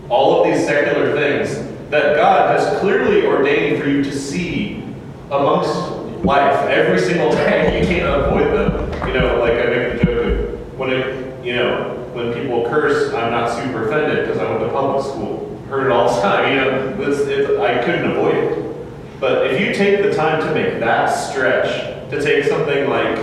all 0.10 0.42
of 0.42 0.48
these 0.52 0.66
secular 0.66 1.14
things 1.14 1.56
that 1.90 2.16
God 2.16 2.58
has 2.58 2.80
clearly 2.80 3.26
ordained 3.26 3.82
for 3.82 3.90
you 3.90 4.04
to 4.04 4.12
see 4.12 4.84
amongst 5.32 6.00
life 6.24 6.68
every 6.68 7.00
single 7.00 7.32
day. 7.32 7.82
You 7.82 7.88
can't 7.88 8.24
avoid 8.24 8.52
them. 8.54 9.08
You 9.08 9.14
know, 9.14 9.40
like 9.40 9.54
I 9.54 9.70
make 9.70 10.00
the 10.00 10.06
joke 10.06 10.26
of 10.26 10.80
when 10.80 10.92
it, 10.92 11.46
you 11.46 11.56
know, 11.56 11.96
when 12.14 12.34
people 12.34 12.66
curse, 12.66 13.14
I'm 13.14 13.32
not 13.32 13.50
super 13.50 13.88
offended 13.88 14.26
because 14.26 14.40
I 14.40 14.50
went 14.50 14.62
to 14.62 14.70
public 14.70 15.04
school. 15.04 15.39
Heard 15.70 15.86
it 15.86 15.92
all 15.92 16.14
the 16.14 16.22
time. 16.22 16.50
You 16.50 16.62
know, 16.62 17.12
it, 17.12 17.60
I 17.60 17.84
couldn't 17.84 18.10
avoid 18.12 18.36
it. 18.36 19.20
But 19.20 19.48
if 19.48 19.62
you 19.62 19.74
take 19.74 20.02
the 20.02 20.16
time 20.16 20.42
to 20.42 20.54
make 20.54 20.80
that 20.80 21.08
stretch, 21.08 22.10
to 22.10 22.24
take 22.24 22.46
something 22.46 22.90
like, 22.90 23.20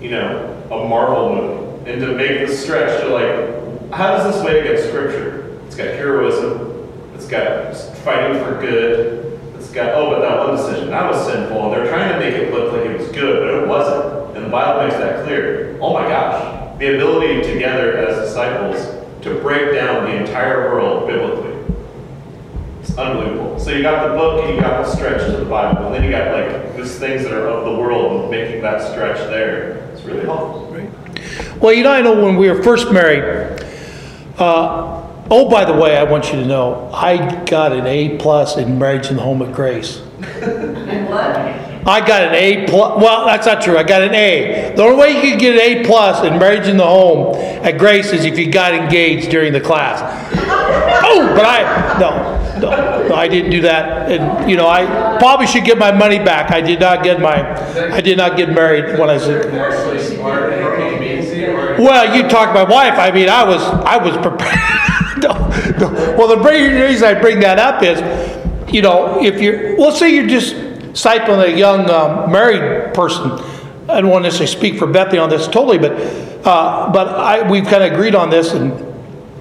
you 0.00 0.10
know, 0.10 0.52
a 0.66 0.88
Marvel 0.88 1.34
movie, 1.34 1.90
and 1.90 2.00
to 2.00 2.08
make 2.08 2.46
the 2.46 2.52
stretch 2.52 3.00
to 3.02 3.08
like, 3.08 3.92
how 3.92 4.16
does 4.16 4.34
this 4.34 4.44
weigh 4.44 4.60
against 4.60 4.88
Scripture? 4.88 5.60
It's 5.66 5.76
got 5.76 5.86
heroism. 5.88 6.88
It's 7.14 7.28
got 7.28 7.76
fighting 7.98 8.42
for 8.42 8.60
good. 8.60 9.38
It's 9.54 9.70
got, 9.70 9.94
oh, 9.94 10.10
but 10.10 10.20
that 10.20 10.38
one 10.38 10.56
decision, 10.56 10.90
that 10.90 11.08
was 11.08 11.24
sinful. 11.26 11.64
And 11.64 11.72
they're 11.72 11.88
trying 11.88 12.12
to 12.12 12.18
make 12.18 12.34
it 12.34 12.52
look 12.52 12.72
like 12.72 12.86
it 12.86 12.98
was 12.98 13.08
good, 13.08 13.40
but 13.40 13.62
it 13.62 13.68
wasn't. 13.68 14.36
And 14.36 14.46
the 14.46 14.50
Bible 14.50 14.82
makes 14.82 14.96
that 14.96 15.24
clear. 15.24 15.78
Oh 15.80 15.94
my 15.94 16.02
gosh. 16.08 16.78
the 16.78 16.96
ability 16.96 17.42
together 17.52 17.96
as 17.96 18.28
disciples 18.28 18.76
to 19.22 19.34
break 19.40 19.72
down 19.74 20.04
the 20.04 20.16
entire 20.16 20.70
world 20.70 21.06
biblically. 21.06 21.45
It's 22.86 22.96
unbelievable. 22.96 23.58
So 23.58 23.70
you 23.72 23.82
got 23.82 24.08
the 24.08 24.14
book 24.14 24.44
and 24.44 24.54
you 24.54 24.60
got 24.60 24.84
the 24.84 24.94
stretch 24.94 25.26
to 25.26 25.36
the 25.38 25.44
Bible, 25.44 25.86
and 25.86 25.94
then 25.94 26.04
you 26.04 26.10
got 26.10 26.32
like 26.32 26.76
these 26.76 26.96
things 26.98 27.24
that 27.24 27.32
are 27.32 27.48
of 27.48 27.64
the 27.64 27.80
world 27.80 28.30
making 28.30 28.62
that 28.62 28.80
stretch 28.92 29.18
there. 29.28 29.78
It's 29.92 30.02
really 30.02 30.24
helpful. 30.24 30.66
Well, 31.60 31.72
you 31.72 31.82
know, 31.82 31.90
I 31.90 32.02
know 32.02 32.22
when 32.22 32.36
we 32.36 32.48
were 32.50 32.62
first 32.62 32.92
married, 32.92 33.24
uh, 34.38 35.08
oh, 35.30 35.48
by 35.50 35.64
the 35.64 35.72
way, 35.72 35.96
I 35.96 36.04
want 36.04 36.26
you 36.26 36.40
to 36.40 36.46
know, 36.46 36.90
I 36.92 37.44
got 37.44 37.72
an 37.72 37.86
A 37.86 38.18
plus 38.18 38.56
in 38.56 38.78
Marriage 38.78 39.08
in 39.08 39.16
the 39.16 39.22
Home 39.22 39.42
at 39.42 39.54
Grace. 39.54 40.02
And 40.86 41.08
what? 41.08 41.75
I 41.86 42.04
got 42.04 42.22
an 42.22 42.34
A 42.34 42.66
plus. 42.66 43.00
Well, 43.00 43.26
that's 43.26 43.46
not 43.46 43.62
true. 43.62 43.78
I 43.78 43.84
got 43.84 44.02
an 44.02 44.12
A. 44.12 44.74
The 44.74 44.82
only 44.82 44.96
way 44.96 45.10
you 45.14 45.30
could 45.30 45.40
get 45.40 45.54
an 45.54 45.60
A 45.60 45.86
plus 45.86 46.24
in 46.24 46.36
Marriage 46.38 46.66
in 46.66 46.76
the 46.76 46.84
Home 46.84 47.36
at 47.36 47.78
Grace 47.78 48.12
is 48.12 48.24
if 48.24 48.36
you 48.36 48.50
got 48.50 48.74
engaged 48.74 49.30
during 49.30 49.52
the 49.52 49.60
class. 49.60 50.00
Oh, 51.04 51.32
but 51.36 51.44
I 51.44 51.98
no, 52.00 52.36
no, 52.60 53.08
no, 53.08 53.14
I 53.14 53.28
didn't 53.28 53.52
do 53.52 53.60
that. 53.60 54.10
And 54.10 54.50
you 54.50 54.56
know, 54.56 54.66
I 54.66 55.16
probably 55.18 55.46
should 55.46 55.64
get 55.64 55.78
my 55.78 55.92
money 55.92 56.18
back. 56.18 56.50
I 56.50 56.60
did 56.60 56.80
not 56.80 57.04
get 57.04 57.20
my, 57.20 57.54
I 57.92 58.00
did 58.00 58.18
not 58.18 58.36
get 58.36 58.50
married 58.50 58.98
when 58.98 59.08
I 59.08 59.14
was. 59.14 59.28
Actually 59.28 60.02
smart 60.02 60.52
and 60.52 60.82
it 60.82 61.00
means 61.00 61.32
or 61.48 61.76
Well, 61.80 62.16
you 62.16 62.28
talk 62.28 62.48
to 62.48 62.54
my 62.54 62.64
wife. 62.64 62.98
I 62.98 63.12
mean, 63.12 63.28
I 63.28 63.44
was, 63.44 63.62
I 63.62 63.96
was 63.98 64.16
prepared. 64.16 64.58
no, 65.22 65.48
no. 65.78 66.16
Well, 66.18 66.28
the 66.28 66.38
reason 66.38 67.06
I 67.06 67.14
bring 67.20 67.38
that 67.40 67.60
up 67.60 67.84
is, 67.84 68.00
you 68.72 68.82
know, 68.82 69.22
if 69.22 69.40
you're, 69.40 69.78
let's 69.78 70.00
say 70.00 70.12
you're 70.12 70.26
just 70.26 70.65
discipling 70.96 71.44
a 71.44 71.56
young 71.56 71.90
um, 71.90 72.32
married 72.32 72.94
person. 72.94 73.30
I 73.88 74.00
don't 74.00 74.10
want 74.10 74.24
to 74.24 74.30
necessarily 74.30 74.52
speak 74.52 74.78
for 74.78 74.86
Bethany 74.86 75.18
on 75.18 75.28
this 75.28 75.46
totally, 75.46 75.78
but, 75.78 75.92
uh, 76.46 76.90
but 76.90 77.08
I, 77.08 77.48
we've 77.48 77.64
kind 77.64 77.84
of 77.84 77.92
agreed 77.92 78.14
on 78.14 78.30
this, 78.30 78.52
and 78.52 78.72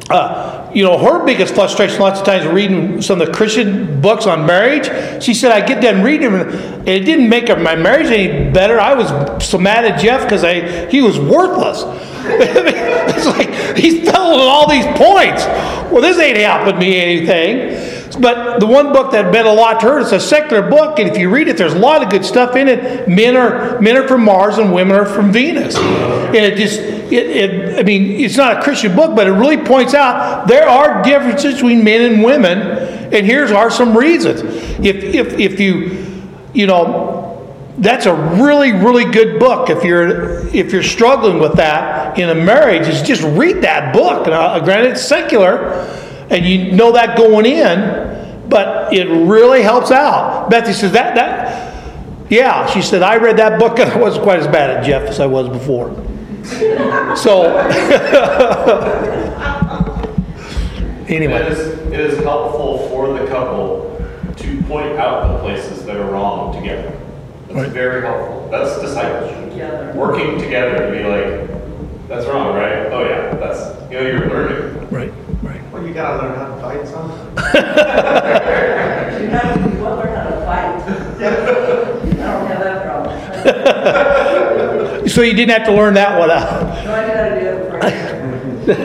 uh, 0.10 0.70
you 0.74 0.84
know, 0.84 0.98
her 0.98 1.26
biggest 1.26 1.56
frustration 1.56 2.00
lots 2.00 2.20
of 2.20 2.26
times 2.26 2.46
reading 2.46 3.02
some 3.02 3.22
of 3.22 3.28
the 3.28 3.34
Christian 3.34 4.02
books 4.02 4.28
on 4.28 4.46
marriage. 4.46 5.24
She 5.24 5.34
said, 5.34 5.52
I 5.52 5.66
get 5.66 5.82
done 5.82 6.04
reading 6.04 6.34
them, 6.34 6.50
and 6.50 6.88
it 6.90 7.06
didn't 7.06 7.30
make 7.30 7.48
my 7.48 7.76
marriage 7.76 8.08
any 8.08 8.52
better. 8.52 8.80
I 8.80 8.94
was 8.94 9.44
so 9.44 9.58
mad 9.58 9.86
at 9.86 10.00
Jeff 10.00 10.24
because 10.24 10.44
I 10.44 10.90
he 10.90 11.02
was 11.02 11.18
worthless. 11.18 11.84
it's 12.28 13.26
like 13.26 13.78
he's 13.78 14.04
telling 14.04 14.40
all 14.42 14.70
these 14.70 14.86
points. 14.98 15.46
Well, 15.90 16.02
this 16.02 16.20
ain't 16.20 16.38
helping 16.38 16.78
me 16.78 16.98
anything. 16.98 17.95
But 18.20 18.60
the 18.60 18.68
one 18.68 18.94
book 18.94 19.12
that 19.12 19.32
meant 19.32 19.48
a 19.48 19.52
lot 19.52 19.80
to 19.82 19.88
her, 19.88 20.00
it's 20.00 20.12
a 20.12 20.20
secular 20.20 20.68
book, 20.70 21.00
and 21.00 21.10
if 21.10 21.18
you 21.18 21.30
read 21.30 21.48
it, 21.48 21.58
there's 21.58 21.74
a 21.74 21.80
lot 21.80 22.04
of 22.04 22.10
good 22.10 22.24
stuff 22.24 22.56
in 22.56 22.68
it. 22.68 23.08
Men 23.08 23.36
are 23.36 23.80
men 23.82 23.98
are 23.98 24.08
from 24.08 24.24
Mars 24.24 24.58
and 24.58 24.74
women 24.74 24.96
are 24.96 25.06
from 25.06 25.32
Venus, 25.32 25.76
and 25.76 26.36
it 26.36 26.56
just 26.56 26.80
it, 26.80 27.14
it 27.14 27.80
I 27.80 27.84
mean 27.84 28.12
it's 28.12 28.38
not 28.38 28.58
a 28.58 28.62
Christian 28.62 28.96
book, 28.96 29.16
but 29.16 29.28
it 29.28 29.32
really 29.32 29.58
points 29.58 29.94
out 29.94 30.48
there 30.48 30.68
are 30.68 31.04
differences 31.04 31.56
between 31.56 31.84
men 31.84 32.14
and 32.14 32.24
women, 32.24 32.60
and 33.14 33.26
here's 33.26 33.52
are 33.52 33.70
some 33.70 33.98
reasons. 33.98 34.42
If 34.86 35.04
if 35.04 35.40
if 35.40 35.60
you 35.60 36.24
you 36.54 36.68
know 36.68 37.24
that's 37.78 38.06
a 38.06 38.14
really 38.14 38.72
really 38.72 39.04
good 39.04 39.38
book 39.38 39.70
if 39.70 39.84
you're 39.84 40.48
if 40.56 40.72
you're 40.72 40.82
struggling 40.82 41.40
with 41.40 41.56
that 41.58 42.18
in 42.18 42.30
a 42.30 42.36
marriage 42.36 42.88
is 42.88 43.02
just 43.02 43.22
read 43.38 43.62
that 43.62 43.94
book 43.94 44.28
now, 44.28 44.58
granted 44.60 44.92
it's 44.92 45.06
secular 45.06 46.05
and 46.30 46.46
you 46.46 46.72
know 46.72 46.92
that 46.92 47.18
going 47.18 47.46
in 47.46 48.50
but 48.50 48.94
it 48.94 49.08
really 49.08 49.62
helps 49.62 49.92
out 49.92 50.50
betsy 50.50 50.74
says 50.74 50.92
that 50.92 51.16
that 51.16 51.74
yeah 52.30 52.66
she 52.68 52.82
said 52.82 53.02
i 53.04 53.18
read 53.18 53.38
that 53.38 53.60
book 53.60 53.80
and 53.84 53.92
i 53.92 53.98
wasn't 53.98 54.24
quite 54.24 54.40
as 54.40 54.48
bad 54.48 54.70
at 54.70 54.84
jeff 54.84 55.04
as 55.10 55.20
i 55.20 55.26
was 55.26 55.48
before 55.50 55.94
so 57.16 57.58
anyway 61.08 61.48
is, 61.52 61.60
it 61.92 62.00
is 62.00 62.18
helpful 62.24 62.88
for 62.90 63.18
the 63.18 63.26
couple 63.28 63.92
to 64.36 64.62
point 64.64 64.98
out 64.98 65.32
the 65.34 65.40
places 65.40 65.86
that 65.86 65.96
are 65.96 66.12
wrong 66.12 66.54
together. 66.60 66.92
It's 67.46 67.54
Right. 67.54 67.70
very 67.70 68.02
helpful. 68.02 68.50
That's 68.52 68.80
discipleship. 68.82 69.52
Together. 69.52 69.94
Working 69.96 70.38
together 70.40 70.86
to 70.86 70.92
be 70.92 71.04
like, 71.04 72.08
that's 72.10 72.26
wrong, 72.28 72.54
right? 72.56 72.88
Oh 72.92 73.04
yeah, 73.08 73.36
that's, 73.36 73.62
you 73.92 74.00
know, 74.00 74.08
you're 74.08 74.28
learning. 74.28 74.88
right 74.92 75.12
right 75.12 75.14
Well, 75.76 75.86
you 75.86 75.94
gotta 75.94 76.26
learn 76.26 76.36
how 76.38 76.56
to 76.56 76.62
fight 76.62 76.88
something. 76.88 77.36
You 79.26 79.32
have 79.32 79.56
to, 79.56 79.60
you 79.76 79.84
want 79.84 79.98
learn 79.98 80.16
how 80.16 80.30
to 80.30 80.38
fight. 80.46 80.82
I 80.86 80.88
don't 82.16 82.48
have 82.48 82.64
that 82.64 82.86
problem. 82.86 85.10
so 85.10 85.22
you 85.22 85.34
didn't 85.34 85.52
have 85.52 85.66
to 85.68 85.74
learn 85.74 85.96
that 85.96 86.18
one 86.18 86.32
out 86.32 86.62
No, 86.86 86.94
I 86.94 87.08
know 87.08 87.18
how 87.18 87.28
to 87.28 87.40
do 87.42 87.48
it 87.48 87.70
for. 88.72 88.76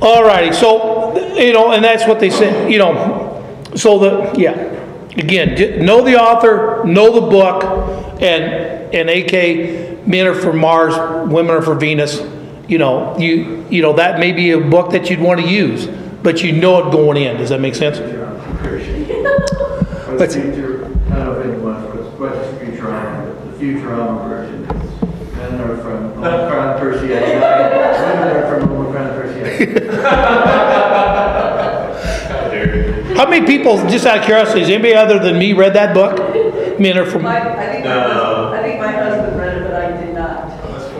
All 0.04 0.22
righty, 0.22 0.52
so, 0.52 1.16
you 1.36 1.54
know, 1.54 1.72
and 1.72 1.82
that's 1.82 2.06
what 2.06 2.20
they 2.20 2.28
said, 2.30 2.70
you 2.70 2.78
know, 2.78 3.42
so 3.74 3.98
the, 3.98 4.30
yeah. 4.38 4.52
Again, 5.16 5.82
know 5.84 6.04
the 6.04 6.20
author, 6.20 6.84
know 6.84 7.14
the 7.14 7.22
book, 7.26 7.64
and, 8.20 8.92
and 8.94 9.08
AK, 9.08 9.32
men 10.06 10.26
are 10.26 10.34
for 10.34 10.52
Mars, 10.52 10.94
women 11.30 11.56
are 11.56 11.62
for 11.62 11.74
Venus. 11.74 12.20
You 12.70 12.78
know, 12.78 13.18
you, 13.18 13.66
you 13.68 13.82
know, 13.82 13.92
that 13.94 14.20
may 14.20 14.30
be 14.30 14.52
a 14.52 14.60
book 14.60 14.92
that 14.92 15.10
you'd 15.10 15.18
want 15.18 15.40
to 15.40 15.46
use, 15.48 15.88
but 16.22 16.40
you 16.44 16.52
know 16.52 16.86
it 16.86 16.92
going 16.92 17.16
in. 17.16 17.36
Does 17.36 17.48
that 17.48 17.60
make 17.60 17.74
sense? 17.74 17.98
What's 20.18 20.34
future, 20.36 20.84
I 20.84 20.86
don't 20.86 21.10
know 21.10 21.32
if 21.40 21.46
anyone, 21.46 21.82
what's, 21.96 22.06
what's 22.16 22.36
Futurama, 22.62 23.58
the 23.58 23.64
Futurama 23.64 24.28
version 24.28 24.62
men 25.36 25.60
are 25.62 25.76
from 25.78 26.12
Omicron 26.22 26.78
Persei, 26.80 27.10
women 27.10 28.36
are 28.36 28.46
from 28.60 28.70
Omicron 28.70 29.08
Persei. 29.18 29.50
How. 33.16 33.24
How 33.24 33.28
many 33.28 33.44
people, 33.46 33.76
just 33.88 34.06
out 34.06 34.18
of 34.18 34.24
curiosity, 34.24 34.60
has 34.60 34.68
anybody 34.70 34.94
other 34.94 35.18
than 35.18 35.38
me 35.38 35.52
read 35.54 35.74
that 35.74 35.92
book? 35.92 36.18
Men 36.78 36.96
are 36.98 37.04
from, 37.04 37.22
My, 37.22 37.40
I 37.40 37.72
think, 37.72 37.84
my 37.84 37.90
No. 37.90 38.00
husband- 38.00 38.54
I 38.54 38.62
think 38.62 38.80
my 38.80 38.92
husband 38.92 39.38
read 39.38 39.56
it, 39.58 39.62
but 39.64 39.74
I 39.74 39.90
did 40.00 40.14
not. 40.14 40.50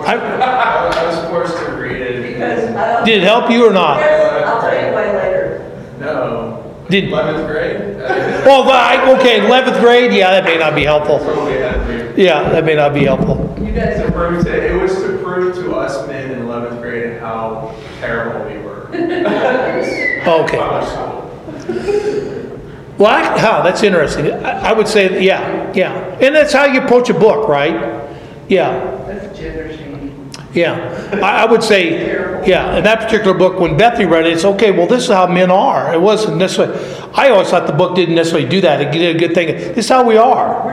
I, 0.07 0.15
I 0.17 1.07
was 1.07 1.19
forced 1.29 1.57
to 1.59 1.73
read 1.73 2.01
it. 2.01 2.23
Because 2.33 2.75
I 2.75 2.93
don't. 2.95 3.00
Did 3.11 3.23
it 3.23 3.27
help 3.27 3.51
you 3.51 3.67
or 3.69 3.73
not? 3.73 3.99
I'll 4.01 4.61
tell 4.61 4.87
you 4.87 4.93
why 4.95 5.13
later. 5.17 5.97
No. 5.99 6.57
Did, 6.89 7.05
Eleventh 7.05 7.47
grade? 7.47 7.77
I 8.03 8.45
well, 8.47 8.69
I, 8.69 9.13
okay, 9.19 9.41
11th 9.41 9.81
grade, 9.81 10.13
yeah, 10.13 10.31
that 10.33 10.45
may 10.45 10.59
not 10.59 10.75
be 10.75 10.85
helpful. 10.85 11.19
totally 11.19 11.59
had 11.59 11.75
to 11.87 12.05
read. 12.05 12.19
Yeah, 12.19 12.49
that 12.51 12.65
may 12.65 12.75
not 12.75 12.95
be 12.95 13.05
helpful. 13.05 13.55
You 13.61 13.73
guys 13.73 13.97
To 13.99 14.07
are. 14.09 14.11
prove 14.11 14.45
to, 14.45 14.53
it 14.77 14.81
was 14.81 14.95
to 14.97 15.19
prove 15.23 15.55
to 15.57 15.75
us 15.77 16.07
men 16.09 16.31
in 16.33 16.41
eleventh 16.41 16.81
grade 16.81 17.21
how 17.21 17.75
terrible 18.01 18.47
we 18.51 18.59
were. 18.59 18.89
Okay. 20.21 20.59
Well, 22.99 23.07
I, 23.07 23.39
how, 23.39 23.63
that's 23.63 23.83
interesting. 23.83 24.31
I, 24.33 24.71
I 24.71 24.73
would 24.73 24.87
say, 24.89 25.23
yeah, 25.25 25.73
yeah. 25.75 25.95
And 26.21 26.35
that's 26.35 26.53
how 26.53 26.65
you 26.67 26.83
approach 26.83 27.09
a 27.09 27.15
book, 27.15 27.49
right? 27.49 27.73
Yeah, 28.49 28.79
That's 29.07 29.30
gender 29.30 29.30
shaming. 29.30 29.30
Yeah. 30.53 31.21
I, 31.23 31.43
I 31.43 31.45
would 31.45 31.63
say, 31.63 32.47
yeah, 32.47 32.77
in 32.77 32.85
that 32.85 33.01
particular 33.01 33.37
book, 33.37 33.61
when 33.61 33.77
Bethany 33.77 34.07
read 34.07 34.27
it, 34.27 34.33
it's 34.33 34.45
okay, 34.45 34.71
well, 34.71 34.87
this 34.87 35.05
is 35.05 35.09
how 35.09 35.27
men 35.27 35.51
are. 35.51 35.93
It 35.93 36.01
wasn't 36.01 36.39
necessarily, 36.39 36.79
I 37.15 37.29
always 37.31 37.51
thought 37.51 37.67
the 37.67 37.73
book 37.73 37.95
didn't 37.95 38.15
necessarily 38.15 38.49
do 38.49 38.61
that. 38.63 38.81
It 38.81 38.93
did 38.93 39.17
a 39.17 39.19
good 39.19 39.35
thing. 39.35 39.49
This 39.49 39.87
is 39.87 39.89
how 39.89 40.05
we 40.05 40.17
are. 40.17 40.65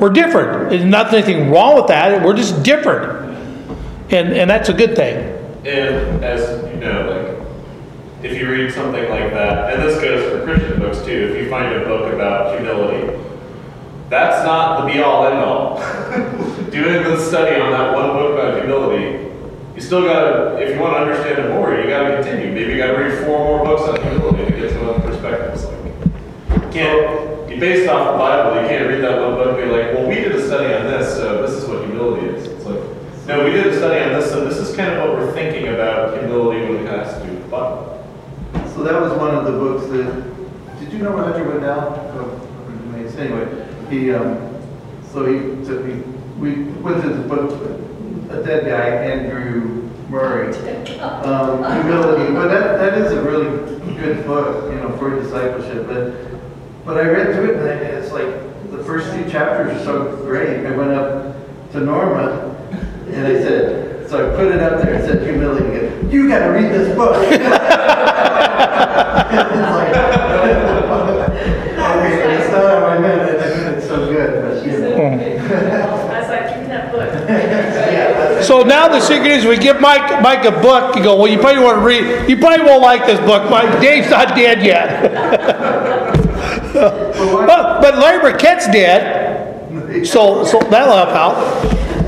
We're 0.00 0.10
different. 0.10 0.10
We're 0.10 0.12
different. 0.12 0.70
There's 0.70 0.84
not 0.84 1.14
anything 1.14 1.50
wrong 1.50 1.76
with 1.76 1.86
that. 1.86 2.24
We're 2.24 2.36
just 2.36 2.62
different. 2.62 3.22
And, 4.10 4.32
and 4.34 4.50
that's 4.50 4.68
a 4.68 4.74
good 4.74 4.94
thing. 4.94 5.38
And 5.64 6.24
as 6.24 6.64
you 6.70 6.80
know, 6.80 7.08
like, 7.10 7.32
if 8.24 8.38
you 8.38 8.50
read 8.50 8.72
something 8.72 9.08
like 9.08 9.32
that, 9.32 9.72
and 9.72 9.82
this 9.82 10.00
goes 10.00 10.30
for 10.30 10.44
Christian 10.44 10.78
books 10.78 10.98
too, 10.98 11.34
if 11.34 11.42
you 11.42 11.48
find 11.48 11.74
a 11.74 11.84
book 11.86 12.12
about 12.12 12.58
humility, 12.58 13.18
that's 14.08 14.44
not 14.44 14.80
the 14.80 14.92
be 14.92 15.00
all 15.00 15.26
end 15.26 15.38
all. 15.38 15.78
Doing 16.72 17.04
the 17.04 17.20
study 17.20 17.60
on 17.60 17.70
that 17.72 17.94
one 17.94 18.16
book 18.16 18.32
about 18.32 18.56
humility, 18.56 19.30
you 19.74 19.80
still 19.82 20.04
gotta, 20.04 20.56
if 20.56 20.74
you 20.74 20.80
want 20.80 20.94
to 20.94 21.00
understand 21.00 21.44
it 21.44 21.50
more, 21.50 21.74
you 21.74 21.86
gotta 21.86 22.14
continue. 22.14 22.50
Maybe 22.50 22.72
you 22.72 22.78
gotta 22.78 22.96
read 22.96 23.26
four 23.26 23.40
more 23.40 23.62
books 23.62 23.82
on 23.82 24.00
humility 24.00 24.50
to 24.50 24.58
get 24.58 24.70
some 24.72 24.88
other 24.88 25.00
perspectives. 25.00 25.64
Like, 25.64 26.64
you 26.64 26.70
can't, 26.70 27.50
you 27.50 27.60
based 27.60 27.90
off 27.90 28.12
the 28.12 28.16
Bible, 28.16 28.62
you 28.62 28.68
can't 28.68 28.88
read 28.88 29.02
that 29.04 29.20
one 29.20 29.34
book 29.34 29.48
and 29.48 29.56
be 29.58 29.64
like, 29.70 29.92
well, 29.92 30.08
we 30.08 30.14
did 30.14 30.32
a 30.32 30.46
study 30.46 30.72
on 30.72 30.84
this, 30.84 31.14
so 31.14 31.42
this 31.42 31.62
is 31.62 31.68
what 31.68 31.84
humility 31.84 32.28
is. 32.28 32.46
It's 32.46 32.64
like, 32.64 32.80
no, 33.26 33.44
we 33.44 33.50
did 33.50 33.66
a 33.66 33.76
study 33.76 34.02
on 34.04 34.18
this, 34.18 34.30
so 34.30 34.42
this 34.42 34.56
is 34.56 34.74
kind 34.74 34.92
of 34.94 35.10
what 35.10 35.18
we're 35.18 35.32
thinking 35.34 35.68
about 35.68 36.18
humility 36.18 36.72
when 36.72 36.86
it 36.86 36.88
has 36.88 37.20
to 37.20 37.26
do 37.26 37.34
with 37.34 37.44
the 37.44 37.50
Bible. 37.50 38.02
So 38.74 38.82
that 38.82 38.98
was 38.98 39.12
one 39.18 39.34
of 39.34 39.44
the 39.44 39.52
books 39.52 39.86
that, 39.88 40.80
did 40.80 40.90
you 40.90 41.00
know 41.00 41.10
Roger 41.10 41.44
Waddell? 41.44 42.00
Oh, 42.16 42.48
Anyway, 43.18 43.68
he, 43.90 44.10
um, 44.14 44.38
so 45.12 45.26
he, 45.26 45.64
so 45.66 45.84
he, 45.84 46.02
we, 46.42 46.64
went 46.64 46.96
with 46.96 47.04
his 47.04 47.26
book, 47.26 47.52
a 48.30 48.42
dead 48.42 48.66
guy, 48.66 48.88
Andrew 48.88 49.88
Murray, 50.08 50.54
um, 50.98 51.62
humility, 51.62 52.34
but 52.34 52.48
that, 52.48 52.78
that 52.78 52.98
is 52.98 53.12
a 53.12 53.22
really 53.22 53.46
good 53.94 54.26
book, 54.26 54.72
you 54.72 54.80
know, 54.80 54.94
for 54.98 55.18
discipleship, 55.18 55.86
but, 55.86 56.84
but 56.84 56.98
I 56.98 57.08
read 57.08 57.34
through 57.34 57.54
it 57.54 57.82
and 57.82 57.96
it's 57.96 58.12
like, 58.12 58.26
the 58.72 58.82
first 58.84 59.14
two 59.14 59.30
chapters 59.30 59.80
are 59.80 59.84
so 59.84 60.16
great, 60.24 60.66
I 60.66 60.76
went 60.76 60.90
up 60.90 61.36
to 61.72 61.80
Norma, 61.80 62.56
And 63.08 63.26
I 63.26 63.40
said, 63.40 64.10
so 64.10 64.32
I 64.32 64.36
put 64.36 64.52
it 64.52 64.60
up 64.60 64.82
there 64.82 64.94
and 64.94 65.04
said 65.04 65.22
humility 65.22 65.72
you 66.12 66.28
gotta 66.28 66.52
read 66.52 66.70
this 66.70 66.94
book. 66.96 67.16
It's 69.32 69.40
like, 69.40 69.94
Okay, 71.78 72.36
it's 72.36 72.52
not 72.52 72.64
on 72.64 72.82
my 72.82 72.98
minute, 72.98 73.40
it's 73.78 73.86
so 73.86 74.12
good, 74.12 74.42
but 74.42 74.66
you 74.66 74.78
know. 74.78 74.96
I 74.96 76.20
was 76.20 76.28
like, 76.28 76.48
give 76.50 76.60
me 76.60 76.66
that 76.66 76.92
book. 76.92 77.08
Yeah, 77.28 78.31
So 78.42 78.62
now 78.62 78.88
the 78.88 79.00
secret 79.00 79.30
is 79.30 79.44
we 79.46 79.56
give 79.56 79.80
Mike, 79.80 80.20
Mike 80.22 80.44
a 80.44 80.50
book, 80.50 80.96
you 80.96 81.02
go, 81.02 81.16
well, 81.16 81.28
you 81.30 81.38
probably 81.38 81.62
want 81.62 81.78
to 81.78 81.84
read, 81.84 82.28
you 82.28 82.36
probably 82.36 82.64
won't 82.66 82.82
like 82.82 83.06
this 83.06 83.20
book, 83.20 83.50
Mike, 83.50 83.80
Dave's 83.80 84.10
not 84.10 84.34
dead 84.36 84.62
yet. 84.64 86.18
But, 86.72 87.80
but 87.82 87.98
Larry 87.98 88.32
Burkett's 88.32 88.66
dead, 88.66 90.06
so, 90.06 90.44
so 90.44 90.58
that'll 90.70 90.96
help 90.96 91.10
out. 91.10 91.36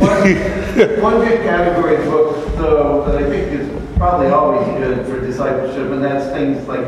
One 0.01 1.01
one 1.03 1.27
good 1.29 1.43
category 1.43 1.97
of 1.97 2.05
book, 2.07 2.55
though, 2.57 3.05
that 3.07 3.23
I 3.23 3.29
think 3.29 3.53
is 3.53 3.97
probably 3.97 4.29
always 4.29 4.67
good 4.79 5.07
for 5.07 5.21
discipleship, 5.21 5.91
and 5.93 6.03
that's 6.03 6.27
things 6.33 6.67
like 6.67 6.85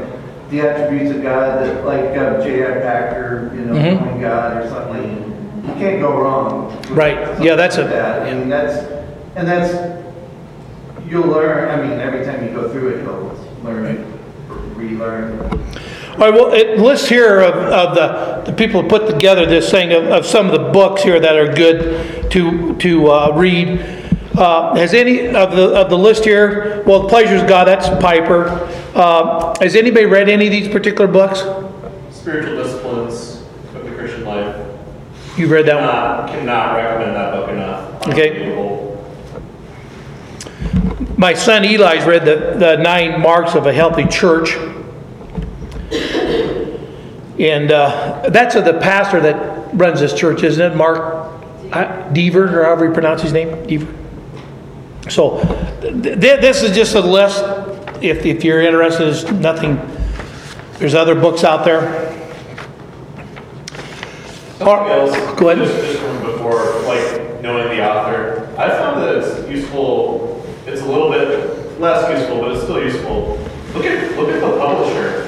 the 0.51 0.61
attributes 0.63 1.15
of 1.17 1.23
God, 1.23 1.63
that 1.65 1.85
like 1.85 2.17
uh, 2.17 2.43
J.I. 2.43 2.81
Packer, 2.81 3.53
you 3.55 3.67
know, 3.67 3.75
knowing 3.75 4.21
God 4.21 4.65
or 4.65 4.69
something. 4.69 5.23
You 5.67 5.73
can't 5.75 6.01
go 6.01 6.17
wrong. 6.21 6.83
Right. 6.91 7.41
Yeah, 7.43 7.57
that's 7.57 7.77
something 7.77 7.93
a- 7.97 8.03
like 8.03 8.21
that. 8.21 8.23
I 8.27 8.35
mean, 8.35 8.49
that's, 8.49 8.96
and 9.37 9.47
that's, 9.47 10.03
you'll 11.07 11.27
learn, 11.27 11.69
I 11.69 11.87
mean, 11.87 12.01
every 12.01 12.25
time 12.25 12.43
you 12.43 12.51
go 12.51 12.71
through 12.71 12.97
it, 12.97 13.03
you'll 13.05 13.39
learn, 13.63 14.13
relearn. 14.75 15.39
All 16.13 16.19
right, 16.19 16.33
well, 16.33 16.55
it 16.55 16.79
lists 16.79 17.07
here 17.07 17.41
of, 17.41 17.55
of 17.55 17.95
the, 17.95 18.51
the 18.51 18.57
people 18.57 18.81
who 18.81 18.89
put 18.89 19.07
together 19.07 19.45
this 19.45 19.71
thing 19.71 19.93
of, 19.93 20.05
of 20.05 20.25
some 20.25 20.47
of 20.47 20.53
the 20.53 20.71
books 20.71 21.03
here 21.03 21.21
that 21.21 21.37
are 21.37 21.53
good 21.53 22.31
to, 22.33 22.75
to, 22.77 23.11
uh, 23.11 23.33
read. 23.37 23.81
Uh, 24.35 24.75
has 24.75 24.95
any 24.95 25.29
of 25.29 25.55
the, 25.55 25.75
of 25.75 25.91
the 25.91 25.97
list 25.97 26.25
here, 26.25 26.83
well, 26.87 27.03
The 27.03 27.09
Pleasures 27.09 27.43
of 27.43 27.49
God, 27.49 27.67
that's 27.67 27.89
Piper. 28.03 28.49
Uh, 28.95 29.55
has 29.61 29.77
anybody 29.77 30.07
read 30.07 30.31
any 30.31 30.47
of 30.47 30.53
these 30.53 30.69
particular 30.69 31.11
books? 31.11 31.41
Spiritual 32.15 32.57
disciplines 32.63 33.43
of 33.75 33.85
the 33.85 33.95
Christian 33.95 34.25
life. 34.25 34.57
You've 35.37 35.51
read 35.51 35.67
that 35.67 35.77
one? 35.77 36.29
Cannot, 36.29 36.31
cannot 36.31 36.77
recommend 36.77 37.17
that 37.17 37.33
book 37.33 37.51
enough. 37.51 38.09
Okay. 38.09 38.86
My 41.17 41.33
son 41.33 41.65
Eli's 41.65 42.05
read 42.05 42.25
the, 42.25 42.57
the 42.59 42.77
nine 42.77 43.21
marks 43.21 43.55
of 43.55 43.67
a 43.67 43.73
healthy 43.73 44.05
church. 44.07 44.55
And 47.39 47.71
uh, 47.71 48.29
that's 48.31 48.55
of 48.55 48.65
the 48.65 48.79
pastor 48.81 49.21
that 49.21 49.75
runs 49.75 50.01
this 50.01 50.15
church, 50.15 50.43
isn't 50.43 50.73
it? 50.73 50.77
Mark 50.77 51.33
Dever, 52.13 52.61
or 52.61 52.65
however 52.65 52.87
you 52.87 52.93
pronounce 52.93 53.23
his 53.23 53.33
name? 53.33 53.67
Dever. 53.67 53.93
So 55.09 55.41
th- 55.81 56.03
th- 56.03 56.41
this 56.41 56.63
is 56.63 56.75
just 56.77 56.95
a 56.95 57.01
list. 57.01 57.43
If, 58.03 58.27
if 58.27 58.45
you're 58.45 58.61
interested, 58.61 59.05
there's 59.05 59.31
nothing, 59.33 59.81
there's 60.79 60.95
other 60.95 61.15
books 61.15 61.45
out 61.45 61.65
there. 61.65 62.13
Else. 64.61 65.39
Go 65.39 65.51
ahead. 65.51 65.67
Just, 65.67 65.81
just 65.83 65.99
from 66.01 66.21
before, 66.23 66.81
like 66.83 67.41
knowing 67.43 67.69
the 67.69 67.87
author, 67.87 68.53
I 68.59 68.69
found 68.71 69.03
that 69.03 69.17
it's 69.17 69.49
useful. 69.49 70.36
A 70.87 70.89
little 70.89 71.11
bit 71.11 71.81
less 71.81 72.09
useful, 72.17 72.41
but 72.41 72.53
it's 72.53 72.63
still 72.63 72.81
useful. 72.81 73.39
Look 73.75 73.85
at 73.85 74.17
look 74.17 74.29
at 74.29 74.41
the 74.41 74.57
publisher. 74.57 75.27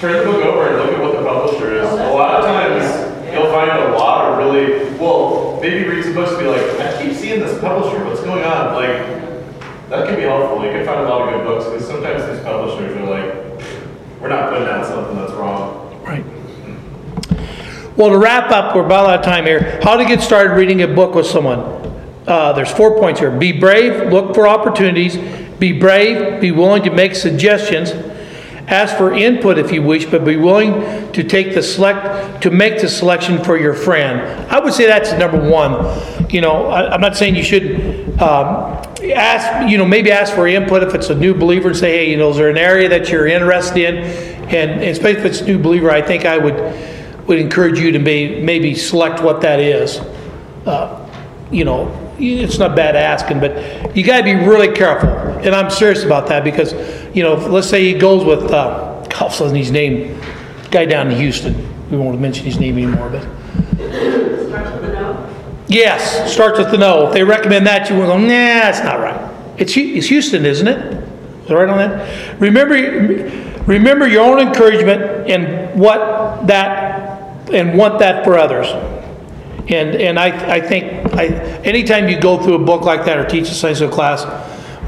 Turn 0.00 0.18
the 0.18 0.24
book 0.24 0.44
over 0.44 0.66
and 0.68 0.76
look 0.76 0.92
at 0.92 1.00
what 1.00 1.12
the 1.12 1.24
publisher 1.24 1.76
is. 1.76 1.88
A 1.88 2.12
lot 2.12 2.40
of 2.40 2.46
times 2.46 3.32
you'll 3.32 3.52
find 3.52 3.70
a 3.70 3.96
lot 3.96 4.32
of 4.32 4.38
really 4.38 4.92
well. 4.98 5.60
Maybe 5.62 5.88
read 5.88 6.02
some 6.02 6.14
books 6.14 6.32
and 6.32 6.40
be 6.40 6.46
like, 6.48 6.62
I 6.80 7.00
keep 7.00 7.16
seeing 7.16 7.38
this 7.38 7.60
publisher. 7.60 8.04
What's 8.04 8.22
going 8.22 8.42
on? 8.42 8.74
Like 8.74 9.06
that 9.88 10.08
can 10.08 10.16
be 10.16 10.22
helpful. 10.22 10.64
You 10.64 10.72
can 10.72 10.84
find 10.84 10.98
a 10.98 11.04
lot 11.04 11.28
of 11.28 11.34
good 11.34 11.46
books 11.46 11.66
because 11.66 11.86
sometimes 11.86 12.26
these 12.26 12.44
publishers 12.44 12.96
are 12.96 13.06
like, 13.06 14.20
we're 14.20 14.28
not 14.28 14.50
putting 14.50 14.66
out 14.66 14.84
something 14.84 15.14
that's 15.14 15.32
wrong. 15.34 16.02
Right. 16.02 16.24
Well, 17.96 18.10
to 18.10 18.18
wrap 18.18 18.50
up, 18.50 18.74
we're 18.74 18.84
about 18.84 19.08
out 19.08 19.20
of 19.20 19.24
time 19.24 19.46
here. 19.46 19.78
How 19.84 19.96
to 19.96 20.04
get 20.04 20.20
started 20.20 20.54
reading 20.54 20.82
a 20.82 20.88
book 20.88 21.14
with 21.14 21.26
someone. 21.26 21.85
Uh, 22.26 22.52
there's 22.52 22.70
four 22.70 22.98
points 22.98 23.20
here. 23.20 23.30
Be 23.30 23.52
brave, 23.52 24.12
look 24.12 24.34
for 24.34 24.48
opportunities. 24.48 25.16
Be 25.58 25.72
brave, 25.72 26.40
be 26.40 26.50
willing 26.50 26.82
to 26.82 26.90
make 26.90 27.14
suggestions. 27.14 27.92
Ask 28.68 28.96
for 28.96 29.14
input 29.14 29.58
if 29.58 29.70
you 29.70 29.80
wish, 29.80 30.06
but 30.06 30.24
be 30.24 30.36
willing 30.36 31.12
to 31.12 31.22
take 31.22 31.54
the 31.54 31.62
select 31.62 32.42
to 32.42 32.50
make 32.50 32.80
the 32.80 32.88
selection 32.88 33.42
for 33.44 33.56
your 33.56 33.74
friend. 33.74 34.20
I 34.50 34.58
would 34.58 34.74
say 34.74 34.86
that's 34.86 35.12
number 35.12 35.48
one. 35.48 35.72
You 36.28 36.40
know, 36.40 36.66
I, 36.66 36.92
I'm 36.92 37.00
not 37.00 37.16
saying 37.16 37.36
you 37.36 37.44
should 37.44 38.20
um, 38.20 38.82
ask. 39.14 39.70
You 39.70 39.78
know, 39.78 39.86
maybe 39.86 40.10
ask 40.10 40.34
for 40.34 40.48
input 40.48 40.82
if 40.82 40.96
it's 40.96 41.10
a 41.10 41.14
new 41.14 41.32
believer 41.32 41.68
and 41.68 41.76
say, 41.76 41.92
hey, 41.92 42.10
you 42.10 42.16
know, 42.16 42.30
is 42.30 42.38
there 42.38 42.50
an 42.50 42.58
area 42.58 42.88
that 42.88 43.08
you're 43.08 43.28
interested 43.28 43.78
in? 43.78 43.96
And, 44.46 44.70
and 44.72 44.82
especially 44.82 45.20
if 45.20 45.26
it's 45.26 45.40
a 45.42 45.46
new 45.46 45.60
believer, 45.60 45.90
I 45.90 46.02
think 46.02 46.24
I 46.24 46.36
would 46.36 46.56
would 47.28 47.38
encourage 47.38 47.78
you 47.78 47.92
to 47.92 47.98
may, 47.98 48.40
maybe 48.40 48.74
select 48.74 49.22
what 49.22 49.40
that 49.40 49.60
is. 49.60 49.98
Uh, 50.66 51.08
you 51.50 51.64
know, 51.64 52.05
it's 52.18 52.58
not 52.58 52.74
bad 52.74 52.96
asking, 52.96 53.40
but 53.40 53.96
you 53.96 54.02
got 54.04 54.18
to 54.18 54.24
be 54.24 54.34
really 54.34 54.74
careful. 54.74 55.08
And 55.08 55.54
I'm 55.54 55.70
serious 55.70 56.04
about 56.04 56.28
that 56.28 56.44
because, 56.44 56.72
you 57.14 57.22
know, 57.22 57.34
let's 57.34 57.68
say 57.68 57.92
he 57.92 57.98
goes 57.98 58.24
with, 58.24 58.50
uh, 58.50 59.04
God, 59.08 59.54
his 59.54 59.70
name, 59.70 60.20
guy 60.70 60.84
down 60.84 61.10
in 61.10 61.16
Houston. 61.16 61.54
We 61.90 61.96
won't 61.96 62.20
mention 62.20 62.44
his 62.44 62.58
name 62.58 62.78
anymore, 62.78 63.10
but 63.10 63.26
yes, 65.68 66.32
starts 66.32 66.58
with 66.58 66.70
the 66.70 66.78
no. 66.78 67.08
If 67.08 67.14
they 67.14 67.24
recommend 67.24 67.66
that, 67.66 67.88
you 67.88 67.96
will 67.96 68.06
go, 68.06 68.18
nah, 68.18 68.28
that's 68.28 68.80
not 68.80 68.98
right. 68.98 69.34
It's, 69.58 69.76
it's 69.76 70.08
Houston, 70.08 70.44
isn't 70.44 70.66
it? 70.66 70.94
Is 71.44 71.50
it 71.50 71.54
right 71.54 71.68
on 71.68 71.78
that? 71.78 72.40
Remember, 72.40 72.74
remember 73.66 74.08
your 74.08 74.24
own 74.24 74.40
encouragement 74.46 75.30
and 75.30 75.78
what 75.78 76.46
that, 76.46 77.50
and 77.52 77.78
want 77.78 78.00
that 78.00 78.24
for 78.24 78.36
others. 78.36 78.66
And, 79.68 79.96
and 79.96 80.18
I, 80.18 80.56
I 80.56 80.60
think, 80.60 81.12
I, 81.14 81.26
anytime 81.64 82.08
you 82.08 82.20
go 82.20 82.40
through 82.40 82.54
a 82.54 82.64
book 82.64 82.82
like 82.82 83.04
that 83.06 83.18
or 83.18 83.24
teach 83.24 83.50
a 83.50 83.54
science 83.54 83.78
school 83.78 83.90
class 83.90 84.24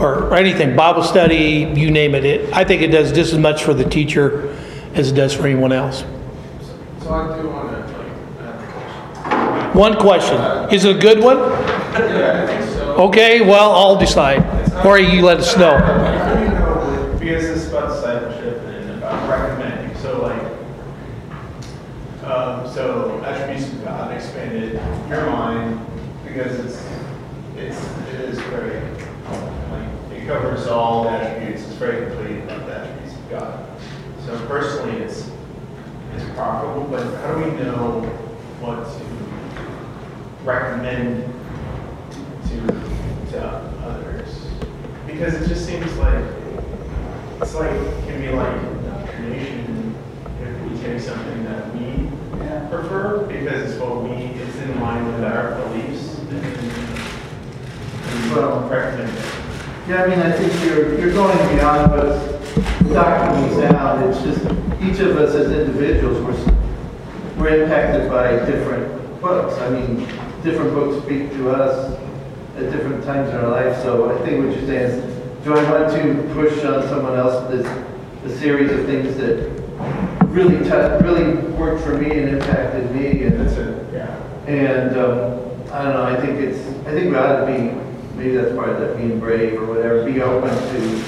or, 0.01 0.29
or 0.29 0.37
anything, 0.37 0.77
Bible 0.77 1.03
study, 1.03 1.73
you 1.75 1.91
name 1.91 2.15
it, 2.15 2.25
it, 2.25 2.53
I 2.55 2.63
think 2.63 2.83
it 2.83 2.89
does 2.89 3.11
just 3.11 3.33
as 3.33 3.39
much 3.39 3.65
for 3.65 3.75
the 3.75 3.85
teacher 3.85 4.57
as 4.95 5.11
it 5.11 5.15
does 5.15 5.35
for 5.35 5.47
anyone 5.47 5.73
else. 5.73 6.05
So 7.03 7.13
I 7.13 7.41
do 7.41 7.49
want 7.49 7.71
to, 7.71 7.79
like, 7.99 8.13
ask 8.41 8.69
a 8.69 8.73
question. 8.73 9.79
One 9.79 9.97
question, 9.97 10.37
is 10.73 10.85
it 10.85 10.97
a 10.97 10.99
good 10.99 11.19
one? 11.23 11.39
Yeah, 11.39 12.45
I 12.45 12.47
think 12.47 12.65
so. 12.71 12.95
Okay, 12.95 13.41
well, 13.41 13.73
I'll 13.73 13.99
decide, 13.99 14.45
or 14.85 14.99
you 14.99 15.23
let 15.23 15.39
us 15.39 15.57
know. 15.57 15.77
How 15.77 16.35
do 16.35 16.41
you 16.43 16.49
know, 16.51 17.17
because 17.19 17.43
this 17.43 17.65
is 17.65 17.69
about 17.71 17.89
discipleship 17.89 18.61
and 18.63 18.91
about 18.99 19.29
recommending, 19.29 19.97
so 19.99 20.23
like, 20.23 20.43
um, 22.25 22.69
so 22.73 23.23
attributes 23.25 23.73
of 23.73 23.85
God 23.85 24.13
expanded 24.13 24.75
your 25.09 25.27
mind, 25.27 25.81
because 26.27 26.59
it's, 26.61 26.85
it's, 27.57 27.81
it 28.09 28.21
is 28.21 28.39
very, 28.51 28.81
like, 29.71 29.89
it 30.13 30.27
covers 30.27 30.58
all 30.69 31.09
attributes, 31.09 31.63
it's 31.65 31.75
very 31.75 32.07
complete 32.07 32.43
about 32.45 32.67
the 32.67 32.75
attributes 32.75 33.15
of 33.15 33.31
God. 33.31 33.69
So 34.25 34.47
personally, 34.47 34.99
it's, 35.03 35.31
it's 36.15 36.25
profitable, 36.35 36.85
but 36.91 37.03
how 37.21 37.35
do 37.35 37.45
we 37.45 37.51
know 37.63 38.03
what 38.61 38.85
to 38.85 40.45
recommend 40.45 41.25
to, 42.49 42.57
to 43.33 43.41
others? 43.85 44.47
Because 45.07 45.35
it 45.35 45.49
just 45.49 45.67
seems 45.67 45.97
like, 45.97 46.25
it's 47.41 47.55
like, 47.55 47.71
it 47.71 48.07
can 48.07 48.21
be 48.21 48.29
like 48.29 48.57
indoctrination 48.63 49.95
if 50.43 50.71
we 50.71 50.79
take 50.81 51.01
something 51.01 51.45
that 51.45 51.75
we 51.75 52.09
prefer, 52.69 53.25
because 53.27 53.71
it's 53.71 53.81
what 53.81 54.03
we, 54.03 54.11
it's 54.11 54.57
in 54.57 54.81
line 54.81 55.07
with 55.07 55.25
our 55.25 55.55
beliefs, 55.63 56.19
and 56.19 56.41
we 58.25 58.35
Well- 58.35 58.69
recommend 58.69 59.17
it. 59.17 59.38
Yeah, 59.89 60.03
I 60.03 60.07
mean, 60.07 60.19
I 60.19 60.33
think 60.33 60.53
you're, 60.65 61.01
you're 61.01 61.15
going 61.15 61.57
beyond 61.57 61.93
what's 61.93 62.93
doctrinally 62.93 63.55
sound. 63.55 64.05
It's 64.05 64.21
just, 64.23 64.45
each 64.83 64.99
of 65.01 65.17
us 65.17 65.35
as 65.35 65.51
individuals, 65.51 66.19
we're, 66.21 67.41
we're 67.41 67.63
impacted 67.63 68.11
by 68.11 68.33
different 68.45 69.21
books. 69.23 69.55
I 69.61 69.71
mean, 69.71 70.01
different 70.43 70.75
books 70.75 71.03
speak 71.07 71.31
to 71.33 71.51
us 71.53 71.99
at 72.57 72.71
different 72.71 73.03
times 73.03 73.31
in 73.31 73.37
our 73.37 73.49
life. 73.49 73.81
So 73.83 74.15
I 74.15 74.23
think 74.27 74.45
what 74.45 74.55
you're 74.55 74.67
saying 74.67 74.91
is, 74.91 75.45
do 75.45 75.55
I 75.57 75.71
want 75.71 75.91
to 75.91 76.35
push 76.35 76.63
on 76.65 76.87
someone 76.89 77.17
else 77.19 77.51
this, 77.51 77.67
a 78.27 78.39
series 78.39 78.71
of 78.71 78.85
things 78.85 79.17
that 79.17 79.49
really 80.27 80.59
tou- 80.69 80.99
really 81.03 81.35
worked 81.53 81.83
for 81.83 81.97
me 81.97 82.11
and 82.11 82.29
impacted 82.29 82.95
me 82.95 83.23
and 83.23 83.41
That's 83.41 83.57
it, 83.57 83.95
yeah. 83.95 84.15
and 84.47 84.99
um, 84.99 85.73
I 85.73 85.83
don't 85.85 85.95
know. 85.95 86.03
I 86.03 86.21
think 86.21 86.41
it's. 86.41 86.59
I 86.87 86.93
think 86.93 87.11
we 87.11 87.17
ought 87.17 87.41
to 87.41 87.47
be 87.47 87.88
maybe 88.19 88.37
that's 88.37 88.55
part 88.55 88.71
of 88.71 88.81
that 88.81 88.97
being 88.97 89.21
brave 89.21 89.55
or 89.55 89.67
whatever, 89.67 90.05
be 90.05 90.21
open 90.21 90.51
to. 90.51 91.03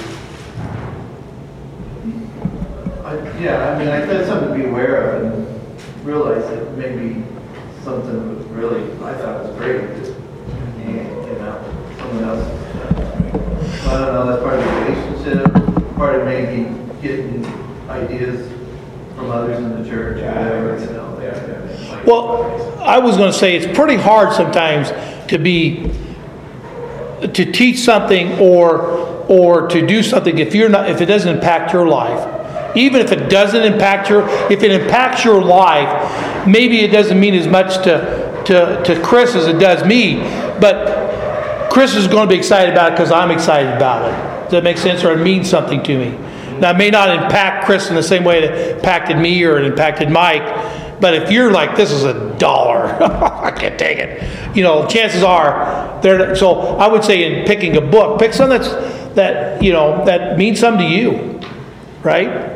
I, 3.04 3.40
yeah, 3.40 3.70
I 3.70 3.78
mean, 3.78 3.88
I, 3.88 4.00
that's 4.06 4.28
something 4.28 4.50
to 4.50 4.54
be 4.54 4.64
aware 4.70 5.16
of 5.16 5.24
and 5.24 6.06
realize 6.06 6.48
that 6.50 6.78
maybe 6.78 7.24
something 7.82 8.36
was 8.36 8.46
really, 8.46 8.84
I 9.04 9.14
thought 9.14 9.42
was 9.44 9.56
great, 9.56 9.80
just, 9.98 10.12
you 10.86 10.92
know, 10.94 11.64
someone 11.98 12.24
else. 12.24 12.46
I 13.86 13.98
don't 13.98 14.12
know, 14.14 14.26
that's 14.26 14.42
part 14.42 14.58
of 14.58 14.64
the 14.64 14.70
relationship, 14.80 15.96
part 15.96 16.14
of 16.20 16.24
maybe 16.26 16.72
getting 17.02 17.44
ideas 17.88 18.52
from 19.16 19.30
others 19.30 19.58
in 19.58 19.82
the 19.82 19.88
church 19.88 20.18
or 20.18 20.26
whatever, 20.26 20.78
you 20.78 20.90
know. 20.92 21.06
Well, 22.06 22.80
I 22.80 22.98
was 22.98 23.16
going 23.16 23.30
to 23.30 23.38
say 23.38 23.56
it's 23.56 23.76
pretty 23.76 23.96
hard 23.96 24.32
sometimes 24.32 24.90
to 25.28 25.38
be 25.38 25.90
to 27.20 27.52
teach 27.52 27.78
something 27.80 28.38
or, 28.38 28.82
or 29.28 29.68
to 29.68 29.86
do 29.86 30.02
something 30.02 30.38
if 30.38 30.54
you're 30.54 30.68
not, 30.68 30.90
if 30.90 31.00
it 31.00 31.06
doesn't 31.06 31.34
impact 31.34 31.72
your 31.72 31.86
life. 31.86 32.76
Even 32.76 33.00
if 33.00 33.10
it 33.10 33.28
doesn't 33.28 33.62
impact 33.62 34.08
your, 34.08 34.28
if 34.50 34.62
it 34.62 34.70
impacts 34.70 35.24
your 35.24 35.42
life, 35.42 36.46
maybe 36.46 36.80
it 36.80 36.92
doesn't 36.92 37.18
mean 37.18 37.34
as 37.34 37.46
much 37.46 37.82
to, 37.84 38.42
to, 38.46 38.82
to 38.84 39.02
Chris 39.02 39.34
as 39.34 39.46
it 39.46 39.58
does 39.58 39.84
me, 39.84 40.18
but 40.60 41.70
Chris 41.70 41.94
is 41.94 42.06
going 42.06 42.28
to 42.28 42.32
be 42.32 42.38
excited 42.38 42.72
about 42.72 42.92
it 42.92 42.96
because 42.96 43.12
I'm 43.12 43.30
excited 43.30 43.72
about 43.74 44.06
it. 44.06 44.42
Does 44.44 44.52
that 44.52 44.64
make 44.64 44.78
sense? 44.78 45.04
Or 45.04 45.12
it 45.12 45.22
means 45.22 45.48
something 45.48 45.82
to 45.84 45.98
me. 45.98 46.18
Now, 46.58 46.72
it 46.72 46.76
may 46.76 46.90
not 46.90 47.10
impact 47.10 47.64
Chris 47.64 47.88
in 47.88 47.94
the 47.94 48.02
same 48.02 48.24
way 48.24 48.42
it 48.42 48.76
impacted 48.76 49.16
me 49.16 49.42
or 49.44 49.58
it 49.58 49.64
impacted 49.64 50.10
Mike, 50.10 50.42
but 51.00 51.14
if 51.14 51.30
you're 51.30 51.50
like, 51.50 51.76
this 51.76 51.90
is 51.90 52.04
a 52.04 52.36
dollar, 52.38 52.84
I 53.02 53.50
can't 53.50 53.78
take 53.78 53.98
it. 53.98 54.56
You 54.56 54.62
know, 54.62 54.86
chances 54.86 55.22
are, 55.22 55.98
they're, 56.02 56.34
so 56.36 56.60
I 56.76 56.86
would 56.88 57.04
say 57.04 57.24
in 57.40 57.46
picking 57.46 57.76
a 57.76 57.80
book, 57.80 58.18
pick 58.18 58.32
something 58.34 58.60
that's, 58.60 59.14
that, 59.14 59.62
you 59.62 59.72
know, 59.72 60.04
that 60.04 60.36
means 60.38 60.60
something 60.60 60.88
to 60.88 60.94
you, 60.94 61.40
right? 62.02 62.48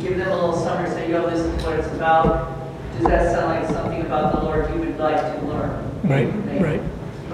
Give 0.00 0.16
them 0.16 0.28
a 0.28 0.34
little 0.34 0.56
summary, 0.56 0.88
say, 0.90 1.10
yo, 1.10 1.28
this 1.28 1.40
is 1.40 1.62
what 1.64 1.78
it's 1.78 1.88
about. 1.88 2.56
Does 2.98 3.06
that 3.08 3.34
sound 3.34 3.60
like 3.60 3.70
something 3.70 4.00
about 4.02 4.34
the 4.34 4.42
Lord 4.42 4.68
you 4.74 4.80
would 4.80 4.98
like 4.98 5.16
to 5.16 5.46
learn? 5.46 6.00
Right, 6.02 6.34
Maybe. 6.46 6.64
right, 6.64 6.80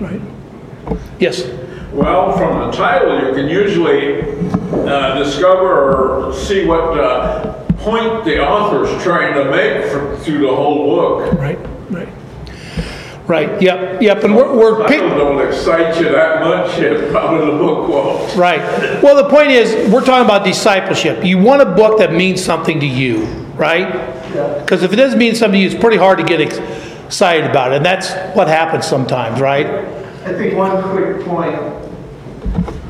right. 0.01 0.21
Yes, 1.19 1.45
Well, 1.93 2.37
from 2.37 2.71
the 2.71 2.77
title, 2.77 3.27
you 3.27 3.35
can 3.35 3.49
usually 3.49 4.21
uh, 4.89 5.19
discover 5.23 6.27
or 6.29 6.35
see 6.35 6.67
what 6.67 6.99
uh, 6.99 7.66
point 7.87 8.25
the 8.25 8.45
author's 8.45 8.91
trying 9.05 9.33
to 9.35 9.49
make 9.49 9.89
from, 9.93 10.17
through 10.17 10.41
the 10.41 10.55
whole 10.55 10.87
book. 10.87 11.33
right, 11.39 11.59
right. 11.89 12.09
Right, 13.29 13.61
yep, 13.63 14.03
yep, 14.03 14.23
and 14.23 14.37
we're, 14.37 14.57
we're 14.57 14.87
pick, 14.87 15.01
Title 15.01 15.19
don't 15.19 15.47
excite 15.47 15.97
you 16.01 16.09
that 16.11 16.41
much, 16.41 16.79
it 16.79 17.11
probably 17.13 17.47
the 17.47 17.59
book 17.59 17.89
won't. 17.89 18.37
right. 18.37 18.61
Well, 19.03 19.17
the 19.17 19.29
point 19.29 19.51
is, 19.51 19.93
we're 19.93 20.05
talking 20.05 20.25
about 20.25 20.45
discipleship. 20.45 21.25
You 21.25 21.39
want 21.39 21.63
a 21.63 21.65
book 21.67 21.99
that 21.99 22.13
means 22.13 22.45
something 22.45 22.79
to 22.81 22.87
you, 22.87 23.25
right? 23.55 23.93
Because 24.61 24.83
if 24.83 24.93
it 24.93 24.97
doesn't 24.97 25.19
mean 25.19 25.35
something 25.35 25.59
to 25.59 25.65
you, 25.65 25.71
it's 25.71 25.81
pretty 25.81 25.97
hard 25.97 26.19
to 26.19 26.25
get 26.25 26.41
excited 26.41 27.49
about 27.49 27.73
it, 27.73 27.77
and 27.77 27.85
that's 27.85 28.13
what 28.37 28.49
happens 28.49 28.87
sometimes, 28.87 29.41
right? 29.41 29.67
I 29.67 30.33
think 30.33 30.57
one 30.57 30.83
quick 30.91 31.25
point, 31.25 31.55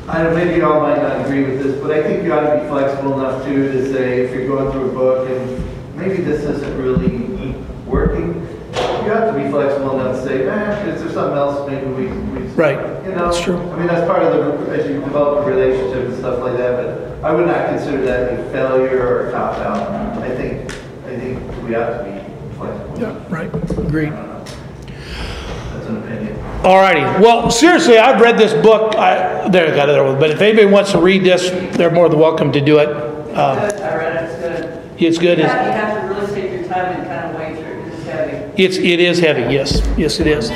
I 0.09 0.23
don't, 0.23 0.35
maybe 0.35 0.61
y'all 0.61 0.79
might 0.79 1.01
not 1.01 1.25
agree 1.25 1.43
with 1.43 1.61
this, 1.61 1.81
but 1.81 1.91
I 1.91 2.01
think 2.01 2.23
you 2.23 2.31
ought 2.31 2.53
to 2.55 2.61
be 2.61 2.67
flexible 2.69 3.19
enough 3.19 3.43
too 3.43 3.71
to 3.73 3.91
say, 3.91 4.21
if 4.21 4.33
you're 4.33 4.47
going 4.47 4.71
through 4.71 4.91
a 4.91 4.93
book 4.93 5.29
and 5.29 5.97
maybe 5.97 6.23
this 6.23 6.43
isn't 6.43 6.77
really 6.81 7.51
working, 7.85 8.35
you 9.03 9.11
have 9.11 9.35
to 9.35 9.43
be 9.43 9.49
flexible 9.49 9.99
enough 9.99 10.15
to 10.15 10.23
say, 10.23 10.47
eh, 10.47 10.85
is 10.87 11.01
there 11.03 11.11
something 11.11 11.37
else 11.37 11.69
maybe 11.69 11.87
we, 11.87 12.07
we. 12.07 12.47
Right, 12.53 12.77
You 13.03 13.11
know? 13.11 13.25
that's 13.25 13.41
true. 13.41 13.57
I 13.57 13.77
mean, 13.77 13.87
that's 13.87 14.07
part 14.07 14.23
of 14.23 14.33
the, 14.33 14.71
as 14.77 14.87
you 14.87 15.01
develop 15.01 15.45
a 15.45 15.49
relationship 15.49 16.07
and 16.07 16.17
stuff 16.17 16.39
like 16.39 16.55
that, 16.55 16.85
but 17.21 17.23
I 17.25 17.33
would 17.33 17.45
not 17.45 17.67
consider 17.67 18.01
that 18.05 18.39
a 18.39 18.49
failure 18.51 19.05
or 19.05 19.27
a 19.27 19.31
cop 19.33 19.57
out. 19.57 19.89
I 20.23 20.29
think, 20.37 20.71
I 21.05 21.19
think 21.19 21.63
we 21.63 21.73
have 21.73 21.97
to 21.97 22.03
be 22.05 22.55
flexible. 22.55 22.99
Yeah, 22.99 23.25
right, 23.27 23.53
agreed. 23.77 24.13
That's 26.63 26.65
an 26.65 26.65
opinion. 26.65 26.65
All 26.65 26.77
righty. 26.81 27.23
Well, 27.23 27.51
seriously, 27.51 27.97
I've 27.97 28.19
read 28.21 28.37
this 28.37 28.53
book. 28.53 28.95
I, 28.95 29.47
there, 29.49 29.71
I 29.71 29.75
got 29.75 29.89
another 29.89 30.03
one. 30.03 30.19
But 30.19 30.31
if 30.31 30.41
anybody 30.41 30.65
wants 30.67 30.91
to 30.91 30.99
read 30.99 31.23
this, 31.23 31.49
they're 31.77 31.91
more 31.91 32.09
than 32.09 32.19
welcome 32.19 32.51
to 32.51 32.61
do 32.61 32.79
it. 32.79 32.89
Uh, 32.89 33.69
Good, 33.69 33.81
I 33.81 33.95
read 33.95 34.15
it, 34.15 34.23
it's 34.27 34.37
good. 34.39 35.03
it's 35.05 35.17
good. 35.19 35.37
You 35.39 35.43
have 35.45 35.65
you 35.65 35.71
have 35.71 36.01
to 36.01 36.07
really 36.13 36.41
take 36.41 36.51
your 36.59 36.67
time 36.69 36.99
and 36.99 37.07
kind 37.07 37.29
of 37.29 37.35
wade 37.39 37.57
through 37.57 37.93
it's 37.93 38.03
heavy. 38.05 38.63
it's, 38.63 38.77
it 38.77 38.99
is 38.99 39.19
heavy. 39.19 39.53
Yes, 39.53 39.81
yes, 39.97 40.19
it 40.19 40.27
is. 40.27 40.49